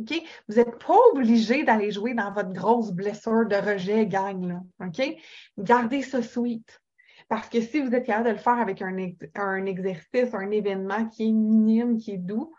OK? 0.00 0.22
Vous 0.48 0.54
n'êtes 0.54 0.78
pas 0.78 0.96
obligé 1.12 1.62
d'aller 1.64 1.90
jouer 1.90 2.14
dans 2.14 2.32
votre 2.32 2.52
grosse 2.52 2.92
blessure 2.92 3.46
de 3.46 3.56
rejet 3.56 4.06
gang, 4.06 4.48
là. 4.48 4.86
OK? 4.86 5.16
Gardez 5.58 6.00
ça 6.00 6.22
sweet. 6.22 6.79
Parce 7.30 7.48
que 7.48 7.60
si 7.60 7.80
vous 7.80 7.94
êtes 7.94 8.04
capable 8.04 8.26
de 8.26 8.32
le 8.32 8.38
faire 8.38 8.58
avec 8.58 8.82
un, 8.82 8.92
un 9.36 9.64
exercice, 9.64 10.34
un 10.34 10.50
événement 10.50 11.06
qui 11.06 11.28
est 11.28 11.32
minime, 11.32 11.96
qui 11.96 12.14
est 12.14 12.18
doux, 12.18 12.52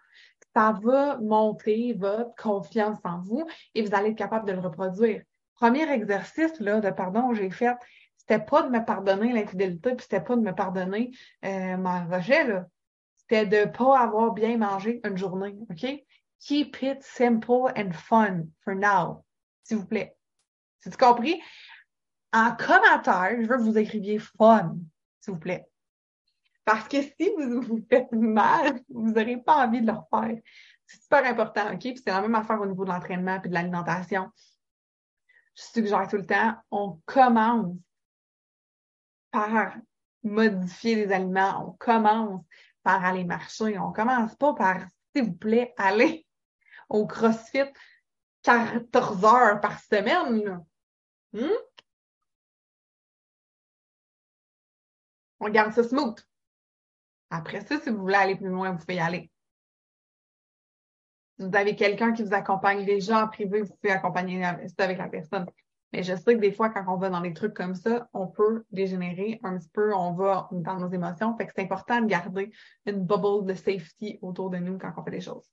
ça 0.56 0.80
va 0.82 1.18
monter 1.18 1.94
votre 2.00 2.34
confiance 2.36 2.98
en 3.04 3.20
vous 3.20 3.46
et 3.76 3.82
vous 3.82 3.94
allez 3.94 4.12
être 4.12 4.18
capable 4.18 4.48
de 4.48 4.54
le 4.54 4.62
reproduire. 4.62 5.24
Premier 5.56 5.92
exercice 5.92 6.58
là, 6.62 6.80
de 6.80 6.90
pardon 6.90 7.30
que 7.30 7.36
j'ai 7.36 7.50
fait, 7.50 7.76
c'était 8.16 8.40
pas 8.40 8.64
de 8.64 8.70
me 8.70 8.84
pardonner 8.84 9.34
l'infidélité, 9.34 9.94
puis 9.94 10.04
c'était 10.04 10.24
pas 10.24 10.38
de 10.38 10.42
me 10.42 10.56
pardonner 10.56 11.12
euh, 11.44 11.76
mon 11.76 12.08
rejet. 12.08 12.46
C'était 13.18 13.46
de 13.46 13.70
pas 13.70 14.00
avoir 14.00 14.32
bien 14.32 14.58
mangé 14.58 15.02
une 15.04 15.18
journée, 15.18 15.58
OK? 15.70 15.86
Keep 16.40 16.82
it 16.82 17.04
simple 17.04 17.74
and 17.76 17.92
fun 17.92 18.46
for 18.64 18.74
now, 18.74 19.26
s'il 19.64 19.80
vous 19.80 19.86
plaît. 19.86 20.16
C'est 20.80 20.96
compris? 20.96 21.42
En 22.34 22.56
commentaire, 22.56 23.38
je 23.42 23.48
veux 23.48 23.58
que 23.58 23.64
vous 23.64 23.78
écriviez 23.78 24.20
fun, 24.20 24.76
s'il 25.20 25.34
vous 25.34 25.40
plaît. 25.40 25.68
Parce 26.64 26.88
que 26.88 27.02
si 27.02 27.32
vous 27.38 27.62
vous 27.62 27.86
faites 27.90 28.12
mal, 28.12 28.80
vous 28.90 29.12
n'aurez 29.12 29.38
pas 29.38 29.66
envie 29.66 29.82
de 29.82 29.88
le 29.88 29.94
refaire. 29.94 30.42
C'est 30.86 31.02
super 31.02 31.26
important, 31.26 31.74
OK? 31.74 31.80
Puis 31.80 31.98
c'est 31.98 32.12
la 32.12 32.22
même 32.22 32.36
affaire 32.36 32.62
au 32.62 32.66
niveau 32.66 32.86
de 32.86 32.92
l'entraînement 32.92 33.42
et 33.44 33.48
de 33.48 33.54
l'alimentation. 33.54 34.30
Je 35.56 35.64
suggère 35.64 36.08
tout 36.08 36.18
le 36.18 36.26
temps, 36.26 36.56
on 36.70 37.02
commence 37.06 37.76
par 39.32 39.76
modifier 40.24 40.96
les 40.96 41.12
aliments, 41.12 41.68
on 41.68 41.72
commence 41.74 42.44
par 42.84 43.04
aller 43.04 43.24
marcher, 43.24 43.78
on 43.78 43.92
commence 43.92 44.36
pas 44.36 44.54
par, 44.54 44.78
s'il 45.14 45.26
vous 45.26 45.34
plaît, 45.34 45.74
aller 45.78 46.26
au 46.90 47.06
CrossFit 47.08 47.72
14 48.44 49.26
heures 49.26 49.62
par 49.62 49.80
semaine. 49.80 50.44
Là. 50.44 50.62
Hmm? 51.34 51.71
On 55.42 55.50
garde 55.50 55.74
ça 55.74 55.84
smooth. 55.84 56.20
Après 57.32 57.62
ça, 57.62 57.80
si 57.82 57.90
vous 57.90 57.98
voulez 57.98 58.16
aller 58.16 58.36
plus 58.36 58.50
loin, 58.50 58.72
vous 58.72 58.78
pouvez 58.78 58.96
y 58.96 59.00
aller. 59.00 59.32
Si 61.38 61.48
vous 61.48 61.56
avez 61.56 61.76
quelqu'un 61.76 62.14
qui 62.14 62.24
vous 62.24 62.34
accompagne 62.34 62.86
déjà 62.86 63.24
en 63.24 63.28
privé, 63.28 63.64
vous 63.64 63.74
pouvez 63.82 63.92
accompagner 63.92 64.46
avec 64.46 64.98
la 65.00 65.08
personne. 65.08 65.48
Mais 65.92 66.04
je 66.04 66.16
sais 66.16 66.36
que 66.36 66.40
des 66.40 66.52
fois, 66.52 66.70
quand 66.70 66.86
on 66.88 66.98
va 66.98 67.10
dans 67.10 67.22
des 67.22 67.34
trucs 67.34 67.56
comme 67.56 67.74
ça, 67.74 68.08
on 68.14 68.28
peut 68.28 68.64
dégénérer 68.72 69.40
un 69.44 69.58
petit 69.58 69.70
peu, 69.70 69.94
on 69.96 70.14
va 70.14 70.48
dans 70.52 70.78
nos 70.78 70.90
émotions. 70.90 71.36
Fait 71.36 71.48
que 71.48 71.54
c'est 71.56 71.64
important 71.64 72.02
de 72.02 72.06
garder 72.06 72.52
une 72.86 73.04
bubble 73.04 73.46
de 73.46 73.56
safety 73.56 74.20
autour 74.22 74.52
de 74.52 74.58
nous 74.58 74.78
quand 74.78 74.94
on 74.96 75.04
fait 75.04 75.12
des 75.12 75.22
choses. 75.22 75.52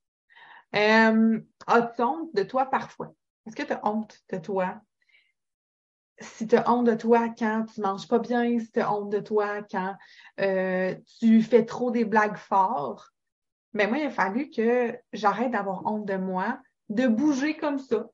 Euh, 0.77 1.41
As-tu 1.67 2.03
honte 2.03 2.35
de 2.35 2.43
toi 2.43 2.67
parfois? 2.67 3.15
Est-ce 3.47 3.57
que 3.57 3.63
tu 3.63 3.73
as 3.73 3.81
honte 3.89 4.21
de 4.31 4.37
toi 4.37 4.83
si 6.21 6.47
tu 6.47 6.57
as 6.57 6.71
honte 6.71 6.87
de 6.87 6.95
toi 6.95 7.29
quand 7.39 7.67
tu 7.73 7.81
manges 7.81 8.09
pas 8.09 8.19
bien, 8.19 8.59
si 8.59 8.71
tu 8.71 8.81
as 8.81 8.93
honte 8.93 9.11
de 9.11 9.21
toi 9.21 9.63
quand 9.63 9.95
euh, 10.41 10.95
tu 11.19 11.43
fais 11.43 11.65
trop 11.65 11.91
des 11.91 12.05
blagues 12.05 12.37
fortes, 12.37 13.13
mais 13.73 13.85
ben 13.85 13.91
moi, 13.91 13.99
il 13.99 14.07
a 14.07 14.11
fallu 14.11 14.51
que 14.51 14.99
j'arrête 15.13 15.53
d'avoir 15.53 15.87
honte 15.87 16.07
de 16.07 16.17
moi 16.17 16.59
de 16.89 17.07
bouger 17.07 17.57
comme 17.57 17.79
ça. 17.79 18.09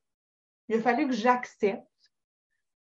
Il 0.68 0.76
a 0.76 0.80
fallu 0.80 1.06
que 1.06 1.14
j'accepte 1.14 1.86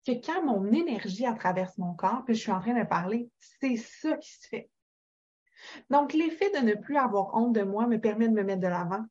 que 0.06 0.12
quand 0.12 0.42
mon 0.44 0.72
énergie 0.72 1.26
traverse 1.38 1.76
mon 1.78 1.94
corps, 1.94 2.24
puis 2.24 2.34
je 2.34 2.40
suis 2.40 2.50
en 2.52 2.60
train 2.60 2.78
de 2.78 2.86
parler, 2.86 3.28
c'est 3.38 3.76
ça 3.76 4.16
qui 4.16 4.32
se 4.32 4.48
fait. 4.48 4.70
Donc, 5.90 6.12
l'effet 6.12 6.50
de 6.50 6.64
ne 6.64 6.74
plus 6.74 6.96
avoir 6.96 7.34
honte 7.34 7.52
de 7.52 7.62
moi 7.62 7.86
me 7.86 8.00
permet 8.00 8.28
de 8.28 8.34
me 8.34 8.42
mettre 8.42 8.62
de 8.62 8.68
l'avant, 8.68 9.04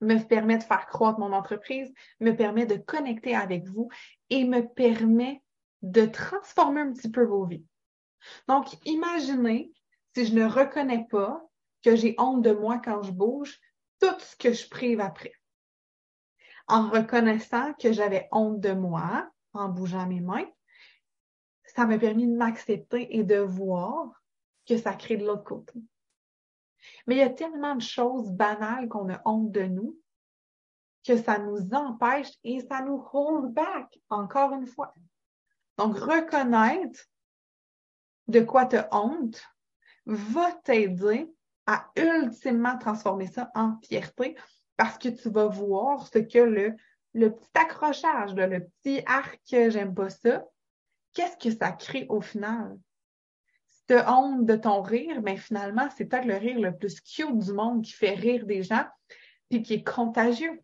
me 0.00 0.16
permet 0.18 0.56
de 0.56 0.62
faire 0.62 0.86
croître 0.86 1.18
mon 1.18 1.32
entreprise, 1.32 1.92
me 2.20 2.32
permet 2.32 2.64
de 2.64 2.76
connecter 2.76 3.36
avec 3.36 3.66
vous 3.66 3.90
et 4.30 4.44
me 4.44 4.66
permet 4.66 5.42
de 5.82 6.06
transformer 6.06 6.82
un 6.82 6.92
petit 6.92 7.10
peu 7.10 7.24
vos 7.24 7.44
vies. 7.44 7.66
Donc, 8.48 8.66
imaginez 8.84 9.72
si 10.14 10.26
je 10.26 10.34
ne 10.34 10.44
reconnais 10.44 11.06
pas 11.10 11.42
que 11.82 11.96
j'ai 11.96 12.14
honte 12.18 12.42
de 12.42 12.52
moi 12.52 12.80
quand 12.84 13.02
je 13.02 13.12
bouge, 13.12 13.58
tout 14.00 14.18
ce 14.18 14.36
que 14.36 14.52
je 14.52 14.68
prive 14.68 15.00
après. 15.00 15.32
En 16.66 16.88
reconnaissant 16.88 17.72
que 17.74 17.92
j'avais 17.92 18.28
honte 18.32 18.60
de 18.60 18.72
moi, 18.72 19.28
en 19.52 19.68
bougeant 19.68 20.06
mes 20.06 20.20
mains, 20.20 20.48
ça 21.64 21.86
m'a 21.86 21.98
permis 21.98 22.26
de 22.26 22.36
m'accepter 22.36 23.16
et 23.16 23.24
de 23.24 23.38
voir 23.38 24.22
que 24.66 24.76
ça 24.76 24.94
crée 24.94 25.16
de 25.16 25.26
l'autre 25.26 25.44
côté. 25.44 25.80
Mais 27.06 27.16
il 27.16 27.18
y 27.18 27.22
a 27.22 27.30
tellement 27.30 27.74
de 27.74 27.82
choses 27.82 28.30
banales 28.30 28.88
qu'on 28.88 29.12
a 29.12 29.20
honte 29.24 29.52
de 29.52 29.62
nous 29.62 29.98
que 31.04 31.16
ça 31.16 31.38
nous 31.38 31.72
empêche 31.72 32.30
et 32.44 32.60
ça 32.60 32.82
nous 32.82 33.02
hold 33.12 33.52
back, 33.52 33.98
encore 34.08 34.52
une 34.52 34.66
fois. 34.66 34.94
Donc, 35.78 35.96
reconnaître 35.96 37.00
de 38.28 38.40
quoi 38.40 38.68
as 38.74 38.88
honte 38.94 39.42
va 40.06 40.52
t'aider 40.64 41.32
à 41.66 41.90
ultimement 41.96 42.76
transformer 42.78 43.26
ça 43.26 43.50
en 43.54 43.78
fierté 43.78 44.36
parce 44.76 44.98
que 44.98 45.08
tu 45.08 45.30
vas 45.30 45.46
voir 45.46 46.06
ce 46.06 46.18
que 46.18 46.38
le, 46.38 46.74
le 47.14 47.34
petit 47.34 47.50
accrochage, 47.54 48.34
le 48.34 48.66
petit 48.66 49.02
arc, 49.06 49.40
j'aime 49.46 49.94
pas 49.94 50.10
ça, 50.10 50.44
qu'est-ce 51.12 51.36
que 51.36 51.54
ça 51.54 51.72
crée 51.72 52.06
au 52.08 52.20
final? 52.20 52.78
As 53.90 54.12
honte 54.12 54.46
de 54.46 54.54
ton 54.54 54.82
rire, 54.82 55.20
mais 55.20 55.36
finalement, 55.36 55.88
c'est 55.96 56.04
peut-être 56.04 56.24
le 56.24 56.36
rire 56.36 56.60
le 56.60 56.76
plus 56.76 57.00
cute 57.00 57.36
du 57.36 57.52
monde 57.52 57.82
qui 57.82 57.92
fait 57.92 58.14
rire 58.14 58.46
des 58.46 58.62
gens 58.62 58.86
puis 59.48 59.62
qui 59.62 59.74
est 59.74 59.84
contagieux. 59.84 60.62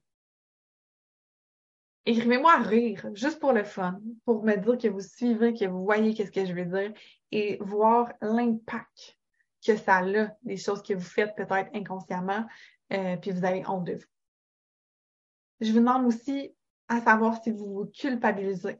Écrivez-moi 2.09 2.53
à 2.53 2.63
rire, 2.63 3.05
juste 3.15 3.41
pour 3.41 3.53
le 3.53 3.65
fun, 3.65 4.01
pour 4.25 4.45
me 4.45 4.55
dire 4.55 4.79
que 4.79 4.89
vous 4.89 5.01
suivez, 5.01 5.53
que 5.55 5.65
vous 5.65 5.85
voyez 5.85 6.15
qu'est-ce 6.15 6.31
que 6.31 6.47
je 6.47 6.53
veux 6.53 6.65
dire 6.65 6.93
et 7.33 7.59
voir 7.61 8.13
l'impact 8.21 9.19
que 9.67 9.77
ça 9.77 9.97
a, 9.97 10.29
des 10.45 10.57
choses 10.57 10.83
que 10.83 10.95
vous 10.95 11.01
faites 11.01 11.35
peut-être 11.35 11.69
inconsciemment, 11.75 12.47
euh, 12.93 13.17
puis 13.17 13.33
vous 13.33 13.45
avez 13.45 13.67
honte 13.67 13.85
de 13.85 13.95
vous. 13.95 14.07
Je 15.61 15.73
vous 15.73 15.81
demande 15.81 16.07
aussi 16.07 16.55
à 16.89 17.01
savoir 17.01 17.43
si 17.43 17.51
vous 17.51 17.75
vous 17.75 17.87
culpabilisez. 17.87 18.79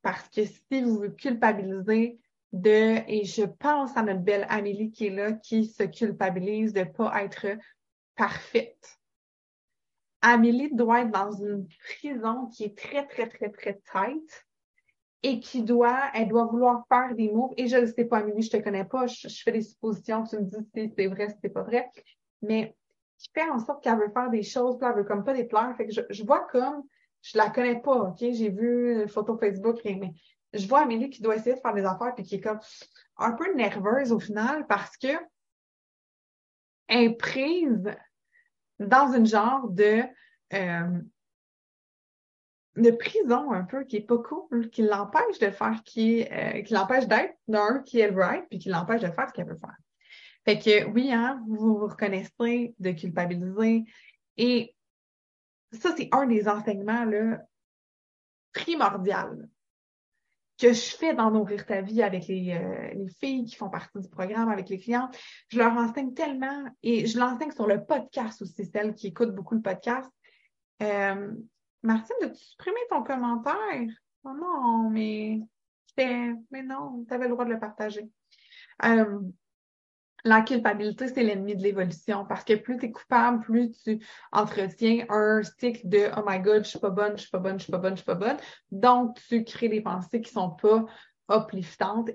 Parce 0.00 0.26
que 0.30 0.46
si 0.46 0.82
vous 0.82 1.00
vous 1.00 1.10
culpabilisez 1.10 2.18
de, 2.52 3.02
et 3.06 3.24
je 3.26 3.44
pense 3.44 3.94
à 3.96 4.02
notre 4.02 4.20
belle 4.20 4.46
Amélie 4.48 4.90
qui 4.90 5.08
est 5.08 5.10
là, 5.10 5.32
qui 5.32 5.66
se 5.66 5.82
culpabilise 5.82 6.72
de 6.72 6.80
ne 6.80 6.84
pas 6.84 7.22
être 7.22 7.46
parfaite. 8.16 8.99
Amélie 10.22 10.74
doit 10.74 11.02
être 11.02 11.10
dans 11.10 11.32
une 11.32 11.66
prison 11.84 12.46
qui 12.46 12.64
est 12.64 12.76
très, 12.76 13.06
très, 13.06 13.28
très, 13.28 13.50
très 13.50 13.80
tight 13.90 14.46
et 15.22 15.40
qui 15.40 15.62
doit, 15.62 16.10
elle 16.14 16.28
doit 16.28 16.44
vouloir 16.44 16.84
faire 16.88 17.14
des 17.14 17.30
mots. 17.30 17.52
Et 17.56 17.68
je 17.68 17.76
ne 17.76 17.86
sais 17.86 18.04
pas, 18.04 18.18
Amélie, 18.18 18.42
je 18.42 18.50
te 18.50 18.56
connais 18.58 18.84
pas, 18.84 19.06
je, 19.06 19.28
fais 19.28 19.52
des 19.52 19.62
suppositions, 19.62 20.24
tu 20.24 20.36
me 20.36 20.44
dis 20.44 20.56
si 20.74 20.92
c'est 20.96 21.06
vrai, 21.06 21.28
si 21.28 21.36
c'est 21.42 21.50
pas 21.50 21.62
vrai. 21.62 21.90
Mais 22.42 22.76
qui 23.18 23.30
fait 23.34 23.48
en 23.50 23.58
sorte 23.58 23.82
qu'elle 23.82 23.98
veut 23.98 24.10
faire 24.12 24.30
des 24.30 24.42
choses, 24.42 24.78
puis 24.78 24.88
elle 24.88 24.96
veut 24.96 25.04
comme 25.04 25.24
pas 25.24 25.34
des 25.34 25.44
pleurs. 25.44 25.74
Fait 25.76 25.86
que 25.86 25.92
je, 25.92 26.00
je 26.08 26.24
vois 26.24 26.46
comme, 26.50 26.82
je 27.22 27.36
la 27.36 27.50
connais 27.50 27.80
pas, 27.80 27.96
OK? 27.96 28.18
J'ai 28.18 28.48
vu 28.48 29.02
une 29.02 29.08
photo 29.08 29.36
Facebook, 29.36 29.80
mais 29.84 30.12
je 30.52 30.66
vois 30.66 30.80
Amélie 30.80 31.10
qui 31.10 31.22
doit 31.22 31.36
essayer 31.36 31.54
de 31.54 31.60
faire 31.60 31.74
des 31.74 31.84
affaires, 31.84 32.14
puis 32.14 32.24
qui 32.24 32.36
est 32.36 32.40
comme 32.40 32.60
un 33.18 33.32
peu 33.32 33.54
nerveuse 33.54 34.12
au 34.12 34.18
final 34.18 34.66
parce 34.66 34.96
que 34.96 35.08
elle 36.88 37.16
prise 37.16 37.94
dans 38.80 39.12
une 39.12 39.26
genre 39.26 39.68
de, 39.68 40.02
euh, 40.54 41.00
de 42.76 42.90
prison 42.90 43.52
un 43.52 43.64
peu 43.64 43.84
qui 43.84 43.96
est 43.96 44.06
pas 44.06 44.18
cool, 44.18 44.70
qui 44.70 44.82
l'empêche 44.82 45.38
de 45.38 45.50
faire, 45.50 45.82
qui, 45.84 46.24
euh, 46.24 46.62
qui 46.62 46.72
l'empêche 46.72 47.06
d'être 47.06 47.36
d'un 47.46 47.82
qui 47.82 48.00
est 48.00 48.10
right, 48.10 48.46
puis 48.48 48.58
qui 48.58 48.70
l'empêche 48.70 49.02
de 49.02 49.10
faire 49.10 49.28
ce 49.28 49.34
qu'elle 49.34 49.46
veut 49.46 49.58
faire. 49.58 49.76
Fait 50.44 50.58
que 50.58 50.88
oui, 50.90 51.12
hein, 51.12 51.42
vous 51.46 51.78
vous 51.78 51.86
reconnaissez 51.86 52.74
de 52.78 52.92
culpabiliser. 52.92 53.84
Et 54.38 54.74
ça, 55.72 55.94
c'est 55.96 56.08
un 56.12 56.26
des 56.26 56.48
enseignements 56.48 57.04
là, 57.04 57.42
primordial 58.52 59.48
que 60.60 60.72
je 60.72 60.96
fais 60.96 61.14
dans 61.14 61.30
Nourrir 61.30 61.64
ta 61.64 61.80
vie 61.80 62.02
avec 62.02 62.26
les, 62.26 62.52
euh, 62.52 62.92
les, 62.94 63.08
filles 63.08 63.44
qui 63.44 63.56
font 63.56 63.70
partie 63.70 63.98
du 63.98 64.08
programme, 64.08 64.48
avec 64.48 64.68
les 64.68 64.78
clients. 64.78 65.08
Je 65.48 65.58
leur 65.58 65.72
enseigne 65.72 66.12
tellement 66.12 66.64
et 66.82 67.06
je 67.06 67.18
l'enseigne 67.18 67.52
sur 67.52 67.66
le 67.66 67.84
podcast 67.84 68.42
aussi, 68.42 68.64
celles 68.66 68.94
qui 68.94 69.08
écoutent 69.08 69.34
beaucoup 69.34 69.54
le 69.54 69.62
podcast. 69.62 70.10
Euh, 70.82 71.32
Martine, 71.82 72.16
de 72.22 72.34
supprimer 72.34 72.80
ton 72.90 73.02
commentaire? 73.02 73.88
Oh 74.24 74.34
non, 74.34 74.90
mais 74.90 75.40
mais 76.50 76.62
non, 76.62 77.04
tu 77.06 77.14
avais 77.14 77.26
le 77.26 77.32
droit 77.32 77.44
de 77.44 77.50
le 77.50 77.60
partager. 77.60 78.08
Euh, 78.84 79.20
la 80.24 80.42
culpabilité, 80.42 81.08
c'est 81.08 81.22
l'ennemi 81.22 81.56
de 81.56 81.62
l'évolution 81.62 82.24
parce 82.24 82.44
que 82.44 82.54
plus 82.54 82.78
tu 82.78 82.86
es 82.86 82.92
coupable, 82.92 83.40
plus 83.40 83.72
tu 83.72 84.04
entretiens 84.32 85.06
un 85.08 85.42
cycle 85.42 85.88
de 85.88 86.10
Oh 86.16 86.22
my 86.26 86.40
God, 86.40 86.64
je 86.64 86.70
suis 86.70 86.78
pas 86.78 86.90
bonne, 86.90 87.16
je 87.16 87.22
suis 87.22 87.30
pas 87.30 87.38
bonne, 87.38 87.58
je 87.58 87.64
suis 87.64 87.72
pas 87.72 87.78
bonne, 87.78 87.92
je 87.92 87.96
suis 87.96 88.06
pas 88.06 88.14
bonne. 88.14 88.36
Donc, 88.70 89.18
tu 89.28 89.44
crées 89.44 89.68
des 89.68 89.80
pensées 89.80 90.20
qui 90.20 90.30
sont 90.30 90.50
pas 90.50 90.84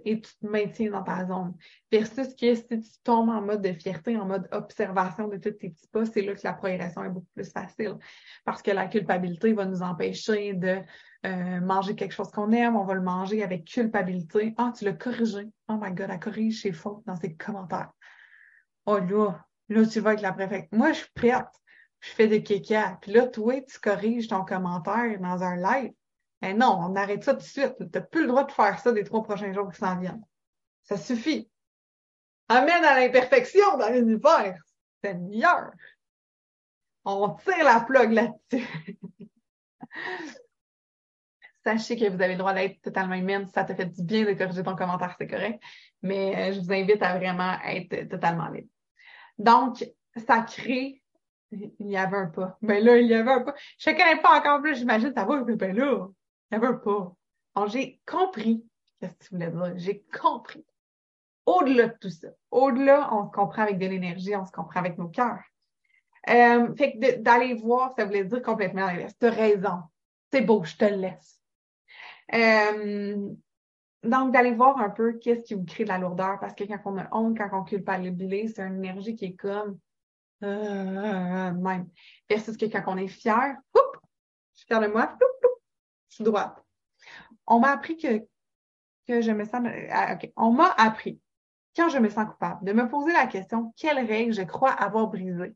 et 0.05 0.21
tu 0.21 0.35
te 0.35 0.45
maintiens 0.45 0.91
dans 0.91 1.03
ta 1.03 1.25
zone. 1.25 1.53
Versus 1.91 2.35
que 2.35 2.53
si 2.53 2.67
tu 2.67 3.01
tombes 3.03 3.29
en 3.29 3.41
mode 3.41 3.61
de 3.61 3.71
fierté, 3.73 4.17
en 4.17 4.25
mode 4.25 4.47
observation 4.51 5.27
de 5.27 5.37
tous 5.37 5.51
tes 5.51 5.69
petits 5.69 5.87
pas, 5.87 6.05
c'est 6.05 6.21
là 6.21 6.33
que 6.33 6.41
la 6.43 6.53
progression 6.53 7.03
est 7.03 7.09
beaucoup 7.09 7.31
plus 7.33 7.49
facile. 7.49 7.95
Parce 8.43 8.61
que 8.61 8.71
la 8.71 8.87
culpabilité 8.87 9.53
va 9.53 9.65
nous 9.65 9.81
empêcher 9.81 10.53
de 10.53 10.81
euh, 11.25 11.61
manger 11.61 11.95
quelque 11.95 12.13
chose 12.13 12.29
qu'on 12.31 12.51
aime, 12.51 12.75
on 12.75 12.83
va 12.83 12.93
le 12.93 13.01
manger 13.01 13.43
avec 13.43 13.65
culpabilité. 13.65 14.53
Ah, 14.57 14.71
tu 14.77 14.85
l'as 14.85 14.93
corrigé. 14.93 15.49
Oh 15.69 15.77
my 15.81 15.91
God, 15.91 16.09
elle 16.11 16.19
corrige 16.19 16.61
ses 16.61 16.73
fautes 16.73 17.03
dans 17.05 17.15
ses 17.15 17.35
commentaires. 17.35 17.91
Oh 18.85 18.99
là, 18.99 19.45
là, 19.69 19.85
tu 19.85 19.99
vas 19.99 20.11
avec 20.11 20.21
la 20.21 20.33
préfecte. 20.33 20.71
Moi, 20.73 20.91
je 20.91 20.99
suis 20.99 21.11
prête. 21.15 21.47
Je 22.01 22.09
fais 22.11 22.27
des 22.27 22.43
kékas. 22.43 22.97
Puis 23.01 23.13
là, 23.13 23.27
toi, 23.27 23.61
tu 23.61 23.79
corriges 23.79 24.27
ton 24.27 24.43
commentaire 24.43 25.19
dans 25.19 25.41
un 25.41 25.55
live. 25.55 25.91
Eh 26.47 26.53
non, 26.53 26.77
on 26.79 26.95
arrête 26.95 27.23
ça 27.23 27.33
tout 27.33 27.39
de 27.39 27.43
suite. 27.43 27.75
Tu 27.79 27.85
n'as 27.91 28.01
plus 28.01 28.21
le 28.21 28.27
droit 28.27 28.43
de 28.43 28.51
faire 28.51 28.79
ça 28.79 28.91
des 28.91 29.03
trois 29.03 29.23
prochains 29.23 29.51
jours 29.51 29.71
qui 29.71 29.79
s'en 29.79 29.97
viennent. 29.97 30.23
Ça 30.83 30.95
suffit. 30.95 31.49
Amène 32.47 32.83
à 32.83 32.99
l'imperfection 32.99 33.77
dans 33.77 33.89
l'univers. 33.89 34.61
C'est 35.03 35.15
meilleur. 35.15 35.71
On 37.03 37.29
tire 37.29 37.63
la 37.63 37.79
plug 37.79 38.11
là-dessus. 38.11 38.67
Sachez 41.65 41.97
que 41.97 42.07
vous 42.07 42.21
avez 42.21 42.33
le 42.33 42.37
droit 42.37 42.53
d'être 42.53 42.79
totalement 42.83 43.15
humaine. 43.15 43.47
Ça 43.47 43.63
te 43.63 43.73
fait 43.73 43.87
du 43.87 44.03
bien 44.03 44.23
de 44.23 44.33
corriger 44.33 44.61
ton 44.61 44.75
commentaire, 44.75 45.15
c'est 45.17 45.25
correct. 45.25 45.59
Mais 46.03 46.35
euh, 46.35 46.53
je 46.53 46.59
vous 46.59 46.71
invite 46.71 47.01
à 47.01 47.17
vraiment 47.17 47.59
être 47.63 48.07
totalement 48.07 48.49
libre. 48.49 48.69
Donc, 49.39 49.83
ça 50.15 50.41
crée. 50.41 51.01
Il 51.51 51.73
y 51.79 51.97
avait 51.97 52.17
un 52.17 52.27
pas. 52.27 52.57
Mais 52.61 52.75
ben 52.75 52.85
là, 52.85 52.97
il 52.97 53.07
y 53.07 53.15
avait 53.15 53.31
un 53.31 53.41
pas. 53.41 53.55
Ne 53.87 53.91
connais 53.93 54.21
pas 54.21 54.37
encore 54.37 54.61
plus, 54.61 54.75
j'imagine, 54.75 55.11
ça 55.15 55.25
va, 55.25 55.43
mais 55.43 55.55
ben 55.55 55.75
là, 55.75 56.07
avait 56.51 56.67
un 56.67 56.73
pas. 56.73 57.13
Donc, 57.55 57.69
j'ai 57.69 57.99
compris 58.05 58.65
qu'est-ce 58.99 59.13
que 59.13 59.25
tu 59.25 59.33
voulais 59.33 59.51
dire. 59.51 59.73
J'ai 59.77 60.05
compris. 60.19 60.65
Au-delà 61.45 61.87
de 61.87 61.97
tout 61.99 62.09
ça, 62.09 62.29
au-delà, 62.49 63.13
on 63.13 63.27
se 63.27 63.31
comprend 63.31 63.63
avec 63.63 63.77
de 63.77 63.85
l'énergie, 63.85 64.35
on 64.35 64.45
se 64.45 64.51
comprend 64.51 64.79
avec 64.79 64.97
nos 64.97 65.09
cœurs. 65.09 65.43
Euh, 66.27 66.73
fait 66.75 66.93
que 66.93 67.17
d'aller 67.19 67.53
voir, 67.53 67.93
ça 67.95 68.05
voulait 68.05 68.25
dire 68.25 68.41
complètement 68.41 68.87
l'inverse. 68.87 69.13
Tu 69.19 69.27
as 69.27 69.31
raison. 69.31 69.81
C'est 70.31 70.41
beau, 70.41 70.63
je 70.63 70.75
te 70.75 70.85
laisse. 70.85 71.39
Euh, 72.33 73.29
donc, 74.03 74.33
d'aller 74.33 74.53
voir 74.53 74.79
un 74.79 74.89
peu 74.89 75.13
qu'est-ce 75.13 75.41
qui 75.41 75.53
vous 75.53 75.65
crée 75.65 75.83
de 75.83 75.89
la 75.89 75.99
lourdeur, 75.99 76.39
parce 76.39 76.55
que 76.55 76.63
quand 76.63 76.79
on 76.85 76.97
a 76.97 77.07
honte, 77.11 77.37
quand 77.37 77.49
on 77.53 77.63
culpabilise, 77.63 78.53
c'est 78.55 78.63
une 78.63 78.77
énergie 78.77 79.15
qui 79.15 79.25
est 79.25 79.35
comme 79.35 79.77
euh, 80.43 81.51
même. 81.51 81.87
Versus 82.29 82.57
que 82.57 82.65
quand 82.65 82.83
on 82.87 82.97
est 82.97 83.07
fier, 83.07 83.55
je 83.75 84.59
suis 84.59 84.67
fière 84.67 84.81
de 84.81 84.87
moi, 84.87 85.15
je 85.19 85.25
droite. 86.23 86.63
On 87.47 87.59
m'a 87.59 87.71
appris 87.71 87.97
que, 87.97 88.25
je 89.07 89.31
me 89.31 89.45
sens. 89.45 89.67
Ah, 89.91 90.17
on 90.35 90.51
m'a 90.51 90.69
appris, 90.77 91.19
quand 91.75 91.89
je 91.89 91.99
me 91.99 92.09
sens 92.09 92.27
coupable, 92.27 92.65
de 92.65 92.73
me 92.73 92.87
poser 92.87 93.13
la 93.13 93.27
question 93.27 93.73
quelle 93.77 94.05
règle 94.05 94.33
je 94.33 94.41
crois 94.41 94.71
avoir 94.71 95.07
brisée? 95.07 95.55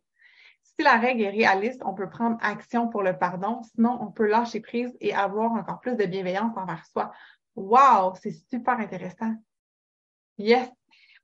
Si 0.62 0.84
la 0.84 0.98
règle 0.98 1.24
est 1.24 1.30
réaliste, 1.30 1.82
on 1.86 1.94
peut 1.94 2.10
prendre 2.10 2.38
action 2.42 2.88
pour 2.88 3.04
le 3.04 3.18
pardon. 3.18 3.62
Sinon, 3.76 3.98
on 4.02 4.12
peut 4.12 4.28
lâcher 4.28 4.62
prise 4.62 4.96
et 5.02 5.14
avoir 5.14 5.52
encore 5.54 5.80
plus 5.80 5.96
de 5.96 6.06
bienveillance 6.06 6.56
envers 6.56 6.86
soi. 6.86 7.12
Wow, 7.56 8.14
c'est 8.22 8.32
super 8.50 8.80
intéressant. 8.80 9.34
Yes. 10.38 10.70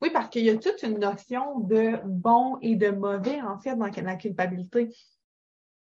Oui, 0.02 0.10
parce 0.10 0.28
qu'il 0.28 0.44
y 0.44 0.50
a 0.50 0.56
toute 0.58 0.82
une 0.82 0.98
notion 0.98 1.60
de 1.60 1.98
bon 2.04 2.58
et 2.60 2.76
de 2.76 2.90
mauvais, 2.90 3.40
en 3.40 3.58
fait, 3.58 3.74
dans 3.76 3.86
la 3.86 4.16
culpabilité. 4.16 4.94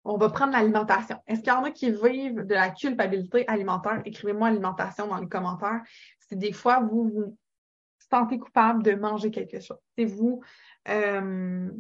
On 0.05 0.17
va 0.17 0.31
prendre 0.31 0.53
l'alimentation. 0.53 1.23
Est-ce 1.27 1.41
qu'il 1.41 1.53
y 1.53 1.57
en 1.57 1.65
a 1.65 1.71
qui 1.71 1.91
vivent 1.91 2.45
de 2.45 2.55
la 2.55 2.71
culpabilité 2.71 3.47
alimentaire? 3.47 4.03
Écrivez-moi 4.05 4.49
alimentation 4.49 5.07
dans 5.07 5.19
les 5.19 5.29
commentaires. 5.29 5.83
Si 6.19 6.37
des 6.37 6.53
fois 6.53 6.81
vous 6.81 7.09
vous 7.09 7.39
sentez 8.11 8.39
coupable 8.39 8.83
de 8.83 8.95
manger 8.95 9.31
quelque 9.31 9.61
chose. 9.61 9.79
Si 9.97 10.05
vous 10.05 10.43
euh, 10.89 11.71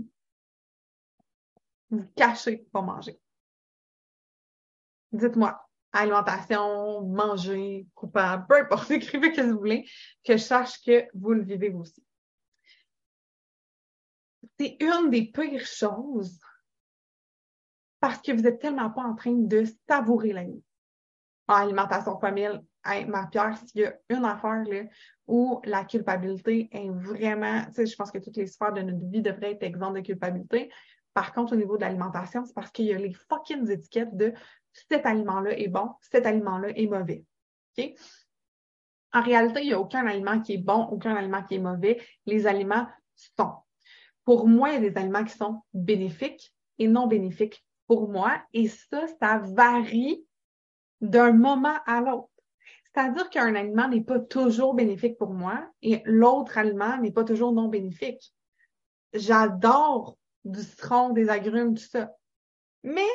vous 1.91 2.07
cachez 2.17 2.67
pour 2.73 2.83
manger. 2.83 3.21
Dites-moi, 5.13 5.61
alimentation, 5.93 7.03
manger, 7.03 7.87
coupable, 7.95 8.47
peu 8.49 8.57
importe, 8.57 8.91
écrivez 8.93 9.35
ce 9.35 9.41
que 9.41 9.47
vous 9.47 9.59
voulez, 9.59 9.89
que 10.25 10.35
je 10.35 10.43
sache 10.43 10.83
que 10.83 11.07
vous 11.15 11.33
le 11.33 11.43
vivez 11.43 11.71
aussi. 11.71 12.03
C'est 14.59 14.77
une 14.81 15.11
des 15.11 15.31
pires 15.31 15.67
choses 15.67 16.39
parce 18.03 18.21
que 18.21 18.33
vous 18.33 18.49
êtes 18.49 18.59
tellement 18.59 18.91
pas 18.91 19.03
en 19.03 19.15
train 19.15 19.31
de 19.31 19.63
savourer 19.89 20.33
la 20.33 20.43
vie. 20.43 20.61
En 21.47 21.55
alimentation 21.55 22.19
familiale, 22.19 22.65
ma 23.07 23.29
pierre, 23.29 23.57
s'il 23.59 23.83
y 23.83 23.85
a 23.85 23.95
une 24.09 24.25
affaire 24.25 24.65
là, 24.65 24.83
où 25.29 25.61
la 25.65 25.85
culpabilité 25.85 26.69
est 26.73 26.91
vraiment, 26.91 27.65
tu 27.67 27.75
sais, 27.75 27.87
je 27.87 27.95
pense 27.95 28.11
que 28.11 28.19
toutes 28.19 28.37
les 28.37 28.49
sphères 28.49 28.73
de 28.73 28.83
notre 28.83 29.09
vie 29.09 29.23
devraient 29.23 29.53
être 29.53 29.63
exemptes 29.63 29.95
de 29.95 30.01
culpabilité. 30.01 30.73
Par 31.15 31.33
contre, 31.33 31.53
au 31.53 31.57
niveau 31.57 31.77
de 31.77 31.83
l'alimentation, 31.83 32.45
c'est 32.45 32.55
parce 32.55 32.73
qu'il 32.73 32.87
y 32.87 32.93
a 32.93 32.99
les 32.99 33.13
fucking 33.13 33.71
étiquettes 33.71 34.17
de 34.17 34.35
cet 34.73 35.07
aliment-là 35.07 35.57
est 35.57 35.69
bon, 35.69 35.93
cet 36.01 36.27
aliment-là 36.27 36.77
est 36.77 36.89
mauvais. 36.89 37.25
OK? 37.79 37.95
En 39.13 39.23
réalité, 39.23 39.61
il 39.61 39.69
n'y 39.69 39.75
a 39.75 39.79
aucun 39.79 40.05
aliment 40.09 40.41
qui 40.41 40.55
est 40.55 40.59
bon, 40.59 40.87
aucun 40.87 41.15
aliment 41.15 41.45
qui 41.45 41.55
est 41.55 41.61
mauvais. 41.61 42.03
Les 42.27 42.49
aliments 42.49 42.89
sont. 43.37 43.53
Pour 44.25 44.49
moi, 44.49 44.71
il 44.71 44.83
y 44.83 44.87
a 44.87 44.91
des 44.91 44.99
aliments 44.99 45.23
qui 45.23 45.37
sont 45.37 45.63
bénéfiques 45.73 46.53
et 46.81 46.89
non 46.89 47.07
bénéfiques 47.07 47.65
pour 47.93 48.09
moi. 48.09 48.41
Et 48.55 48.69
ça, 48.69 49.07
ça 49.21 49.37
varie 49.39 50.25
d'un 51.03 51.33
moment 51.33 51.77
à 51.85 52.01
l'autre. 52.01 52.31
C'est-à-dire 52.87 53.29
qu'un 53.29 53.55
aliment 53.55 53.87
n'est 53.89 54.03
pas 54.03 54.19
toujours 54.19 54.73
bénéfique 54.73 55.19
pour 55.19 55.35
moi 55.35 55.71
et 55.83 56.01
l'autre 56.07 56.57
aliment 56.57 56.97
n'est 56.97 57.13
pas 57.13 57.25
toujours 57.25 57.53
non 57.53 57.69
bénéfique. 57.69 58.33
J'adore 59.13 60.17
du 60.47 60.63
citron, 60.63 61.11
des 61.11 61.29
agrumes, 61.29 61.75
tout 61.75 61.83
ça. 61.83 62.13
Mais 62.83 63.09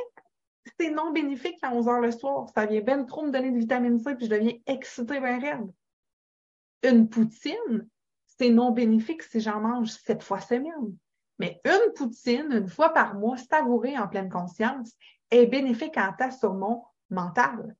c'est 0.79 0.91
non 0.91 1.11
bénéfique 1.11 1.57
à 1.63 1.73
11 1.73 1.87
heures 1.87 2.01
le 2.01 2.11
soir. 2.11 2.47
Ça 2.53 2.67
vient 2.67 2.81
bien 2.81 3.03
trop 3.03 3.25
me 3.25 3.31
donner 3.31 3.49
de 3.49 3.57
vitamine 3.57 3.97
C 3.97 4.13
puis 4.13 4.25
je 4.25 4.31
deviens 4.31 4.53
excitée 4.67 5.19
bien 5.19 5.39
raide. 5.39 5.71
Une 6.83 7.09
poutine, 7.09 7.89
c'est 8.27 8.51
non 8.51 8.71
bénéfique 8.71 9.23
si 9.23 9.39
j'en 9.39 9.59
mange 9.59 9.89
sept 9.89 10.21
fois 10.21 10.39
semaine. 10.39 10.95
Mais 11.39 11.61
une 11.65 11.93
poutine, 11.93 12.51
une 12.51 12.67
fois 12.67 12.93
par 12.93 13.15
mois, 13.15 13.37
savourée 13.37 13.97
en 13.97 14.07
pleine 14.07 14.29
conscience, 14.29 14.93
est 15.31 15.45
bénéfique 15.45 15.97
en 15.97 16.13
tas 16.13 16.31
sur 16.31 16.53
mon 16.53 16.83
mental. 17.09 17.75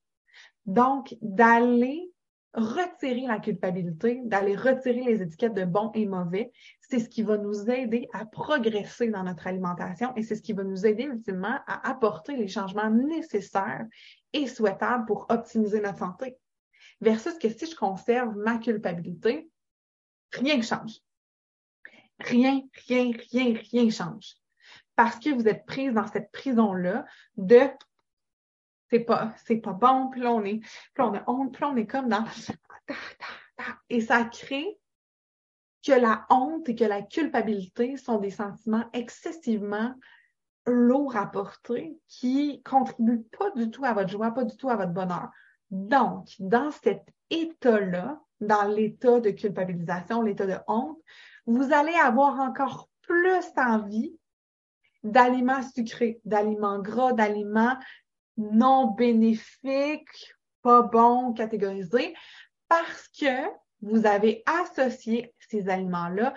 Donc, 0.66 1.16
d'aller 1.22 2.12
retirer 2.54 3.28
la 3.28 3.40
culpabilité, 3.40 4.22
d'aller 4.26 4.56
retirer 4.56 5.04
les 5.04 5.22
étiquettes 5.22 5.54
de 5.54 5.66
bon 5.66 5.92
et 5.94 6.08
mauvais, 6.08 6.52
c'est 6.82 7.00
ce 7.00 7.10
qui 7.10 7.22
va 7.22 7.38
nous 7.38 7.70
aider 7.70 8.08
à 8.14 8.26
progresser 8.26 9.10
dans 9.10 9.24
notre 9.24 9.48
alimentation 9.48 10.14
et 10.16 10.24
c'est 10.24 10.36
ce 10.36 10.42
qui 10.42 10.54
va 10.54 10.64
nous 10.64 10.86
aider 10.86 11.04
ultimement 11.04 11.60
à 11.68 11.88
apporter 11.88 12.36
les 12.36 12.48
changements 12.48 12.90
nécessaires 12.90 13.86
et 14.34 14.48
souhaitables 14.48 15.06
pour 15.06 15.28
optimiser 15.30 15.82
notre 15.82 16.00
santé. 16.00 16.38
Versus 17.00 17.38
que 17.38 17.50
si 17.50 17.68
je 17.68 17.76
conserve 17.76 18.36
ma 18.36 18.58
culpabilité, 18.58 19.50
rien 20.34 20.58
ne 20.58 20.64
change. 20.64 21.00
Rien, 22.20 22.62
rien, 22.88 23.12
rien, 23.32 23.54
rien 23.72 23.90
change. 23.90 24.36
Parce 24.96 25.20
que 25.20 25.30
vous 25.30 25.48
êtes 25.48 25.66
prise 25.66 25.94
dans 25.94 26.08
cette 26.08 26.32
prison-là 26.32 27.06
de 27.36 27.70
c'est 28.90 29.02
pas, 29.02 29.34
c'est 29.46 29.58
pas 29.58 29.74
bon, 29.74 30.10
puis 30.10 30.22
là 30.22 30.32
on 30.32 30.44
est, 30.46 30.60
puis 30.60 31.04
on 31.04 31.14
a 31.14 31.24
honte, 31.30 31.54
puis 31.54 31.66
on 31.66 31.76
est 31.76 31.86
comme 31.86 32.08
dans 32.08 32.24
et 33.90 34.02
ça 34.02 34.24
crée 34.24 34.80
que 35.86 35.92
la 35.92 36.26
honte 36.30 36.68
et 36.70 36.76
que 36.76 36.84
la 36.84 37.02
culpabilité 37.02 37.98
sont 37.98 38.18
des 38.18 38.32
sentiments 38.32 38.86
excessivement 38.94 39.94
lourds 40.66 41.16
à 41.16 41.26
porter 41.28 41.98
qui 42.08 42.62
contribuent 42.64 43.26
pas 43.38 43.52
du 43.52 43.70
tout 43.72 43.86
à 43.86 43.94
votre 43.94 44.10
joie, 44.10 44.32
pas 44.32 44.44
du 44.44 44.56
tout 44.58 44.70
à 44.70 44.76
votre 44.76 44.92
bonheur. 44.92 45.30
Donc, 45.72 46.30
dans 46.40 46.72
cet 46.72 47.08
état-là, 47.30 48.22
dans 48.42 48.64
l'état 48.64 49.20
de 49.20 49.32
culpabilisation, 49.32 50.22
l'état 50.22 50.46
de 50.46 50.58
honte, 50.68 51.00
vous 51.48 51.74
allez 51.74 51.96
avoir 51.96 52.40
encore 52.40 52.90
plus 53.02 53.46
envie 53.56 54.16
d'aliments 55.04 55.64
sucrés, 55.64 56.20
d'aliments 56.26 56.80
gras, 56.80 57.14
d'aliments 57.14 57.78
non 58.36 58.92
bénéfiques, 58.92 60.36
pas 60.62 60.84
bons, 60.84 61.34
catégorisés, 61.34 62.14
parce 62.68 63.08
que 63.08 63.48
vous 63.82 64.06
avez 64.06 64.44
associé 64.46 65.34
ces 65.40 65.70
aliments-là 65.70 66.34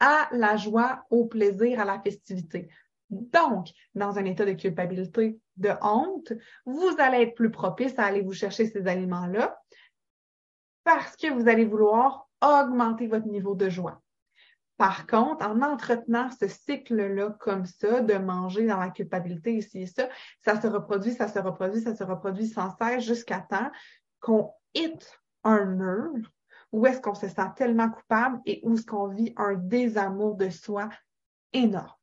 à 0.00 0.28
la 0.32 0.56
joie, 0.56 1.04
au 1.10 1.26
plaisir, 1.26 1.80
à 1.80 1.84
la 1.84 2.00
festivité. 2.00 2.68
Donc, 3.10 3.68
dans 3.94 4.18
un 4.18 4.24
état 4.24 4.44
de 4.44 4.52
culpabilité, 4.52 5.38
de 5.56 5.70
honte, 5.82 6.32
vous 6.64 6.96
allez 6.98 7.22
être 7.22 7.34
plus 7.34 7.50
propice 7.50 7.96
à 7.98 8.04
aller 8.04 8.22
vous 8.22 8.32
chercher 8.32 8.66
ces 8.66 8.86
aliments-là 8.86 9.56
parce 10.82 11.16
que 11.16 11.30
vous 11.30 11.48
allez 11.48 11.64
vouloir 11.64 12.28
augmenter 12.42 13.06
votre 13.06 13.26
niveau 13.26 13.54
de 13.54 13.68
joie. 13.68 14.02
Par 14.76 15.06
contre, 15.06 15.46
en 15.46 15.62
entretenant 15.62 16.30
ce 16.30 16.48
cycle-là 16.48 17.36
comme 17.38 17.64
ça, 17.64 18.00
de 18.00 18.14
manger 18.14 18.66
dans 18.66 18.78
la 18.78 18.90
culpabilité 18.90 19.54
ici 19.54 19.82
et 19.82 19.86
ça, 19.86 20.08
ça 20.44 20.60
se 20.60 20.66
reproduit, 20.66 21.12
ça 21.12 21.28
se 21.28 21.38
reproduit, 21.38 21.80
ça 21.80 21.94
se 21.94 22.02
reproduit 22.02 22.48
sans 22.48 22.76
cesse 22.76 23.04
jusqu'à 23.04 23.40
temps 23.40 23.70
qu'on 24.20 24.52
hit 24.74 25.20
un 25.44 25.64
mur 25.66 26.30
où 26.72 26.86
est-ce 26.86 27.00
qu'on 27.00 27.14
se 27.14 27.28
sent 27.28 27.50
tellement 27.54 27.88
coupable 27.88 28.40
et 28.46 28.60
où 28.64 28.74
est-ce 28.74 28.84
qu'on 28.84 29.06
vit 29.06 29.32
un 29.36 29.54
désamour 29.54 30.34
de 30.34 30.50
soi 30.50 30.88
énorme. 31.52 31.94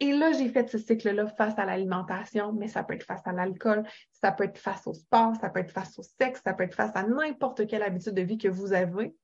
Et 0.00 0.12
là, 0.12 0.32
j'ai 0.32 0.48
fait 0.48 0.68
ce 0.68 0.78
cycle-là 0.78 1.26
face 1.26 1.58
à 1.58 1.66
l'alimentation, 1.66 2.54
mais 2.54 2.68
ça 2.68 2.84
peut 2.84 2.94
être 2.94 3.04
face 3.04 3.26
à 3.26 3.32
l'alcool, 3.32 3.86
ça 4.12 4.32
peut 4.32 4.44
être 4.44 4.58
face 4.58 4.86
au 4.86 4.94
sport, 4.94 5.34
ça 5.40 5.50
peut 5.50 5.60
être 5.60 5.72
face 5.72 5.98
au 5.98 6.02
sexe, 6.02 6.40
ça 6.42 6.54
peut 6.54 6.64
être 6.64 6.74
face 6.74 6.94
à 6.94 7.02
n'importe 7.02 7.66
quelle 7.66 7.82
habitude 7.82 8.14
de 8.14 8.22
vie 8.22 8.38
que 8.38 8.48
vous 8.48 8.72
avez 8.72 9.14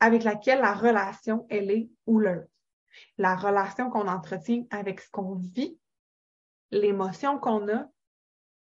avec 0.00 0.24
laquelle 0.24 0.60
la 0.60 0.72
relation, 0.72 1.46
elle 1.50 1.70
est 1.70 1.90
houleuse. 2.06 2.48
La 3.18 3.36
relation 3.36 3.90
qu'on 3.90 4.08
entretient 4.08 4.64
avec 4.70 5.00
ce 5.00 5.10
qu'on 5.10 5.36
vit, 5.36 5.78
l'émotion 6.70 7.38
qu'on 7.38 7.68
a, 7.68 7.86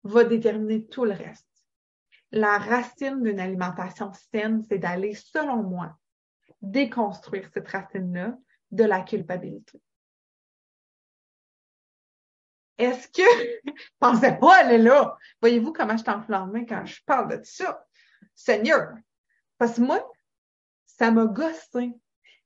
va 0.04 0.24
déterminer 0.24 0.86
tout 0.88 1.06
le 1.06 1.14
reste. 1.14 1.48
La 2.32 2.58
racine 2.58 3.22
d'une 3.24 3.40
alimentation 3.40 4.12
saine, 4.14 4.64
c'est 4.70 4.78
d'aller, 4.78 5.16
selon 5.16 5.64
moi, 5.64 5.98
déconstruire 6.62 7.50
cette 7.54 7.68
racine-là 7.68 8.38
de 8.72 8.84
la 8.84 9.02
culpabilité. 9.02 9.82
Est-ce 12.78 13.08
que, 13.10 13.72
pensez 14.00 14.34
pas, 14.34 14.64
elle 14.64 14.72
est 14.72 14.84
là. 14.84 15.18
Voyez-vous 15.42 15.74
comment 15.74 15.98
je 15.98 16.04
t'enflamme 16.04 16.66
quand 16.66 16.86
je 16.86 17.02
parle 17.06 17.38
de 17.38 17.44
ça? 17.44 17.86
Seigneur. 18.34 18.94
Parce 19.58 19.76
que 19.76 19.82
moi, 19.82 20.12
ça 21.02 21.10
m'a 21.10 21.26
gossé. 21.26 21.96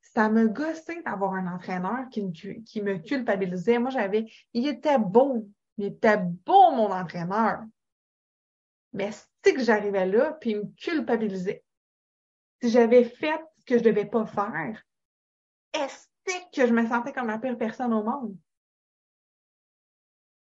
Ça 0.00 0.30
m'a 0.30 0.46
gossé 0.46 1.02
d'avoir 1.02 1.34
un 1.34 1.46
entraîneur 1.54 2.08
qui 2.10 2.22
me, 2.22 2.30
qui 2.62 2.80
me 2.80 2.96
culpabilisait. 2.96 3.78
Moi, 3.78 3.90
j'avais, 3.90 4.24
il 4.54 4.66
était 4.66 4.98
beau. 4.98 5.46
Il 5.76 5.84
était 5.84 6.16
beau, 6.16 6.70
mon 6.70 6.90
entraîneur. 6.90 7.64
Mais 8.94 9.10
c'est 9.44 9.52
que 9.52 9.62
j'arrivais 9.62 10.06
là, 10.06 10.32
puis 10.40 10.52
il 10.52 10.56
me 10.60 10.74
culpabilisait. 10.74 11.62
Si 12.62 12.70
j'avais 12.70 13.04
fait 13.04 13.38
ce 13.58 13.66
que 13.66 13.76
je 13.76 13.84
devais 13.84 14.06
pas 14.06 14.24
faire, 14.24 14.82
est-ce 15.74 16.08
que 16.50 16.66
je 16.66 16.72
me 16.72 16.86
sentais 16.88 17.12
comme 17.12 17.26
la 17.26 17.38
pire 17.38 17.58
personne 17.58 17.92
au 17.92 18.02
monde? 18.02 18.38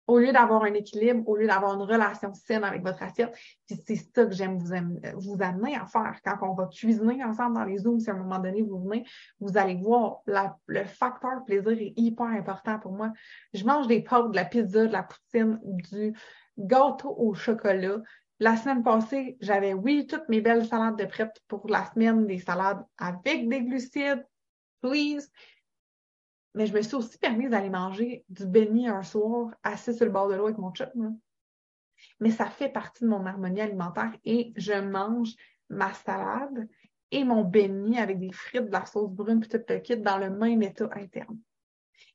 Au 0.07 0.19
lieu 0.19 0.31
d'avoir 0.31 0.63
un 0.63 0.73
équilibre, 0.73 1.27
au 1.27 1.35
lieu 1.35 1.47
d'avoir 1.47 1.73
une 1.73 1.81
relation 1.81 2.33
saine 2.33 2.63
avec 2.63 2.81
votre 2.83 3.01
assiette. 3.03 3.33
Puis 3.67 3.77
c'est 3.85 3.95
ça 3.95 4.25
que 4.25 4.31
j'aime 4.31 4.57
vous, 4.57 5.41
amener 5.41 5.75
à 5.75 5.85
faire. 5.85 6.19
Quand 6.23 6.37
on 6.41 6.53
va 6.53 6.67
cuisiner 6.67 7.23
ensemble 7.23 7.55
dans 7.55 7.63
les 7.63 7.77
Zooms, 7.77 7.99
si 7.99 8.09
à 8.09 8.13
un 8.13 8.17
moment 8.17 8.39
donné 8.39 8.61
vous 8.61 8.79
venez, 8.83 9.05
vous 9.39 9.57
allez 9.57 9.75
voir, 9.75 10.21
le 10.25 10.83
facteur 10.85 11.43
plaisir 11.45 11.71
est 11.71 11.93
hyper 11.95 12.27
important 12.27 12.79
pour 12.79 12.91
moi. 12.91 13.11
Je 13.53 13.63
mange 13.63 13.87
des 13.87 14.01
pâtes, 14.01 14.31
de 14.31 14.35
la 14.35 14.45
pizza, 14.45 14.85
de 14.85 14.91
la 14.91 15.03
poutine, 15.03 15.59
du 15.63 16.13
gâteau 16.57 17.15
au 17.17 17.33
chocolat. 17.33 17.97
La 18.39 18.57
semaine 18.57 18.81
passée, 18.81 19.37
j'avais, 19.39 19.73
oui, 19.73 20.07
toutes 20.07 20.27
mes 20.27 20.41
belles 20.41 20.65
salades 20.65 20.97
de 20.97 21.05
prête 21.05 21.39
pour 21.47 21.67
la 21.69 21.85
semaine, 21.85 22.25
des 22.25 22.39
salades 22.39 22.83
avec 22.97 23.47
des 23.47 23.61
glucides, 23.61 24.25
please 24.81 25.29
mais 26.53 26.65
je 26.65 26.73
me 26.73 26.81
suis 26.81 26.95
aussi 26.95 27.17
permise 27.17 27.49
d'aller 27.49 27.69
manger 27.69 28.25
du 28.29 28.45
béni 28.45 28.87
un 28.87 29.03
soir, 29.03 29.53
assis 29.63 29.93
sur 29.93 30.05
le 30.05 30.11
bord 30.11 30.27
de 30.27 30.35
l'eau 30.35 30.45
avec 30.45 30.57
mon 30.57 30.71
chum. 30.71 31.19
Mais 32.19 32.31
ça 32.31 32.47
fait 32.49 32.69
partie 32.69 33.03
de 33.03 33.09
mon 33.09 33.25
harmonie 33.25 33.61
alimentaire 33.61 34.11
et 34.25 34.53
je 34.55 34.73
mange 34.73 35.33
ma 35.69 35.93
salade 35.93 36.67
et 37.11 37.23
mon 37.23 37.43
béni 37.43 37.99
avec 37.99 38.19
des 38.19 38.31
frites, 38.31 38.67
de 38.67 38.71
la 38.71 38.85
sauce 38.85 39.11
brune, 39.11 39.39
puis 39.39 39.49
tout 39.49 39.95
dans 39.97 40.17
le 40.17 40.29
même 40.29 40.61
état 40.63 40.89
interne. 40.93 41.39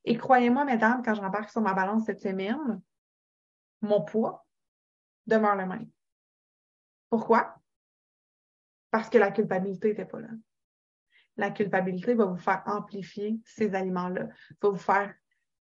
Et 0.04 0.16
croyez-moi, 0.16 0.64
mesdames, 0.64 1.02
quand 1.04 1.14
je 1.14 1.20
rembarque 1.20 1.50
sur 1.50 1.60
ma 1.60 1.74
balance 1.74 2.04
cette 2.04 2.20
semaine, 2.20 2.80
mon 3.82 4.02
poids 4.02 4.46
demeure 5.26 5.56
le 5.56 5.66
même. 5.66 5.90
Pourquoi? 7.10 7.56
Parce 8.90 9.10
que 9.10 9.18
la 9.18 9.30
culpabilité 9.30 9.88
n'était 9.88 10.04
pas 10.04 10.20
là. 10.20 10.28
La 11.36 11.50
culpabilité 11.50 12.14
va 12.14 12.24
vous 12.24 12.38
faire 12.38 12.62
amplifier 12.66 13.38
ces 13.44 13.74
aliments-là, 13.74 14.28
va 14.60 14.68
vous 14.68 14.76
faire 14.76 15.14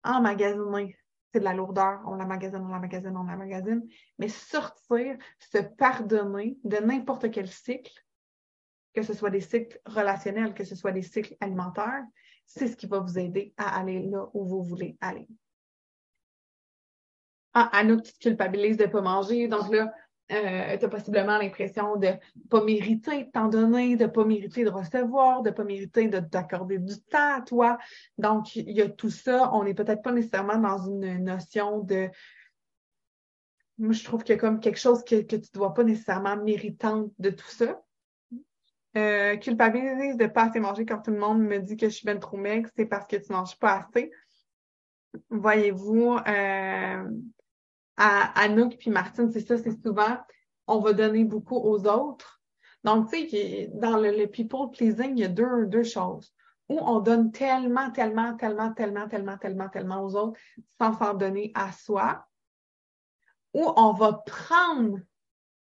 emmagasiner. 0.03 0.97
C'est 1.31 1.39
de 1.39 1.45
la 1.45 1.53
lourdeur, 1.53 2.01
on 2.05 2.15
la 2.15 2.25
magasine, 2.25 2.61
on 2.63 2.67
la 2.67 2.79
magasine, 2.79 3.17
on 3.17 3.23
la 3.23 3.35
magasine. 3.35 3.87
Mais 4.19 4.27
sortir, 4.27 5.17
se 5.39 5.57
pardonner 5.57 6.57
de 6.63 6.77
n'importe 6.77 7.31
quel 7.31 7.47
cycle, 7.47 7.93
que 8.93 9.01
ce 9.01 9.13
soit 9.13 9.31
des 9.31 9.41
cycles 9.41 9.79
relationnels, 9.85 10.53
que 10.53 10.63
ce 10.63 10.75
soit 10.75 10.91
des 10.91 11.01
cycles 11.01 11.35
alimentaires, 11.39 12.03
c'est 12.45 12.67
ce 12.67 12.75
qui 12.75 12.85
va 12.85 12.99
vous 12.99 13.17
aider 13.17 13.53
à 13.57 13.79
aller 13.79 14.03
là 14.03 14.27
où 14.33 14.45
vous 14.45 14.61
voulez 14.61 14.97
aller. 15.01 15.27
Ah, 17.53 17.69
Anouk, 17.71 18.03
tu 18.03 18.13
te 18.13 18.19
culpabilises 18.19 18.77
de 18.77 18.85
ne 18.85 18.89
pas 18.91 19.01
manger. 19.01 19.47
Donc 19.47 19.71
là, 19.71 19.93
euh, 20.33 20.77
tu 20.77 20.85
as 20.85 20.89
possiblement 20.89 21.37
l'impression 21.37 21.95
de 21.95 22.07
ne 22.07 22.47
pas 22.49 22.63
mériter 22.63 23.25
de 23.25 23.31
t'en 23.31 23.47
donner, 23.47 23.95
de 23.95 24.03
ne 24.03 24.09
pas 24.09 24.25
mériter 24.25 24.63
de 24.63 24.69
recevoir, 24.69 25.41
de 25.41 25.49
ne 25.49 25.55
pas 25.55 25.63
mériter 25.63 26.07
de 26.07 26.19
t'accorder 26.19 26.79
du 26.79 26.99
temps 27.01 27.35
à 27.37 27.41
toi. 27.41 27.77
Donc, 28.17 28.55
il 28.55 28.71
y 28.71 28.81
a 28.81 28.89
tout 28.89 29.09
ça. 29.09 29.51
On 29.53 29.63
n'est 29.63 29.73
peut-être 29.73 30.01
pas 30.01 30.11
nécessairement 30.11 30.57
dans 30.57 30.77
une 30.87 31.23
notion 31.23 31.79
de. 31.79 32.09
Moi, 33.77 33.93
je 33.93 34.03
trouve 34.03 34.23
qu'il 34.23 34.35
y 34.35 34.37
a 34.37 34.41
comme 34.41 34.59
quelque 34.59 34.79
chose 34.79 35.03
que, 35.03 35.21
tu 35.21 35.35
ne 35.35 35.41
dois 35.53 35.73
pas 35.73 35.83
nécessairement 35.83 36.37
méritante 36.37 37.11
de 37.19 37.29
tout 37.29 37.49
ça. 37.49 37.81
Euh, 38.95 39.37
culpabilise 39.37 40.17
de 40.17 40.23
ne 40.23 40.29
pas 40.29 40.49
assez 40.49 40.59
manger 40.59 40.85
quand 40.85 40.99
tout 40.99 41.09
le 41.09 41.17
monde 41.17 41.41
me 41.41 41.57
dit 41.57 41.77
que 41.77 41.87
je 41.87 41.95
suis 41.95 42.05
bien 42.05 42.17
trop 42.17 42.37
maigre, 42.37 42.69
c'est 42.75 42.85
parce 42.85 43.07
que 43.07 43.15
tu 43.15 43.31
ne 43.31 43.37
manges 43.37 43.57
pas 43.57 43.79
assez. 43.79 44.11
Voyez-vous, 45.29 46.17
euh, 46.27 47.03
à 47.97 48.39
Anouk 48.41 48.77
puis 48.77 48.89
Martine, 48.89 49.31
c'est 49.31 49.41
ça, 49.41 49.57
c'est 49.57 49.81
souvent, 49.81 50.17
on 50.67 50.79
va 50.79 50.93
donner 50.93 51.23
beaucoup 51.23 51.57
aux 51.57 51.87
autres. 51.87 52.41
Donc, 52.83 53.09
tu 53.09 53.29
sais, 53.29 53.71
dans 53.73 53.97
le, 53.97 54.25
people 54.27 54.71
pleasing, 54.71 55.17
il 55.17 55.19
y 55.19 55.23
a 55.23 55.29
deux, 55.29 55.65
deux 55.67 55.83
choses. 55.83 56.33
Où 56.69 56.79
on 56.79 56.99
donne 56.99 57.31
tellement, 57.31 57.91
tellement, 57.91 58.35
tellement, 58.35 58.73
tellement, 58.73 59.07
tellement, 59.07 59.37
tellement, 59.37 59.69
tellement 59.69 60.03
aux 60.03 60.15
autres 60.15 60.39
sans 60.79 60.97
s'en 60.97 61.13
donner 61.13 61.51
à 61.55 61.71
soi. 61.71 62.25
Ou 63.53 63.71
on 63.75 63.93
va 63.93 64.13
prendre 64.25 64.99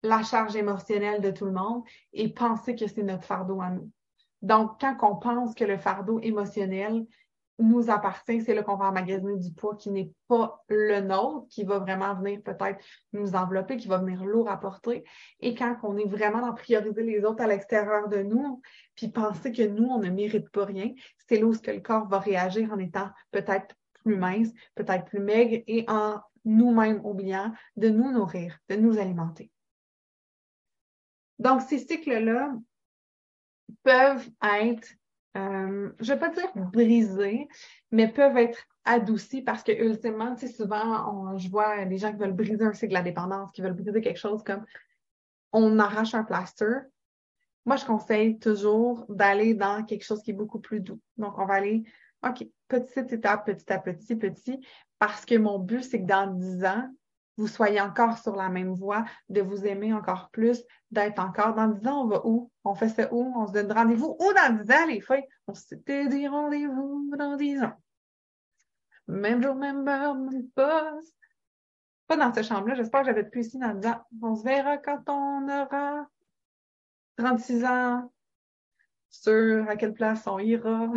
la 0.03 0.23
charge 0.23 0.55
émotionnelle 0.55 1.21
de 1.21 1.31
tout 1.31 1.45
le 1.45 1.51
monde 1.51 1.83
et 2.13 2.29
penser 2.29 2.75
que 2.75 2.87
c'est 2.87 3.03
notre 3.03 3.23
fardeau 3.23 3.61
à 3.61 3.69
nous. 3.69 3.89
Donc, 4.41 4.79
quand 4.79 4.97
on 5.01 5.15
pense 5.17 5.53
que 5.53 5.65
le 5.65 5.77
fardeau 5.77 6.19
émotionnel 6.19 7.05
nous 7.59 7.89
appartient, 7.89 8.41
c'est 8.41 8.55
là 8.55 8.63
qu'on 8.63 8.77
va 8.77 8.85
emmagasiner 8.85 9.37
du 9.37 9.51
poids 9.51 9.75
qui 9.75 9.91
n'est 9.91 10.11
pas 10.27 10.63
le 10.69 11.01
nôtre, 11.01 11.47
qui 11.49 11.63
va 11.63 11.79
vraiment 11.79 12.15
venir 12.15 12.41
peut-être 12.41 12.83
nous 13.13 13.35
envelopper, 13.35 13.77
qui 13.77 13.87
va 13.87 13.97
venir 13.97 14.23
lourd 14.23 14.49
à 14.49 14.57
porter. 14.57 15.03
Et 15.41 15.53
quand 15.55 15.77
on 15.83 15.97
est 15.97 16.07
vraiment 16.07 16.39
dans 16.39 16.53
prioriser 16.53 17.03
les 17.03 17.23
autres 17.25 17.43
à 17.43 17.47
l'extérieur 17.47 18.07
de 18.07 18.23
nous, 18.23 18.61
puis 18.95 19.09
penser 19.09 19.51
que 19.51 19.67
nous, 19.67 19.85
on 19.85 19.99
ne 19.99 20.09
mérite 20.09 20.49
pas 20.49 20.65
rien, 20.65 20.93
c'est 21.27 21.39
là 21.39 21.45
où 21.45 21.53
que 21.53 21.71
le 21.71 21.81
corps 21.81 22.07
va 22.07 22.19
réagir 22.19 22.71
en 22.71 22.79
étant 22.79 23.09
peut-être 23.31 23.75
plus 24.03 24.15
mince, 24.15 24.49
peut-être 24.75 25.05
plus 25.05 25.19
maigre 25.19 25.61
et 25.67 25.85
en 25.89 26.21
nous-mêmes 26.45 27.01
oubliant 27.03 27.53
de 27.75 27.89
nous 27.89 28.11
nourrir, 28.11 28.57
de 28.69 28.75
nous 28.75 28.97
alimenter. 28.97 29.51
Donc, 31.37 31.61
ces 31.61 31.79
cycles-là 31.79 32.53
peuvent 33.83 34.29
être 34.43 34.87
euh, 35.37 35.91
je 35.99 36.11
ne 36.11 36.13
vais 36.13 36.19
pas 36.19 36.29
dire 36.29 36.51
brisés, 36.55 37.47
mais 37.91 38.07
peuvent 38.07 38.37
être 38.37 38.59
adoucis 38.85 39.41
parce 39.41 39.63
que 39.63 39.71
ultimement, 39.71 40.33
tu 40.35 40.47
sais, 40.47 40.53
souvent, 40.53 41.37
je 41.37 41.49
vois 41.49 41.85
des 41.85 41.97
gens 41.97 42.11
qui 42.11 42.17
veulent 42.17 42.33
briser 42.33 42.63
un 42.63 42.73
cycle 42.73 42.89
de 42.89 42.93
la 42.93 43.03
dépendance, 43.03 43.51
qui 43.51 43.61
veulent 43.61 43.73
briser 43.73 44.01
quelque 44.01 44.19
chose 44.19 44.43
comme 44.43 44.65
on 45.51 45.79
arrache 45.79 46.13
un 46.13 46.23
plaster. 46.23 46.79
Moi, 47.65 47.75
je 47.75 47.85
conseille 47.85 48.39
toujours 48.39 49.05
d'aller 49.09 49.53
dans 49.53 49.83
quelque 49.83 50.03
chose 50.03 50.23
qui 50.23 50.31
est 50.31 50.35
beaucoup 50.35 50.59
plus 50.59 50.79
doux. 50.79 50.99
Donc, 51.17 51.37
on 51.37 51.45
va 51.45 51.55
aller, 51.55 51.83
OK, 52.27 52.47
petite 52.67 53.11
étape, 53.13 53.45
petit 53.45 53.71
à 53.71 53.79
petit, 53.79 54.15
petit, 54.15 54.65
parce 54.97 55.25
que 55.25 55.35
mon 55.35 55.59
but, 55.59 55.83
c'est 55.83 56.01
que 56.01 56.07
dans 56.07 56.27
10 56.27 56.65
ans, 56.65 56.89
vous 57.39 57.47
soyez 57.47 57.79
encore 57.79 58.17
sur 58.17 58.35
la 58.35 58.49
même 58.49 58.73
voie, 58.73 59.05
de 59.29 59.41
vous 59.41 59.65
aimer 59.65 59.93
encore 59.93 60.29
plus, 60.29 60.61
d'être 60.91 61.19
encore 61.19 61.55
dans 61.55 61.69
10 61.69 61.87
ans, 61.87 62.03
on 62.03 62.07
va 62.07 62.21
où? 62.25 62.51
On 62.65 62.75
fait 62.75 62.89
ça 62.89 63.07
où? 63.13 63.33
On 63.37 63.47
se 63.47 63.53
donne 63.53 63.71
rendez-vous 63.71 64.17
où 64.19 64.33
dans 64.33 64.61
10 64.61 64.71
ans, 64.71 64.85
les 64.87 64.99
filles? 64.99 65.25
On 65.47 65.53
s'était 65.53 66.07
dit 66.07 66.27
rendez-vous 66.27 67.15
dans 67.17 67.37
10 67.37 67.63
ans. 67.63 67.73
Même 69.07 69.41
jour, 69.41 69.55
même 69.55 69.87
heure, 69.87 70.15
même 70.15 70.49
poste. 70.49 71.15
Pas 72.07 72.17
dans 72.17 72.33
cette 72.33 72.45
chambre-là, 72.45 72.75
j'espère 72.75 73.01
que 73.01 73.07
j'avais 73.07 73.23
plus 73.23 73.47
ici 73.47 73.57
dans 73.57 73.73
10 73.73 73.87
ans. 73.87 74.01
On 74.21 74.35
se 74.35 74.43
verra 74.43 74.77
quand 74.77 75.01
on 75.07 75.47
aura 75.47 76.07
36 77.15 77.63
ans. 77.63 78.11
Sur 79.09 79.67
à 79.69 79.77
quelle 79.77 79.93
place 79.93 80.27
on 80.27 80.39
ira. 80.39 80.91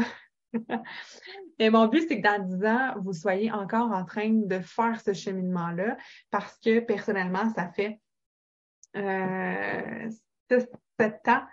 Et 1.59 1.71
mon 1.71 1.87
but, 1.87 2.07
c'est 2.09 2.21
que 2.21 2.27
dans 2.27 2.45
10 2.45 2.65
ans, 2.67 2.95
vous 3.01 3.13
soyez 3.13 3.51
encore 3.53 3.91
en 3.93 4.05
train 4.05 4.31
de 4.31 4.61
faire 4.61 5.01
ce 5.01 5.13
cheminement-là 5.13 5.97
parce 6.31 6.59
que 6.59 6.81
personnellement, 6.81 7.53
ça 7.55 7.69
fait 7.69 8.01
euh, 8.97 10.11
sept 10.51 11.29
ans 11.29 11.45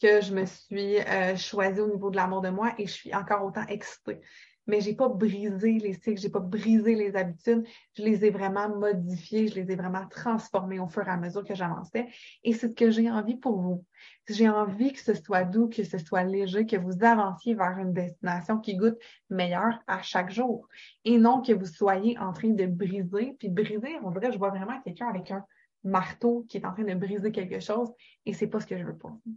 que 0.00 0.20
je 0.20 0.34
me 0.34 0.44
suis 0.44 0.98
euh, 1.00 1.36
choisie 1.36 1.80
au 1.80 1.88
niveau 1.88 2.10
de 2.10 2.16
l'amour 2.16 2.42
de 2.42 2.50
moi 2.50 2.74
et 2.78 2.86
je 2.86 2.92
suis 2.92 3.14
encore 3.14 3.44
autant 3.44 3.66
excitée 3.66 4.20
mais 4.66 4.80
j'ai 4.80 4.94
pas 4.94 5.08
brisé 5.08 5.78
les 5.78 5.92
cycles, 5.94 6.20
j'ai 6.20 6.28
pas 6.28 6.40
brisé 6.40 6.94
les 6.94 7.16
habitudes, 7.16 7.64
je 7.96 8.02
les 8.02 8.24
ai 8.24 8.30
vraiment 8.30 8.68
modifiées, 8.68 9.48
je 9.48 9.56
les 9.56 9.72
ai 9.72 9.76
vraiment 9.76 10.06
transformées 10.08 10.78
au 10.78 10.86
fur 10.86 11.06
et 11.06 11.10
à 11.10 11.16
mesure 11.16 11.44
que 11.44 11.54
j'avançais. 11.54 12.06
Et 12.42 12.52
c'est 12.52 12.68
ce 12.68 12.72
que 12.72 12.90
j'ai 12.90 13.10
envie 13.10 13.36
pour 13.36 13.60
vous. 13.60 13.84
J'ai 14.28 14.48
envie 14.48 14.92
que 14.92 15.00
ce 15.00 15.14
soit 15.14 15.44
doux, 15.44 15.68
que 15.68 15.84
ce 15.84 15.98
soit 15.98 16.24
léger, 16.24 16.66
que 16.66 16.76
vous 16.76 17.04
avanciez 17.04 17.54
vers 17.54 17.78
une 17.78 17.92
destination 17.92 18.58
qui 18.58 18.76
goûte 18.76 18.98
meilleure 19.30 19.78
à 19.86 20.02
chaque 20.02 20.30
jour. 20.30 20.68
Et 21.04 21.18
non 21.18 21.42
que 21.42 21.52
vous 21.52 21.66
soyez 21.66 22.18
en 22.18 22.32
train 22.32 22.50
de 22.50 22.66
briser. 22.66 23.36
Puis 23.38 23.48
briser, 23.48 23.96
on 24.02 24.10
dirait, 24.10 24.32
je 24.32 24.38
vois 24.38 24.50
vraiment 24.50 24.80
quelqu'un 24.82 25.08
avec 25.08 25.30
un 25.30 25.44
marteau 25.84 26.46
qui 26.48 26.56
est 26.56 26.64
en 26.64 26.72
train 26.72 26.84
de 26.84 26.94
briser 26.94 27.30
quelque 27.30 27.60
chose 27.60 27.92
et 28.24 28.32
c'est 28.32 28.46
pas 28.46 28.60
ce 28.60 28.66
que 28.66 28.78
je 28.78 28.84
veux 28.84 28.96
pour 28.96 29.10
vous. 29.10 29.34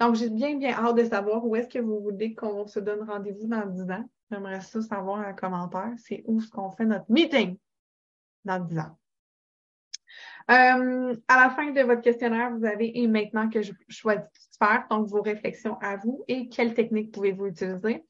Donc, 0.00 0.14
j'ai 0.14 0.30
bien, 0.30 0.56
bien 0.56 0.72
hâte 0.72 0.96
de 0.96 1.04
savoir 1.04 1.44
où 1.44 1.56
est-ce 1.56 1.68
que 1.68 1.78
vous 1.78 2.00
voulez 2.00 2.34
qu'on 2.34 2.66
se 2.66 2.78
donne 2.78 3.02
rendez-vous 3.08 3.48
dans 3.48 3.66
10 3.66 3.90
ans. 3.90 4.04
J'aimerais 4.30 4.60
ça 4.60 4.82
savoir 4.82 5.20
un 5.20 5.32
commentaire. 5.32 5.92
C'est 5.96 6.22
où 6.26 6.40
est-ce 6.40 6.50
qu'on 6.50 6.70
fait 6.70 6.84
notre 6.84 7.10
meeting 7.10 7.56
dans 8.44 8.58
10 8.60 8.78
ans? 8.78 8.98
Euh, 10.50 11.14
à 11.28 11.44
la 11.44 11.50
fin 11.50 11.70
de 11.70 11.80
votre 11.82 12.00
questionnaire, 12.00 12.50
vous 12.56 12.64
avez 12.64 12.98
et 12.98 13.06
maintenant 13.06 13.50
que 13.50 13.60
je 13.60 13.72
choisis 13.88 14.24
de 14.24 14.66
faire, 14.66 14.86
donc 14.88 15.06
vos 15.08 15.20
réflexions 15.20 15.78
à 15.80 15.96
vous 15.96 16.24
et 16.26 16.48
quelles 16.48 16.74
techniques 16.74 17.12
pouvez-vous 17.12 17.46
utiliser? 17.48 18.04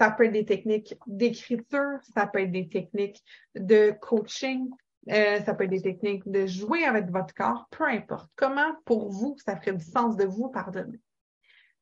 Ça 0.00 0.10
peut 0.10 0.24
être 0.24 0.32
des 0.32 0.46
techniques 0.46 0.94
d'écriture, 1.06 1.98
ça 2.14 2.26
peut 2.26 2.40
être 2.40 2.50
des 2.50 2.68
techniques 2.68 3.22
de 3.54 3.92
coaching, 4.00 4.70
euh, 5.10 5.40
ça 5.40 5.54
peut 5.54 5.64
être 5.64 5.70
des 5.70 5.82
techniques 5.82 6.28
de 6.28 6.46
jouer 6.46 6.84
avec 6.84 7.10
votre 7.10 7.34
corps, 7.34 7.68
peu 7.70 7.84
importe. 7.84 8.30
Comment 8.34 8.74
pour 8.86 9.10
vous, 9.10 9.36
ça 9.44 9.56
ferait 9.56 9.76
du 9.76 9.84
sens 9.84 10.16
de 10.16 10.24
vous 10.24 10.48
pardonner? 10.48 10.98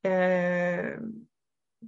Euh, 0.05 0.97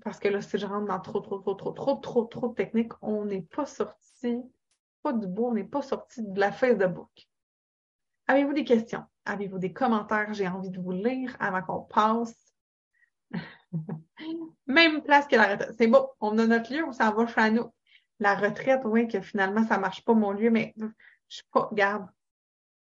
parce 0.02 0.18
que 0.18 0.28
là, 0.28 0.40
si 0.40 0.58
je 0.58 0.66
rentre 0.66 0.86
dans 0.86 1.00
trop, 1.00 1.20
trop, 1.20 1.38
trop, 1.38 1.54
trop, 1.54 1.72
trop, 1.72 1.96
trop, 1.96 2.24
trop 2.24 2.48
de 2.48 2.54
techniques, 2.54 2.92
on 3.02 3.24
n'est 3.24 3.42
pas 3.42 3.66
sorti, 3.66 4.40
pas 5.02 5.12
du 5.12 5.26
bout, 5.26 5.46
on 5.46 5.54
n'est 5.54 5.64
pas 5.64 5.82
sorti 5.82 6.22
de 6.22 6.40
la 6.40 6.52
Facebook. 6.52 7.10
Avez-vous 8.26 8.52
des 8.52 8.64
questions? 8.64 9.04
Avez-vous 9.24 9.58
des 9.58 9.72
commentaires? 9.72 10.32
J'ai 10.32 10.48
envie 10.48 10.70
de 10.70 10.80
vous 10.80 10.92
lire 10.92 11.36
avant 11.40 11.62
qu'on 11.62 11.82
passe. 11.82 12.54
Même 14.66 15.02
place 15.02 15.26
que 15.26 15.36
la 15.36 15.52
retraite. 15.52 15.74
C'est 15.76 15.86
bon, 15.86 16.08
on 16.20 16.38
a 16.38 16.46
notre 16.46 16.72
lieu, 16.72 16.84
on 16.84 16.92
s'en 16.92 17.12
va 17.12 17.26
chez 17.26 17.50
nous. 17.50 17.72
La 18.20 18.34
retraite, 18.34 18.82
oui, 18.84 19.08
que 19.08 19.20
finalement, 19.20 19.66
ça 19.66 19.76
ne 19.76 19.82
marche 19.82 20.04
pas 20.04 20.14
mon 20.14 20.30
lieu, 20.30 20.50
mais 20.50 20.72
je 20.76 20.84
ne 20.84 20.90
suis 21.28 21.44
pas, 21.50 21.66
regarde, 21.66 22.06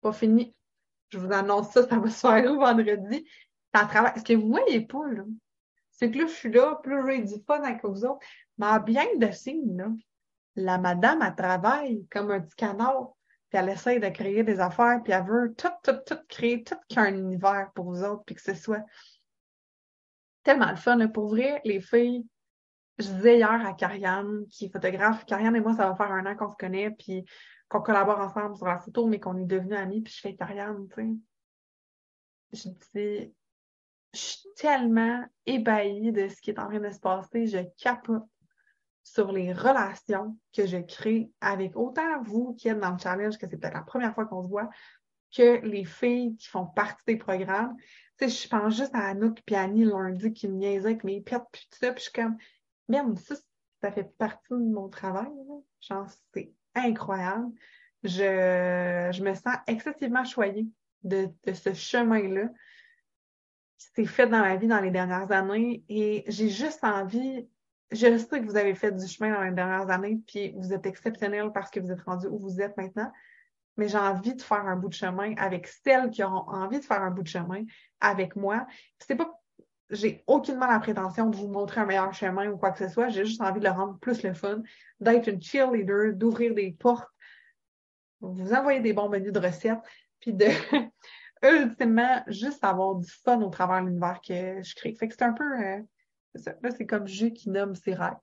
pas 0.01 0.13
fini. 0.13 0.55
Je 1.09 1.17
vous 1.17 1.31
annonce 1.31 1.71
ça, 1.71 1.87
ça 1.87 1.97
va 1.97 2.09
se 2.09 2.19
faire 2.27 2.53
vendredi. 2.59 3.25
Est-ce 3.73 4.23
que 4.23 4.33
vous 4.33 4.49
voyez 4.49 4.81
pas, 4.81 5.07
là? 5.07 5.23
Que 6.09 6.17
là, 6.17 6.25
je 6.27 6.33
suis 6.33 6.51
là, 6.51 6.75
plus 6.83 7.01
j'ai 7.07 7.23
du 7.23 7.43
fun 7.45 7.61
avec 7.61 7.83
vous 7.83 8.03
autres. 8.05 8.25
Mais 8.57 8.79
bien 8.85 9.05
de 9.17 9.31
signe, 9.31 9.77
là, 9.77 9.87
la 10.55 10.77
madame, 10.77 11.21
elle 11.21 11.35
travaille 11.35 12.07
comme 12.11 12.31
un 12.31 12.41
petit 12.41 12.55
canard, 12.55 13.13
puis 13.49 13.59
elle 13.59 13.69
essaye 13.69 13.99
de 13.99 14.09
créer 14.09 14.43
des 14.43 14.59
affaires, 14.59 15.01
puis 15.03 15.13
elle 15.13 15.25
veut 15.25 15.53
tout, 15.55 15.69
tout, 15.83 15.97
tout 16.05 16.19
créer, 16.27 16.63
tout 16.63 16.75
qu'un 16.89 17.13
univers 17.13 17.71
pour 17.73 17.85
vous 17.85 18.03
autres, 18.03 18.23
puis 18.25 18.35
que 18.35 18.41
ce 18.41 18.53
soit 18.53 18.83
tellement 20.43 20.69
le 20.69 20.75
fun. 20.75 21.07
Pour 21.07 21.29
vrai, 21.29 21.61
les 21.63 21.81
filles, 21.81 22.27
je 22.99 23.07
disais 23.07 23.37
hier 23.37 23.65
à 23.65 23.73
Carianne, 23.73 24.45
qui 24.49 24.65
est 24.65 24.69
photographe, 24.69 25.25
Carianne 25.25 25.55
et 25.55 25.61
moi, 25.61 25.73
ça 25.73 25.89
va 25.89 25.95
faire 25.95 26.11
un 26.11 26.25
an 26.25 26.35
qu'on 26.35 26.49
se 26.49 26.57
connaît, 26.57 26.91
puis 26.91 27.25
qu'on 27.69 27.81
collabore 27.81 28.19
ensemble 28.19 28.55
sur 28.55 28.67
la 28.67 28.79
photo, 28.79 29.07
mais 29.07 29.19
qu'on 29.19 29.37
est 29.37 29.45
devenus 29.45 29.77
amis, 29.77 30.01
puis 30.01 30.13
je 30.13 30.19
fais 30.19 30.35
Carianne, 30.35 30.87
tu 30.89 30.95
sais. 30.95 31.09
Je 32.53 32.69
dis, 32.69 33.33
je 34.13 34.19
suis 34.19 34.49
tellement 34.55 35.25
ébahie 35.45 36.11
de 36.11 36.27
ce 36.27 36.39
qui 36.41 36.51
est 36.51 36.59
en 36.59 36.67
train 36.67 36.79
de 36.79 36.89
se 36.89 36.99
passer. 36.99 37.47
Je 37.47 37.59
capote. 37.77 38.23
sur 39.03 39.33
les 39.33 39.51
relations 39.51 40.37
que 40.53 40.65
je 40.65 40.77
crée 40.77 41.29
avec 41.41 41.75
autant 41.75 42.21
vous 42.21 42.53
qui 42.53 42.69
êtes 42.69 42.79
dans 42.79 42.91
le 42.91 42.97
challenge, 42.97 43.37
que 43.37 43.47
c'est 43.49 43.57
peut-être 43.57 43.73
la 43.73 43.81
première 43.81 44.13
fois 44.13 44.25
qu'on 44.25 44.43
se 44.43 44.47
voit, 44.47 44.69
que 45.35 45.59
les 45.65 45.83
filles 45.83 46.37
qui 46.37 46.47
font 46.47 46.67
partie 46.67 47.03
des 47.07 47.17
programmes. 47.17 47.75
Tu 48.17 48.29
sais, 48.29 48.43
je 48.43 48.47
pense 48.47 48.77
juste 48.77 48.95
à 48.95 49.09
Anouk 49.09 49.39
et 49.47 49.55
Annie 49.55 49.83
lundi 49.83 50.31
qui 50.31 50.47
me 50.47 50.55
niaisaient 50.55 50.85
avec 50.89 51.03
mes 51.03 51.19
pets 51.19 51.41
puis 51.51 51.67
tout 51.69 51.79
ça, 51.79 51.91
puis 51.91 51.99
je 51.99 52.03
suis 52.09 52.13
comme, 52.13 52.37
merde, 52.87 53.17
ça, 53.19 53.35
ça 53.81 53.91
fait 53.91 54.15
partie 54.17 54.53
de 54.53 54.71
mon 54.71 54.87
travail. 54.87 55.31
Genre, 55.81 56.07
c'est 56.33 56.53
incroyable. 56.75 57.51
Je, 58.03 59.09
je 59.11 59.23
me 59.23 59.33
sens 59.33 59.57
excessivement 59.67 60.23
choyée 60.23 60.67
de 61.03 61.29
ce 61.51 61.73
chemin-là 61.73 62.49
qui 63.89 64.03
s'est 64.03 64.05
fait 64.05 64.27
dans 64.27 64.39
ma 64.39 64.55
vie 64.55 64.67
dans 64.67 64.79
les 64.79 64.91
dernières 64.91 65.31
années 65.31 65.83
et 65.89 66.23
j'ai 66.27 66.49
juste 66.49 66.83
envie 66.83 67.47
je 67.93 68.17
sais 68.17 68.41
que 68.41 68.45
vous 68.45 68.57
avez 68.57 68.75
fait 68.75 68.91
du 68.91 69.07
chemin 69.07 69.33
dans 69.33 69.43
les 69.43 69.51
dernières 69.51 69.89
années, 69.89 70.19
puis 70.27 70.53
vous 70.57 70.73
êtes 70.73 70.85
exceptionnel 70.85 71.51
parce 71.53 71.69
que 71.69 71.79
vous 71.79 71.91
êtes 71.91 72.01
rendu 72.01 72.27
où 72.27 72.39
vous 72.39 72.59
êtes 72.59 72.75
maintenant. 72.75 73.11
Mais 73.77 73.87
j'ai 73.87 73.97
envie 73.97 74.35
de 74.35 74.41
faire 74.41 74.65
un 74.65 74.75
bout 74.75 74.89
de 74.89 74.93
chemin 74.93 75.35
avec 75.35 75.67
celles 75.67 76.09
qui 76.09 76.23
auront 76.23 76.47
envie 76.49 76.79
de 76.79 76.85
faire 76.85 77.01
un 77.01 77.11
bout 77.11 77.23
de 77.23 77.27
chemin 77.27 77.63
avec 78.01 78.35
moi. 78.35 78.67
C'est 78.99 79.15
pas, 79.15 79.31
j'ai 79.89 80.23
aucunement 80.27 80.67
la 80.67 80.79
prétention 80.79 81.29
de 81.29 81.35
vous 81.35 81.47
montrer 81.47 81.81
un 81.81 81.85
meilleur 81.85 82.13
chemin 82.13 82.49
ou 82.49 82.57
quoi 82.57 82.71
que 82.71 82.79
ce 82.79 82.91
soit. 82.91 83.09
J'ai 83.09 83.25
juste 83.25 83.41
envie 83.41 83.59
de 83.59 83.65
le 83.65 83.71
rendre 83.71 83.97
plus 83.99 84.23
le 84.23 84.33
fun, 84.33 84.61
d'être 84.99 85.27
une 85.27 85.41
cheerleader, 85.41 86.13
d'ouvrir 86.13 86.53
des 86.53 86.71
portes, 86.71 87.09
vous 88.21 88.53
envoyer 88.53 88.79
des 88.79 88.93
bons 88.93 89.09
menus 89.09 89.33
de 89.33 89.39
recettes, 89.39 89.81
puis 90.19 90.33
de 90.33 90.45
ultimement 91.43 92.23
juste 92.27 92.63
avoir 92.63 92.95
du 92.95 93.09
fun 93.09 93.41
au 93.41 93.49
travers 93.49 93.81
de 93.81 93.87
l'univers 93.87 94.21
que 94.21 94.63
je 94.63 94.75
crée. 94.75 94.93
Fait 94.95 95.07
que 95.07 95.13
c'est 95.13 95.23
un 95.23 95.33
peu 95.33 95.43
euh, 95.43 95.81
Là, 96.35 96.71
c'est 96.71 96.85
comme 96.85 97.07
Jus 97.07 97.33
qui 97.33 97.49
nomme 97.49 97.75
ses 97.75 97.93
rêves. 97.93 98.17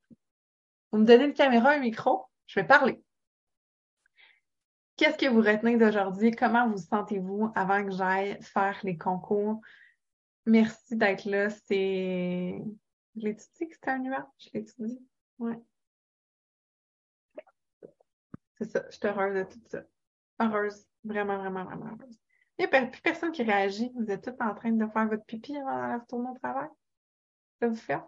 Vous 0.90 0.98
me 0.98 1.04
donnez 1.04 1.26
une 1.26 1.34
caméra, 1.34 1.70
un 1.70 1.78
micro, 1.78 2.26
je 2.46 2.58
vais 2.58 2.66
parler. 2.66 3.00
Qu'est-ce 4.96 5.16
que 5.16 5.26
vous 5.26 5.40
retenez 5.40 5.76
d'aujourd'hui? 5.76 6.32
Comment 6.32 6.68
vous 6.68 6.76
sentez-vous 6.76 7.52
avant 7.54 7.84
que 7.84 7.92
j'aille 7.92 8.38
faire 8.42 8.78
les 8.82 8.98
concours? 8.98 9.60
Merci 10.44 10.96
d'être 10.96 11.24
là. 11.24 11.48
C'est. 11.48 12.60
Je 13.16 13.20
l'ai-tu 13.22 13.44
dit 13.56 13.68
que 13.68 13.74
c'était 13.74 13.90
un 13.90 13.98
nuage? 14.00 14.24
Je 14.38 14.48
l'ai-tu 14.52 14.72
dit? 14.78 15.00
Oui. 15.38 15.54
C'est 18.58 18.70
ça. 18.70 18.84
Je 18.90 18.96
suis 18.96 19.06
heureuse 19.06 19.34
de 19.34 19.44
tout 19.44 19.60
ça. 19.68 19.84
Heureuse. 20.40 20.84
Vraiment, 21.04 21.38
vraiment, 21.38 21.64
vraiment 21.64 21.86
heureuse. 21.86 22.19
Il 22.60 22.68
n'y 22.68 22.76
a 22.76 22.86
plus 22.86 23.00
personne 23.00 23.32
qui 23.32 23.42
réagit. 23.42 23.90
Vous 23.94 24.10
êtes 24.10 24.22
tous 24.22 24.44
en 24.44 24.54
train 24.54 24.70
de 24.70 24.86
faire 24.86 25.08
votre 25.08 25.24
pipi 25.24 25.56
avant 25.56 25.94
de 25.94 26.00
retourner 26.02 26.28
au 26.28 26.38
travail? 26.40 26.68
Ça 27.58 27.68
vous 27.68 27.74
fait? 27.74 28.02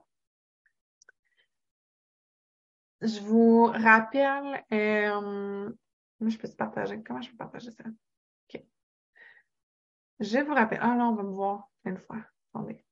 Je 3.01 3.19
vous 3.21 3.65
rappelle, 3.65 4.63
euh, 4.75 5.73
je 6.21 6.37
peux 6.37 6.49
te 6.49 6.55
partager? 6.55 7.03
Comment 7.03 7.23
je 7.23 7.31
peux 7.31 7.37
partager 7.39 7.71
ça? 7.71 7.85
OK. 7.87 8.63
Je 10.21 10.39
vous 10.41 10.55
rappelle. 10.55 10.81
Ah 10.83 10.97
non, 10.97 11.13
on 11.13 11.15
va 11.15 11.23
me 11.23 11.33
voir 11.33 11.71
une 11.87 11.97
fois. 11.97 12.23
Attendez. 12.53 12.85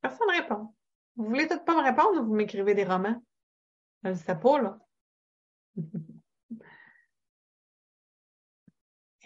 Personne 0.00 0.26
ne 0.26 0.40
répond. 0.40 0.74
Vous 1.14 1.26
voulez 1.26 1.46
peut-être 1.46 1.64
pas 1.64 1.76
me 1.76 1.88
répondre 1.88 2.20
ou 2.20 2.26
vous 2.26 2.34
m'écrivez 2.34 2.74
des 2.74 2.84
romans? 2.84 3.22
Je 4.02 4.08
ne 4.08 4.14
sais 4.14 4.36
pas, 4.36 4.60
là. 4.60 4.80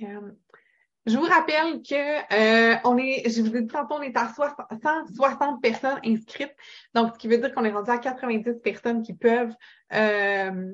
Euh, 0.02 0.30
je 1.06 1.16
vous 1.16 1.24
rappelle 1.24 1.82
que 1.82 2.34
euh, 2.34 2.76
on 2.84 2.98
est, 2.98 3.30
je 3.30 3.40
vous 3.40 3.56
ai 3.56 3.62
dit 3.62 3.68
tantôt, 3.68 3.94
on 3.94 4.02
est 4.02 4.16
à 4.16 4.28
160 4.28 5.62
personnes 5.62 6.00
inscrites. 6.04 6.54
Donc, 6.94 7.14
ce 7.14 7.18
qui 7.18 7.28
veut 7.28 7.38
dire 7.38 7.54
qu'on 7.54 7.64
est 7.64 7.70
rendu 7.70 7.90
à 7.90 7.98
90 7.98 8.60
personnes 8.60 9.02
qui 9.02 9.14
peuvent, 9.14 9.54
euh, 9.94 10.72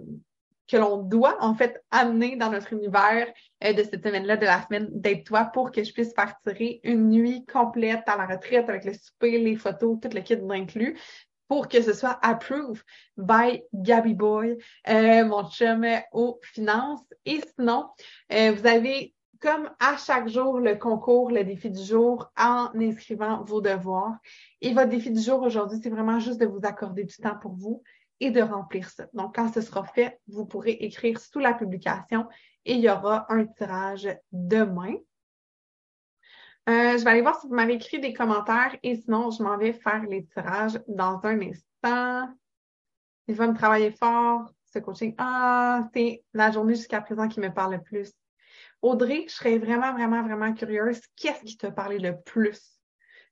que 0.68 0.76
l'on 0.78 1.02
doit 1.02 1.36
en 1.40 1.54
fait 1.54 1.84
amener 1.90 2.36
dans 2.36 2.50
notre 2.50 2.72
univers 2.72 3.26
euh, 3.62 3.74
de 3.74 3.82
cette 3.82 4.02
semaine-là, 4.02 4.38
de 4.38 4.46
la 4.46 4.62
semaine 4.62 4.88
d'Aide-toi, 4.90 5.50
pour 5.52 5.70
que 5.70 5.84
je 5.84 5.92
puisse 5.92 6.14
faire 6.14 6.34
tirer 6.46 6.80
une 6.82 7.10
nuit 7.10 7.44
complète 7.44 8.04
à 8.06 8.16
la 8.16 8.24
retraite 8.24 8.70
avec 8.70 8.86
le 8.86 8.94
souper, 8.94 9.38
les 9.38 9.56
photos, 9.56 9.98
tout 10.00 10.08
le 10.14 10.20
kit 10.22 10.38
inclus 10.50 10.98
pour 11.46 11.68
que 11.68 11.82
ce 11.82 11.92
soit 11.92 12.18
approved 12.22 12.82
by 13.18 13.62
Gabby 13.74 14.14
Boy, 14.14 14.56
mon 14.88 15.50
chum 15.50 15.84
aux 16.12 16.40
finances. 16.40 17.04
Et 17.26 17.42
sinon, 17.54 17.90
vous 18.30 18.66
avez 18.66 19.12
comme 19.43 19.68
à 19.80 19.97
chaque 19.97 20.28
jour, 20.28 20.61
le 20.61 20.76
concours, 20.76 21.30
le 21.30 21.43
défi 21.43 21.68
du 21.68 21.82
jour, 21.82 22.30
en 22.38 22.70
inscrivant 22.76 23.43
vos 23.43 23.61
devoirs. 23.61 24.16
Et 24.61 24.72
votre 24.72 24.88
défi 24.88 25.11
du 25.11 25.20
jour 25.20 25.43
aujourd'hui, 25.43 25.80
c'est 25.82 25.90
vraiment 25.90 26.20
juste 26.20 26.40
de 26.40 26.47
vous 26.47 26.61
accorder 26.62 27.05
du 27.05 27.16
temps 27.16 27.36
pour 27.36 27.53
vous 27.53 27.82
et 28.20 28.30
de 28.30 28.40
remplir 28.40 28.88
ça. 28.88 29.07
Donc, 29.12 29.34
quand 29.34 29.53
ce 29.53 29.61
sera 29.61 29.84
fait, 29.84 30.20
vous 30.28 30.47
pourrez 30.47 30.70
écrire 30.70 31.18
sous 31.18 31.40
la 31.40 31.55
publication 31.55 32.28
et 32.64 32.74
il 32.74 32.80
y 32.80 32.88
aura 32.88 33.26
un 33.30 33.45
tirage 33.45 34.09
demain. 34.30 34.95
Euh, 36.68 36.97
je 36.97 37.03
vais 37.03 37.11
aller 37.11 37.22
voir 37.22 37.40
si 37.40 37.49
vous 37.49 37.55
m'avez 37.55 37.74
écrit 37.74 37.99
des 37.99 38.12
commentaires 38.12 38.76
et 38.84 38.95
sinon, 38.95 39.32
je 39.32 39.43
m'en 39.43 39.59
vais 39.59 39.72
faire 39.72 40.05
les 40.05 40.24
tirages 40.24 40.80
dans 40.86 41.20
un 41.24 41.40
instant. 41.40 42.32
Il 43.26 43.34
va 43.34 43.49
me 43.49 43.57
travailler 43.57 43.90
fort, 43.90 44.53
ce 44.72 44.78
coaching. 44.78 45.16
Ah, 45.18 45.88
c'est 45.93 46.22
la 46.32 46.53
journée 46.53 46.76
jusqu'à 46.76 47.01
présent 47.01 47.26
qui 47.26 47.40
me 47.40 47.53
parle 47.53 47.72
le 47.72 47.82
plus. 47.82 48.12
Audrey, 48.82 49.24
je 49.28 49.34
serais 49.34 49.58
vraiment, 49.58 49.92
vraiment, 49.92 50.22
vraiment 50.22 50.52
curieuse. 50.52 51.00
Qu'est-ce 51.16 51.44
qui 51.44 51.56
t'a 51.56 51.70
parlé 51.70 51.98
le 51.98 52.20
plus? 52.20 52.60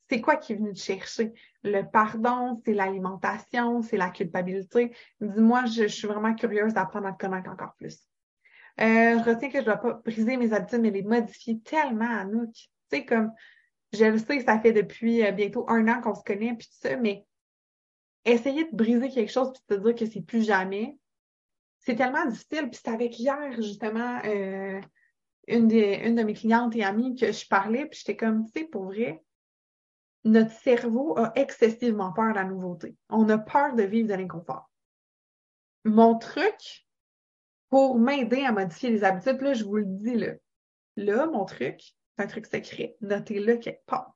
C'est 0.09 0.21
quoi 0.21 0.37
qui 0.37 0.53
est 0.53 0.57
venu 0.57 0.73
te 0.73 0.79
chercher? 0.79 1.33
Le 1.63 1.83
pardon, 1.83 2.61
c'est 2.65 2.73
l'alimentation, 2.73 3.83
c'est 3.83 3.97
la 3.97 4.11
culpabilité. 4.11 4.95
Dis-moi, 5.21 5.67
je, 5.67 5.87
suis 5.87 6.09
vraiment 6.09 6.35
curieuse 6.35 6.75
d'apprendre 6.75 7.07
à 7.07 7.13
te 7.13 7.19
connaître 7.19 7.51
encore 7.51 7.75
plus. 7.75 7.99
Euh, 8.81 9.19
je 9.19 9.25
retiens 9.29 9.51
que 9.51 9.59
je 9.59 9.61
ne 9.61 9.65
dois 9.65 9.77
pas 9.77 9.95
briser 10.05 10.37
mes 10.37 10.53
habitudes, 10.53 10.81
mais 10.81 10.91
les 10.91 11.03
modifier 11.03 11.61
tellement, 11.61 12.09
Anouk. 12.09 12.53
Tu 12.53 12.69
sais, 12.91 13.05
comme, 13.05 13.33
je 13.93 14.05
le 14.05 14.19
sais, 14.19 14.41
ça 14.41 14.59
fait 14.59 14.73
depuis 14.73 15.25
euh, 15.25 15.33
bientôt 15.33 15.65
un 15.69 15.87
an 15.89 16.01
qu'on 16.01 16.15
se 16.15 16.23
connaît, 16.23 16.55
puis 16.55 16.67
tout 16.67 16.89
ça, 16.89 16.97
mais 16.97 17.25
essayer 18.25 18.65
de 18.65 18.75
briser 18.75 19.11
quelque 19.11 19.33
chose 19.33 19.53
puis 19.53 19.63
de 19.69 19.77
te 19.77 19.87
dire 19.87 19.95
que 19.95 20.07
c'est 20.07 20.23
plus 20.23 20.45
jamais, 20.45 20.97
c'est 21.81 21.97
tellement 21.97 22.27
difficile. 22.27 22.69
Puis 22.71 22.81
c'est 22.83 22.91
avec 22.91 23.19
hier, 23.19 23.53
justement, 23.61 24.21
euh, 24.25 24.81
une, 25.57 25.69
de 25.69 26.23
mes 26.23 26.35
clientes 26.35 26.75
et 26.77 26.85
amies 26.85 27.17
que 27.17 27.33
je 27.33 27.47
parlais, 27.47 27.87
puis 27.87 27.99
j'étais 27.99 28.17
comme, 28.17 28.47
tu 28.47 28.53
sais, 28.53 28.65
pour 28.67 28.85
vrai, 28.85 29.23
notre 30.25 30.53
cerveau 30.53 31.19
a 31.19 31.33
excessivement 31.35 32.13
peur 32.13 32.31
de 32.31 32.35
la 32.35 32.45
nouveauté. 32.45 32.97
On 33.09 33.29
a 33.29 33.39
peur 33.39 33.75
de 33.75 33.83
vivre 33.83 34.09
de 34.09 34.15
l'inconfort. 34.15 34.71
Mon 35.85 36.19
truc 36.19 36.87
pour 37.71 37.99
m'aider 37.99 38.45
à 38.45 38.53
modifier 38.53 38.91
les 38.91 39.05
habitudes, 39.05 39.41
là, 39.41 39.55
je 39.55 39.65
vous 39.65 39.77
le 39.77 39.85
dis 39.87 40.17
là. 40.17 40.35
Là, 40.97 41.27
mon 41.27 41.45
truc, 41.45 41.81
c'est 41.81 42.25
un 42.25 42.27
truc 42.27 42.47
secret. 42.47 42.97
Notez-le 43.01 43.57
quelque 43.57 43.85
part. 43.87 44.15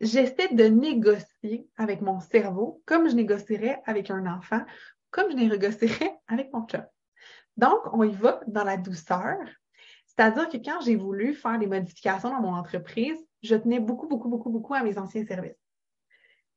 J'essaie 0.00 0.54
de 0.54 0.64
négocier 0.64 1.68
avec 1.76 2.00
mon 2.00 2.20
cerveau 2.20 2.82
comme 2.86 3.10
je 3.10 3.14
négocierais 3.14 3.82
avec 3.84 4.10
un 4.10 4.26
enfant, 4.26 4.64
comme 5.10 5.30
je 5.30 5.36
négocierais 5.36 6.18
avec 6.26 6.52
mon 6.54 6.66
chat. 6.66 6.90
Donc, 7.56 7.80
on 7.92 8.04
y 8.04 8.14
va 8.14 8.40
dans 8.46 8.64
la 8.64 8.78
douceur, 8.78 9.36
c'est-à-dire 10.16 10.48
que 10.48 10.56
quand 10.56 10.80
j'ai 10.80 10.96
voulu 10.96 11.34
faire 11.34 11.58
des 11.58 11.68
modifications 11.68 12.30
dans 12.30 12.40
mon 12.40 12.54
entreprise, 12.54 13.16
je 13.42 13.54
tenais 13.54 13.78
beaucoup, 13.78 14.08
beaucoup, 14.08 14.28
beaucoup, 14.28 14.50
beaucoup 14.50 14.74
à 14.74 14.82
mes 14.82 14.98
anciens 14.98 15.24
services. 15.24 15.56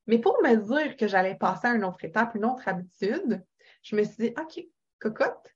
Mais 0.07 0.17
pour 0.17 0.41
me 0.41 0.55
dire 0.55 0.97
que 0.97 1.07
j'allais 1.07 1.35
passer 1.35 1.67
à 1.67 1.75
une 1.75 1.83
autre 1.83 2.03
étape, 2.03 2.33
une 2.33 2.45
autre 2.45 2.67
habitude, 2.67 3.45
je 3.83 3.95
me 3.95 4.03
suis 4.03 4.15
dit, 4.23 4.33
OK, 4.41 4.65
cocotte, 4.99 5.55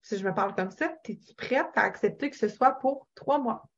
si 0.00 0.16
je 0.16 0.24
me 0.24 0.32
parle 0.32 0.54
comme 0.54 0.70
ça, 0.70 0.96
es-tu 1.06 1.34
prête 1.34 1.70
à 1.74 1.82
accepter 1.82 2.30
que 2.30 2.36
ce 2.36 2.46
soit 2.46 2.78
pour 2.78 3.08
trois 3.16 3.38
mois? 3.38 3.68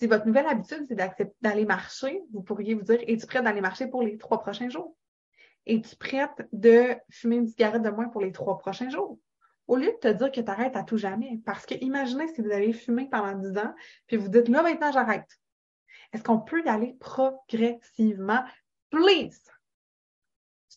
Si 0.00 0.08
votre 0.08 0.26
nouvelle 0.26 0.48
habitude, 0.48 0.84
c'est 0.88 1.32
d'aller 1.40 1.64
marcher, 1.64 2.20
vous 2.32 2.42
pourriez 2.42 2.74
vous 2.74 2.82
dire, 2.82 2.98
es-tu 3.06 3.26
prête 3.26 3.44
d'aller 3.44 3.60
marcher 3.60 3.86
pour 3.86 4.02
les 4.02 4.18
trois 4.18 4.40
prochains 4.40 4.68
jours? 4.68 4.96
Es-tu 5.66 5.94
prête 5.94 6.48
de 6.52 6.96
fumer 7.10 7.36
une 7.36 7.46
cigarette 7.46 7.82
de 7.82 7.90
moins 7.90 8.08
pour 8.08 8.22
les 8.22 8.32
trois 8.32 8.58
prochains 8.58 8.90
jours? 8.90 9.20
Au 9.66 9.76
lieu 9.76 9.92
de 9.92 9.98
te 9.98 10.08
dire 10.08 10.30
que 10.30 10.40
tu 10.40 10.50
arrêtes 10.50 10.76
à 10.76 10.82
tout 10.82 10.96
jamais. 10.96 11.40
Parce 11.44 11.66
que 11.66 11.74
imaginez 11.80 12.28
si 12.28 12.42
vous 12.42 12.50
avez 12.50 12.72
fumé 12.72 13.08
pendant 13.10 13.32
10 13.32 13.58
ans, 13.58 13.74
puis 14.06 14.16
vous 14.16 14.28
dites 14.28 14.48
là 14.48 14.62
maintenant 14.62 14.92
j'arrête. 14.92 15.28
Est-ce 16.12 16.22
qu'on 16.22 16.38
peut 16.38 16.62
y 16.64 16.68
aller 16.68 16.96
progressivement? 17.00 18.44
Please! 18.90 19.50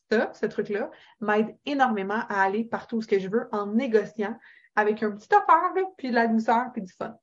Ça, 0.09 0.31
ce 0.33 0.45
truc-là, 0.45 0.89
m'aide 1.19 1.57
énormément 1.65 2.23
à 2.29 2.41
aller 2.41 2.63
partout 2.63 2.97
où 2.97 3.01
ce 3.01 3.07
que 3.07 3.19
je 3.19 3.29
veux 3.29 3.49
en 3.51 3.67
négociant 3.67 4.37
avec 4.75 5.03
un 5.03 5.11
petit 5.11 5.33
affaire, 5.33 5.73
puis 5.97 6.09
de 6.09 6.15
la 6.15 6.27
douceur, 6.27 6.71
puis 6.71 6.81
du 6.81 6.93
fun. 6.93 7.17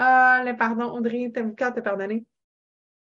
Euh, 0.00 0.42
le 0.44 0.56
pardon, 0.56 0.90
Audrey, 0.92 1.30
t'aimes 1.32 1.54
quand 1.54 1.72
te 1.72 1.80
pardonner? 1.80 2.26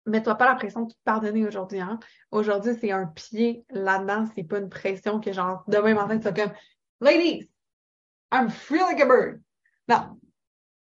Mets-toi 0.05 0.36
pas 0.36 0.45
la 0.45 0.55
pression 0.55 0.81
de 0.81 0.91
te 0.91 0.97
pardonner 1.05 1.47
aujourd'hui. 1.47 1.79
Hein? 1.79 1.97
Aujourd'hui, 2.31 2.75
c'est 2.79 2.91
un 2.91 3.07
pied 3.07 3.65
là-dedans, 3.69 4.25
c'est 4.36 4.43
pas 4.43 4.59
une 4.59 4.69
pression 4.69 5.21
que 5.21 5.31
genre 5.31 5.63
demain 5.67 5.93
matin, 5.93 6.17
tu 6.17 6.25
vas 6.25 6.34
comme 6.34 6.53
Ladies, 7.03 7.45
I'm 8.31 8.49
free 8.49 8.79
like 8.79 9.01
a 9.01 9.05
bird. 9.05 9.43
Now, 9.89 10.19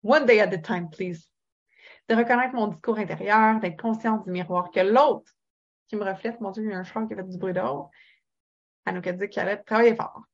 one 0.03 0.27
day 0.27 0.39
at 0.41 0.53
a 0.53 0.59
time, 0.59 0.91
please. 0.91 1.27
De 2.11 2.15
reconnaître 2.15 2.55
mon 2.55 2.69
discours 2.69 2.99
intérieur, 2.99 3.59
d'être 3.59 3.81
consciente 3.81 4.27
du 4.27 4.31
miroir 4.31 4.71
que 4.71 4.81
l'autre 4.81 5.33
qui 5.89 5.97
me 5.97 6.05
reflète, 6.05 6.43
mon 6.43 6.51
Dieu, 6.51 6.63
il 6.65 6.71
y 6.71 6.75
a 6.75 6.79
un 6.79 6.85
chat 6.85 7.07
qui 7.07 7.15
fait 7.15 7.23
du 7.23 7.39
bruit 7.39 7.55
dehors, 7.55 7.91
nous 8.87 9.01
a 9.03 9.13
dit 9.13 9.29
qu'elle 9.31 9.49
allait 9.49 9.63
travailler 9.63 9.97
fort. 9.97 10.25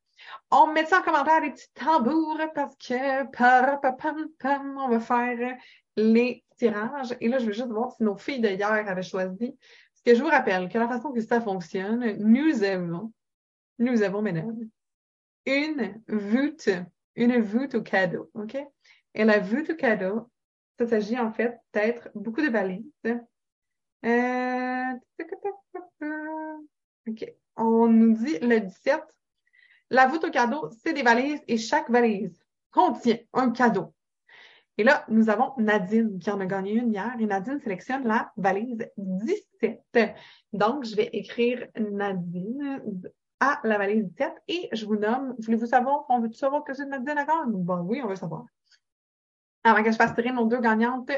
On 0.51 0.73
met 0.73 0.87
ça 0.87 0.99
en 0.99 1.03
commentaire 1.03 1.41
des 1.41 1.53
petits 1.53 1.71
tambours 1.73 2.41
parce 2.53 2.75
que 2.75 3.23
on 4.77 4.89
va 4.89 4.99
faire 4.99 5.57
les 5.95 6.45
tirages. 6.59 7.17
Et 7.21 7.29
là, 7.29 7.39
je 7.39 7.47
veux 7.47 7.53
juste 7.53 7.69
voir 7.69 7.93
si 7.93 8.03
nos 8.03 8.17
filles 8.17 8.41
de 8.41 8.49
hier 8.49 8.69
avaient 8.69 9.05
choisi. 9.05 9.57
Parce 9.57 10.03
que 10.05 10.15
je 10.17 10.21
vous 10.21 10.31
rappelle 10.31 10.69
que 10.69 10.79
la 10.79 10.89
façon 10.89 11.13
que 11.13 11.21
ça 11.21 11.41
fonctionne, 11.41 12.17
nous 12.19 12.65
avons, 12.65 13.13
nous 13.79 14.03
avons, 14.03 14.21
mesdames, 14.21 14.69
une 15.47 16.03
voûte, 16.09 16.69
une 17.17 17.41
voûte 17.41 17.75
au 17.75 17.83
cadeau, 17.83 18.31
OK? 18.35 18.57
Et 19.15 19.25
la 19.25 19.39
voûte 19.39 19.71
au 19.71 19.75
cadeau, 19.75 20.31
ça 20.79 20.87
s'agit 20.87 21.19
en 21.19 21.33
fait 21.33 21.59
d'être 21.73 22.09
beaucoup 22.15 22.43
de 22.43 22.49
valises. 22.49 22.85
Euh... 24.05 24.93
OK. 27.09 27.35
On 27.57 27.89
nous 27.89 28.15
dit 28.15 28.39
le 28.41 28.61
17. 28.61 29.01
La 29.91 30.07
voûte 30.07 30.25
au 30.25 30.31
cadeau, 30.31 30.71
c'est 30.83 30.93
des 30.93 31.03
valises 31.03 31.43
et 31.49 31.59
chaque 31.59 31.91
valise 31.91 32.41
contient 32.71 33.19
un 33.33 33.51
cadeau. 33.51 33.93
Et 34.79 34.85
là, 34.85 35.05
nous 35.09 35.29
avons 35.29 35.53
Nadine 35.59 36.19
qui 36.19 36.31
en 36.31 36.41
a 36.41 36.47
gagné 36.47 36.73
une 36.73 36.93
hier 36.93 37.15
et 37.19 37.27
Nadine 37.27 37.61
sélectionne 37.61 38.07
la 38.07 38.33
valise 38.37 38.89
17. 38.97 39.83
Donc, 40.55 40.85
je 40.85 40.97
vais 40.97 41.11
écrire 41.13 41.67
Nadine 41.77 42.83
à 43.41 43.61
la 43.65 43.79
valise 43.79 44.05
17 44.05 44.35
et 44.49 44.69
je 44.73 44.85
vous 44.87 44.97
nomme, 44.97 45.35
voulez-vous 45.39 45.67
savoir, 45.67 46.05
on 46.09 46.21
veut 46.21 46.33
savoir 46.33 46.63
que 46.63 46.75
c'est 46.75 46.85
Nadine 46.85 47.19
encore? 47.19 47.47
Bon, 47.47 47.79
oui, 47.81 48.01
on 48.05 48.09
veut 48.09 48.17
savoir. 48.17 48.45
Avant 49.65 49.83
que 49.83 49.91
je 49.91 49.97
fasse 49.97 50.15
tirer 50.15 50.31
nos 50.31 50.47
deux 50.47 50.61
gagnantes 50.61 51.11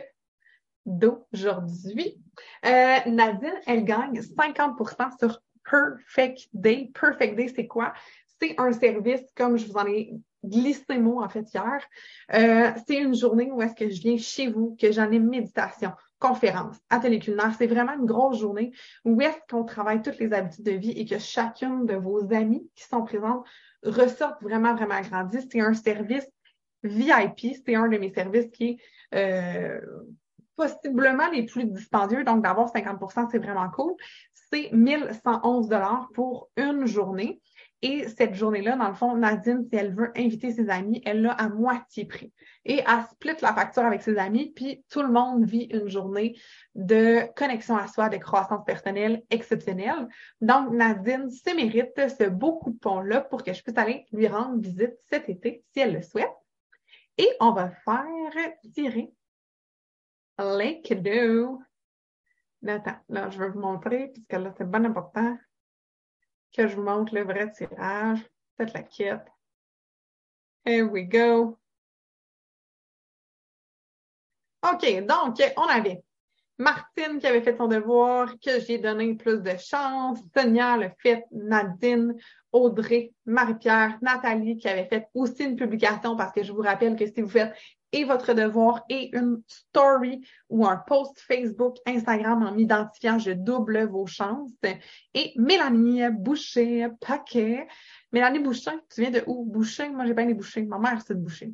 d'aujourd'hui. 0.87 2.18
Euh, 2.64 2.99
Nadine, 3.07 3.61
elle 3.66 3.85
gagne 3.85 4.20
50% 4.20 5.18
sur 5.18 5.41
Perfect 5.68 6.49
Day. 6.53 6.91
Perfect 6.99 7.37
Day, 7.37 7.53
c'est 7.55 7.66
quoi? 7.66 7.93
C'est 8.41 8.55
un 8.59 8.73
service, 8.73 9.23
comme 9.37 9.57
je 9.57 9.66
vous 9.66 9.77
en 9.77 9.87
ai 9.87 10.14
glissé 10.45 10.99
mot 10.99 11.23
en 11.23 11.29
fait 11.29 11.53
hier. 11.55 11.81
Euh, 12.35 12.73
c'est 12.87 12.97
une 12.97 13.14
journée 13.14 13.51
où 13.53 13.62
est-ce 13.62 13.75
que 13.75 13.89
je 13.89 14.01
viens 14.01 14.18
chez 14.18 14.49
vous, 14.49 14.77
que 14.81 14.91
j'en 14.91 15.11
ai 15.11 15.18
méditation, 15.18 15.93
conférence, 16.23 16.77
atelier 16.89 17.18
culinaire. 17.18 17.53
C'est 17.59 17.66
vraiment 17.66 17.95
une 17.95 18.07
grosse 18.07 18.39
journée 18.39 18.73
où 19.05 19.20
est-ce 19.20 19.39
qu'on 19.51 19.64
travaille 19.64 20.03
toutes 20.03 20.18
les 20.20 20.33
habitudes 20.33 20.64
de 20.64 20.70
vie 20.70 20.93
et 20.93 21.05
que 21.05 21.18
chacune 21.18 21.85
de 21.85 21.95
vos 21.95 22.33
amis 22.33 22.70
qui 22.77 22.85
sont 22.85 23.03
présentes 23.03 23.45
ressortent 23.85 24.41
vraiment, 24.41 24.75
vraiment 24.75 24.95
agrandi. 24.95 25.39
C'est 25.51 25.61
un 25.61 25.75
service 25.75 26.27
VIP. 26.85 27.57
C'est 27.66 27.75
un 27.75 27.89
de 27.89 27.99
mes 27.99 28.12
services 28.14 28.51
qui 28.53 28.64
est 28.64 28.79
euh, 29.14 29.81
possiblement 30.55 31.29
les 31.31 31.45
plus 31.45 31.64
dispendieux. 31.64 32.23
Donc, 32.23 32.45
d'avoir 32.45 32.73
50% 32.73 33.29
c'est 33.31 33.39
vraiment 33.39 33.68
cool. 33.70 33.95
C'est 34.53 34.70
1111 34.73 35.68
dollars 35.68 36.09
pour 36.14 36.51
une 36.57 36.87
journée. 36.87 37.41
Et 37.85 38.09
cette 38.09 38.35
journée-là, 38.35 38.76
dans 38.76 38.89
le 38.89 38.95
fond, 38.95 39.16
Nadine, 39.16 39.64
si 39.68 39.74
elle 39.74 39.93
veut 39.93 40.12
inviter 40.16 40.53
ses 40.53 40.70
amis, 40.70 41.03
elle 41.05 41.22
l'a 41.22 41.33
à 41.33 41.49
moitié 41.49 42.05
prix. 42.05 42.33
Et 42.64 42.78
elle 42.78 43.03
split 43.11 43.35
la 43.43 43.53
facture 43.53 43.83
avec 43.83 44.03
ses 44.03 44.16
amis, 44.18 44.53
puis 44.55 44.85
tout 44.89 45.03
le 45.03 45.11
monde 45.11 45.45
vit 45.45 45.64
une 45.64 45.89
journée 45.89 46.39
de 46.76 47.22
connexion 47.35 47.76
à 47.76 47.89
soi, 47.89 48.09
de 48.09 48.18
croissance 48.18 48.64
personnelle 48.64 49.24
exceptionnelle. 49.30 50.07
Donc, 50.41 50.70
Nadine 50.70 51.28
se 51.28 51.57
mérite 51.57 52.01
ce 52.09 52.28
beau 52.28 52.59
coupon-là 52.61 53.22
pour 53.22 53.43
que 53.43 53.53
je 53.53 53.61
puisse 53.64 53.76
aller 53.76 54.07
lui 54.12 54.28
rendre 54.28 54.61
visite 54.61 54.95
cet 55.11 55.28
été, 55.28 55.64
si 55.72 55.80
elle 55.80 55.95
le 55.95 56.03
souhaite. 56.03 56.30
Et 57.18 57.28
on 57.41 57.51
va 57.51 57.70
faire 57.85 58.53
tirer 58.72 59.12
les 60.39 60.80
cadeaux. 60.83 61.61
Attends, 62.64 63.01
là, 63.09 63.28
je 63.28 63.41
vais 63.41 63.49
vous 63.49 63.59
montrer, 63.59 64.12
puisque 64.14 64.33
là, 64.35 64.55
c'est 64.57 64.70
bien 64.70 64.85
important 64.85 65.37
que 66.53 66.68
je 66.68 66.76
vous 66.76 66.82
montre 66.82 67.14
le 67.14 67.24
vrai 67.24 67.50
tirage. 67.50 68.20
Faites 68.57 68.72
la 68.72 68.82
quête. 68.82 69.26
Here 70.64 70.84
we 70.84 71.05
go. 71.05 71.59
OK, 74.62 75.07
donc, 75.07 75.42
on 75.57 75.62
avait 75.62 76.05
Martine 76.59 77.18
qui 77.18 77.26
avait 77.26 77.42
fait 77.42 77.57
son 77.57 77.66
devoir, 77.66 78.38
que 78.38 78.61
j'ai 78.61 78.78
donné 78.78 79.14
plus 79.14 79.42
de 79.42 79.57
chance, 79.57 80.20
Sonia 80.36 80.76
le 80.76 80.90
fait, 81.03 81.24
Nadine, 81.32 82.14
Audrey, 82.53 83.12
Marie-Pierre, 83.26 83.98
Nathalie 84.00 84.59
qui 84.59 84.68
avait 84.68 84.86
fait 84.86 85.09
aussi 85.14 85.44
une 85.44 85.57
publication 85.57 86.16
parce 86.16 86.32
que 86.32 86.42
je 86.42 86.53
vous 86.53 86.62
rappelle 86.62 86.96
que 86.96 87.07
si 87.07 87.20
vous 87.20 87.28
faites 87.28 87.53
et 87.93 88.05
votre 88.05 88.32
devoir 88.32 88.84
et 88.88 89.14
une 89.16 89.43
story 89.47 90.26
ou 90.49 90.66
un 90.66 90.76
post 90.76 91.20
Facebook, 91.20 91.76
Instagram 91.86 92.43
en 92.43 92.53
m'identifiant, 92.53 93.18
je 93.18 93.32
double 93.32 93.84
vos 93.84 94.07
chances. 94.07 94.51
Et 95.14 95.32
Mélanie 95.36 96.03
Boucher, 96.11 96.88
paquet. 97.01 97.68
Mélanie 98.12 98.40
Boucher, 98.40 98.72
tu 98.93 99.03
viens 99.03 99.11
de 99.11 99.22
où? 99.26 99.45
Boucher? 99.45 99.90
Moi, 99.90 100.07
j'ai 100.07 100.14
bien 100.14 100.26
les 100.26 100.34
Boucher. 100.34 100.62
Ma 100.62 100.78
mère, 100.78 101.03
c'est 101.07 101.14
de 101.14 101.20
Boucher. 101.20 101.53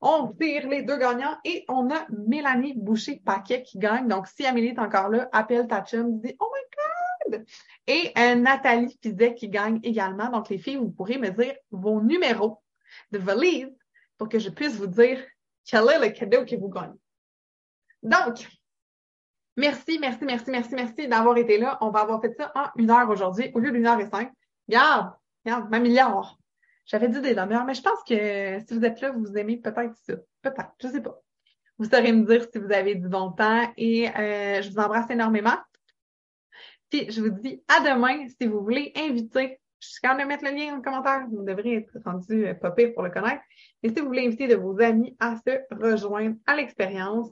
On 0.00 0.28
tire 0.28 0.68
les 0.68 0.82
deux 0.82 0.96
gagnants 0.96 1.36
et 1.44 1.64
on 1.68 1.90
a 1.90 2.06
Mélanie 2.28 2.74
Boucher-Paquet 2.76 3.64
qui 3.64 3.78
gagne. 3.78 4.06
Donc, 4.06 4.28
si 4.28 4.46
Amélie 4.46 4.68
est 4.68 4.78
encore 4.78 5.08
là, 5.08 5.28
appelle 5.32 5.66
ta 5.66 5.82
chum, 5.82 6.20
dis 6.20 6.36
«Oh 6.40 6.46
my 6.54 7.32
God!» 7.32 7.44
Et 7.88 8.12
euh, 8.16 8.36
Nathalie 8.36 8.96
Fizet 9.02 9.34
qui 9.34 9.48
gagne 9.48 9.80
également. 9.82 10.30
Donc, 10.30 10.50
les 10.50 10.58
filles, 10.58 10.76
vous 10.76 10.90
pourrez 10.90 11.18
me 11.18 11.30
dire 11.30 11.54
vos 11.72 12.00
numéros 12.00 12.62
de 13.10 13.18
valise 13.18 13.74
pour 14.16 14.28
que 14.28 14.38
je 14.38 14.50
puisse 14.50 14.76
vous 14.76 14.86
dire 14.86 15.18
quel 15.68 15.88
est 15.90 15.98
le 15.98 16.08
cadeau 16.08 16.44
que 16.44 16.56
vous 16.56 16.68
gagnez? 16.68 16.98
Donc, 18.02 18.48
merci, 19.56 19.98
merci, 19.98 20.24
merci, 20.24 20.50
merci, 20.50 20.74
merci 20.74 21.08
d'avoir 21.08 21.36
été 21.36 21.58
là. 21.58 21.76
On 21.82 21.90
va 21.90 22.00
avoir 22.00 22.20
fait 22.22 22.34
ça 22.36 22.50
en 22.54 22.68
une 22.76 22.90
heure 22.90 23.08
aujourd'hui 23.10 23.50
au 23.54 23.60
lieu 23.60 23.70
d'une 23.70 23.86
heure 23.86 24.00
et 24.00 24.08
cinq. 24.08 24.32
Regarde, 24.66 25.12
regarde, 25.44 25.70
ma 25.70 25.78
milliard. 25.78 26.38
J'avais 26.86 27.08
dit 27.08 27.20
des 27.20 27.34
demi 27.34 27.54
mais 27.66 27.74
je 27.74 27.82
pense 27.82 28.02
que 28.08 28.58
si 28.66 28.74
vous 28.74 28.84
êtes 28.84 29.00
là, 29.02 29.10
vous 29.10 29.36
aimez 29.36 29.58
peut-être 29.58 29.94
ça. 30.06 30.14
Peut-être, 30.40 30.72
je 30.80 30.88
sais 30.88 31.02
pas. 31.02 31.20
Vous 31.76 31.84
saurez 31.84 32.12
me 32.12 32.24
dire 32.24 32.46
si 32.50 32.58
vous 32.58 32.72
avez 32.72 32.94
du 32.94 33.08
bon 33.08 33.30
temps 33.32 33.70
et 33.76 34.08
euh, 34.08 34.62
je 34.62 34.70
vous 34.70 34.78
embrasse 34.78 35.10
énormément. 35.10 35.58
Puis 36.88 37.10
je 37.10 37.20
vous 37.20 37.28
dis 37.28 37.62
à 37.68 37.80
demain 37.80 38.26
si 38.28 38.46
vous 38.46 38.62
voulez 38.62 38.90
inviter. 38.96 39.60
Je 39.80 39.88
suis 39.88 40.00
quand 40.02 40.16
même 40.16 40.28
mettre 40.28 40.44
le 40.44 40.50
lien 40.50 40.76
en 40.76 40.80
commentaire. 40.80 41.26
Vous 41.30 41.44
devrez 41.44 41.76
être 41.76 41.96
rendu 42.04 42.46
euh, 42.46 42.54
pour 42.54 43.02
le 43.02 43.10
connaître. 43.10 43.42
Et 43.82 43.90
si 43.90 44.00
vous 44.00 44.06
voulez 44.06 44.26
inviter 44.26 44.48
de 44.48 44.56
vos 44.56 44.80
amis 44.80 45.16
à 45.20 45.36
se 45.36 45.60
rejoindre 45.70 46.36
à 46.46 46.56
l'expérience, 46.56 47.30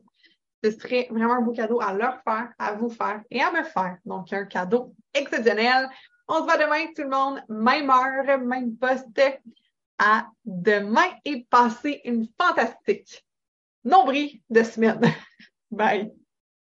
ce 0.62 0.70
serait 0.70 1.08
vraiment 1.10 1.34
un 1.34 1.42
beau 1.42 1.52
cadeau 1.52 1.80
à 1.80 1.92
leur 1.92 2.22
faire, 2.22 2.52
à 2.58 2.72
vous 2.74 2.88
faire 2.88 3.22
et 3.30 3.40
à 3.40 3.50
me 3.50 3.62
faire. 3.62 3.98
Donc, 4.04 4.32
un 4.32 4.44
cadeau 4.46 4.94
exceptionnel. 5.14 5.88
On 6.28 6.38
se 6.38 6.42
voit 6.42 6.56
demain, 6.56 6.86
tout 6.94 7.02
le 7.02 7.10
monde. 7.10 7.42
Même 7.48 7.90
heure, 7.90 8.38
même 8.38 8.76
poste. 8.76 9.20
À 9.98 10.28
demain 10.44 11.08
et 11.24 11.46
passez 11.48 12.02
une 12.04 12.28
fantastique 12.38 13.24
nombril 13.82 14.42
de 14.50 14.62
semaine. 14.62 15.00
Bye. 15.70 16.12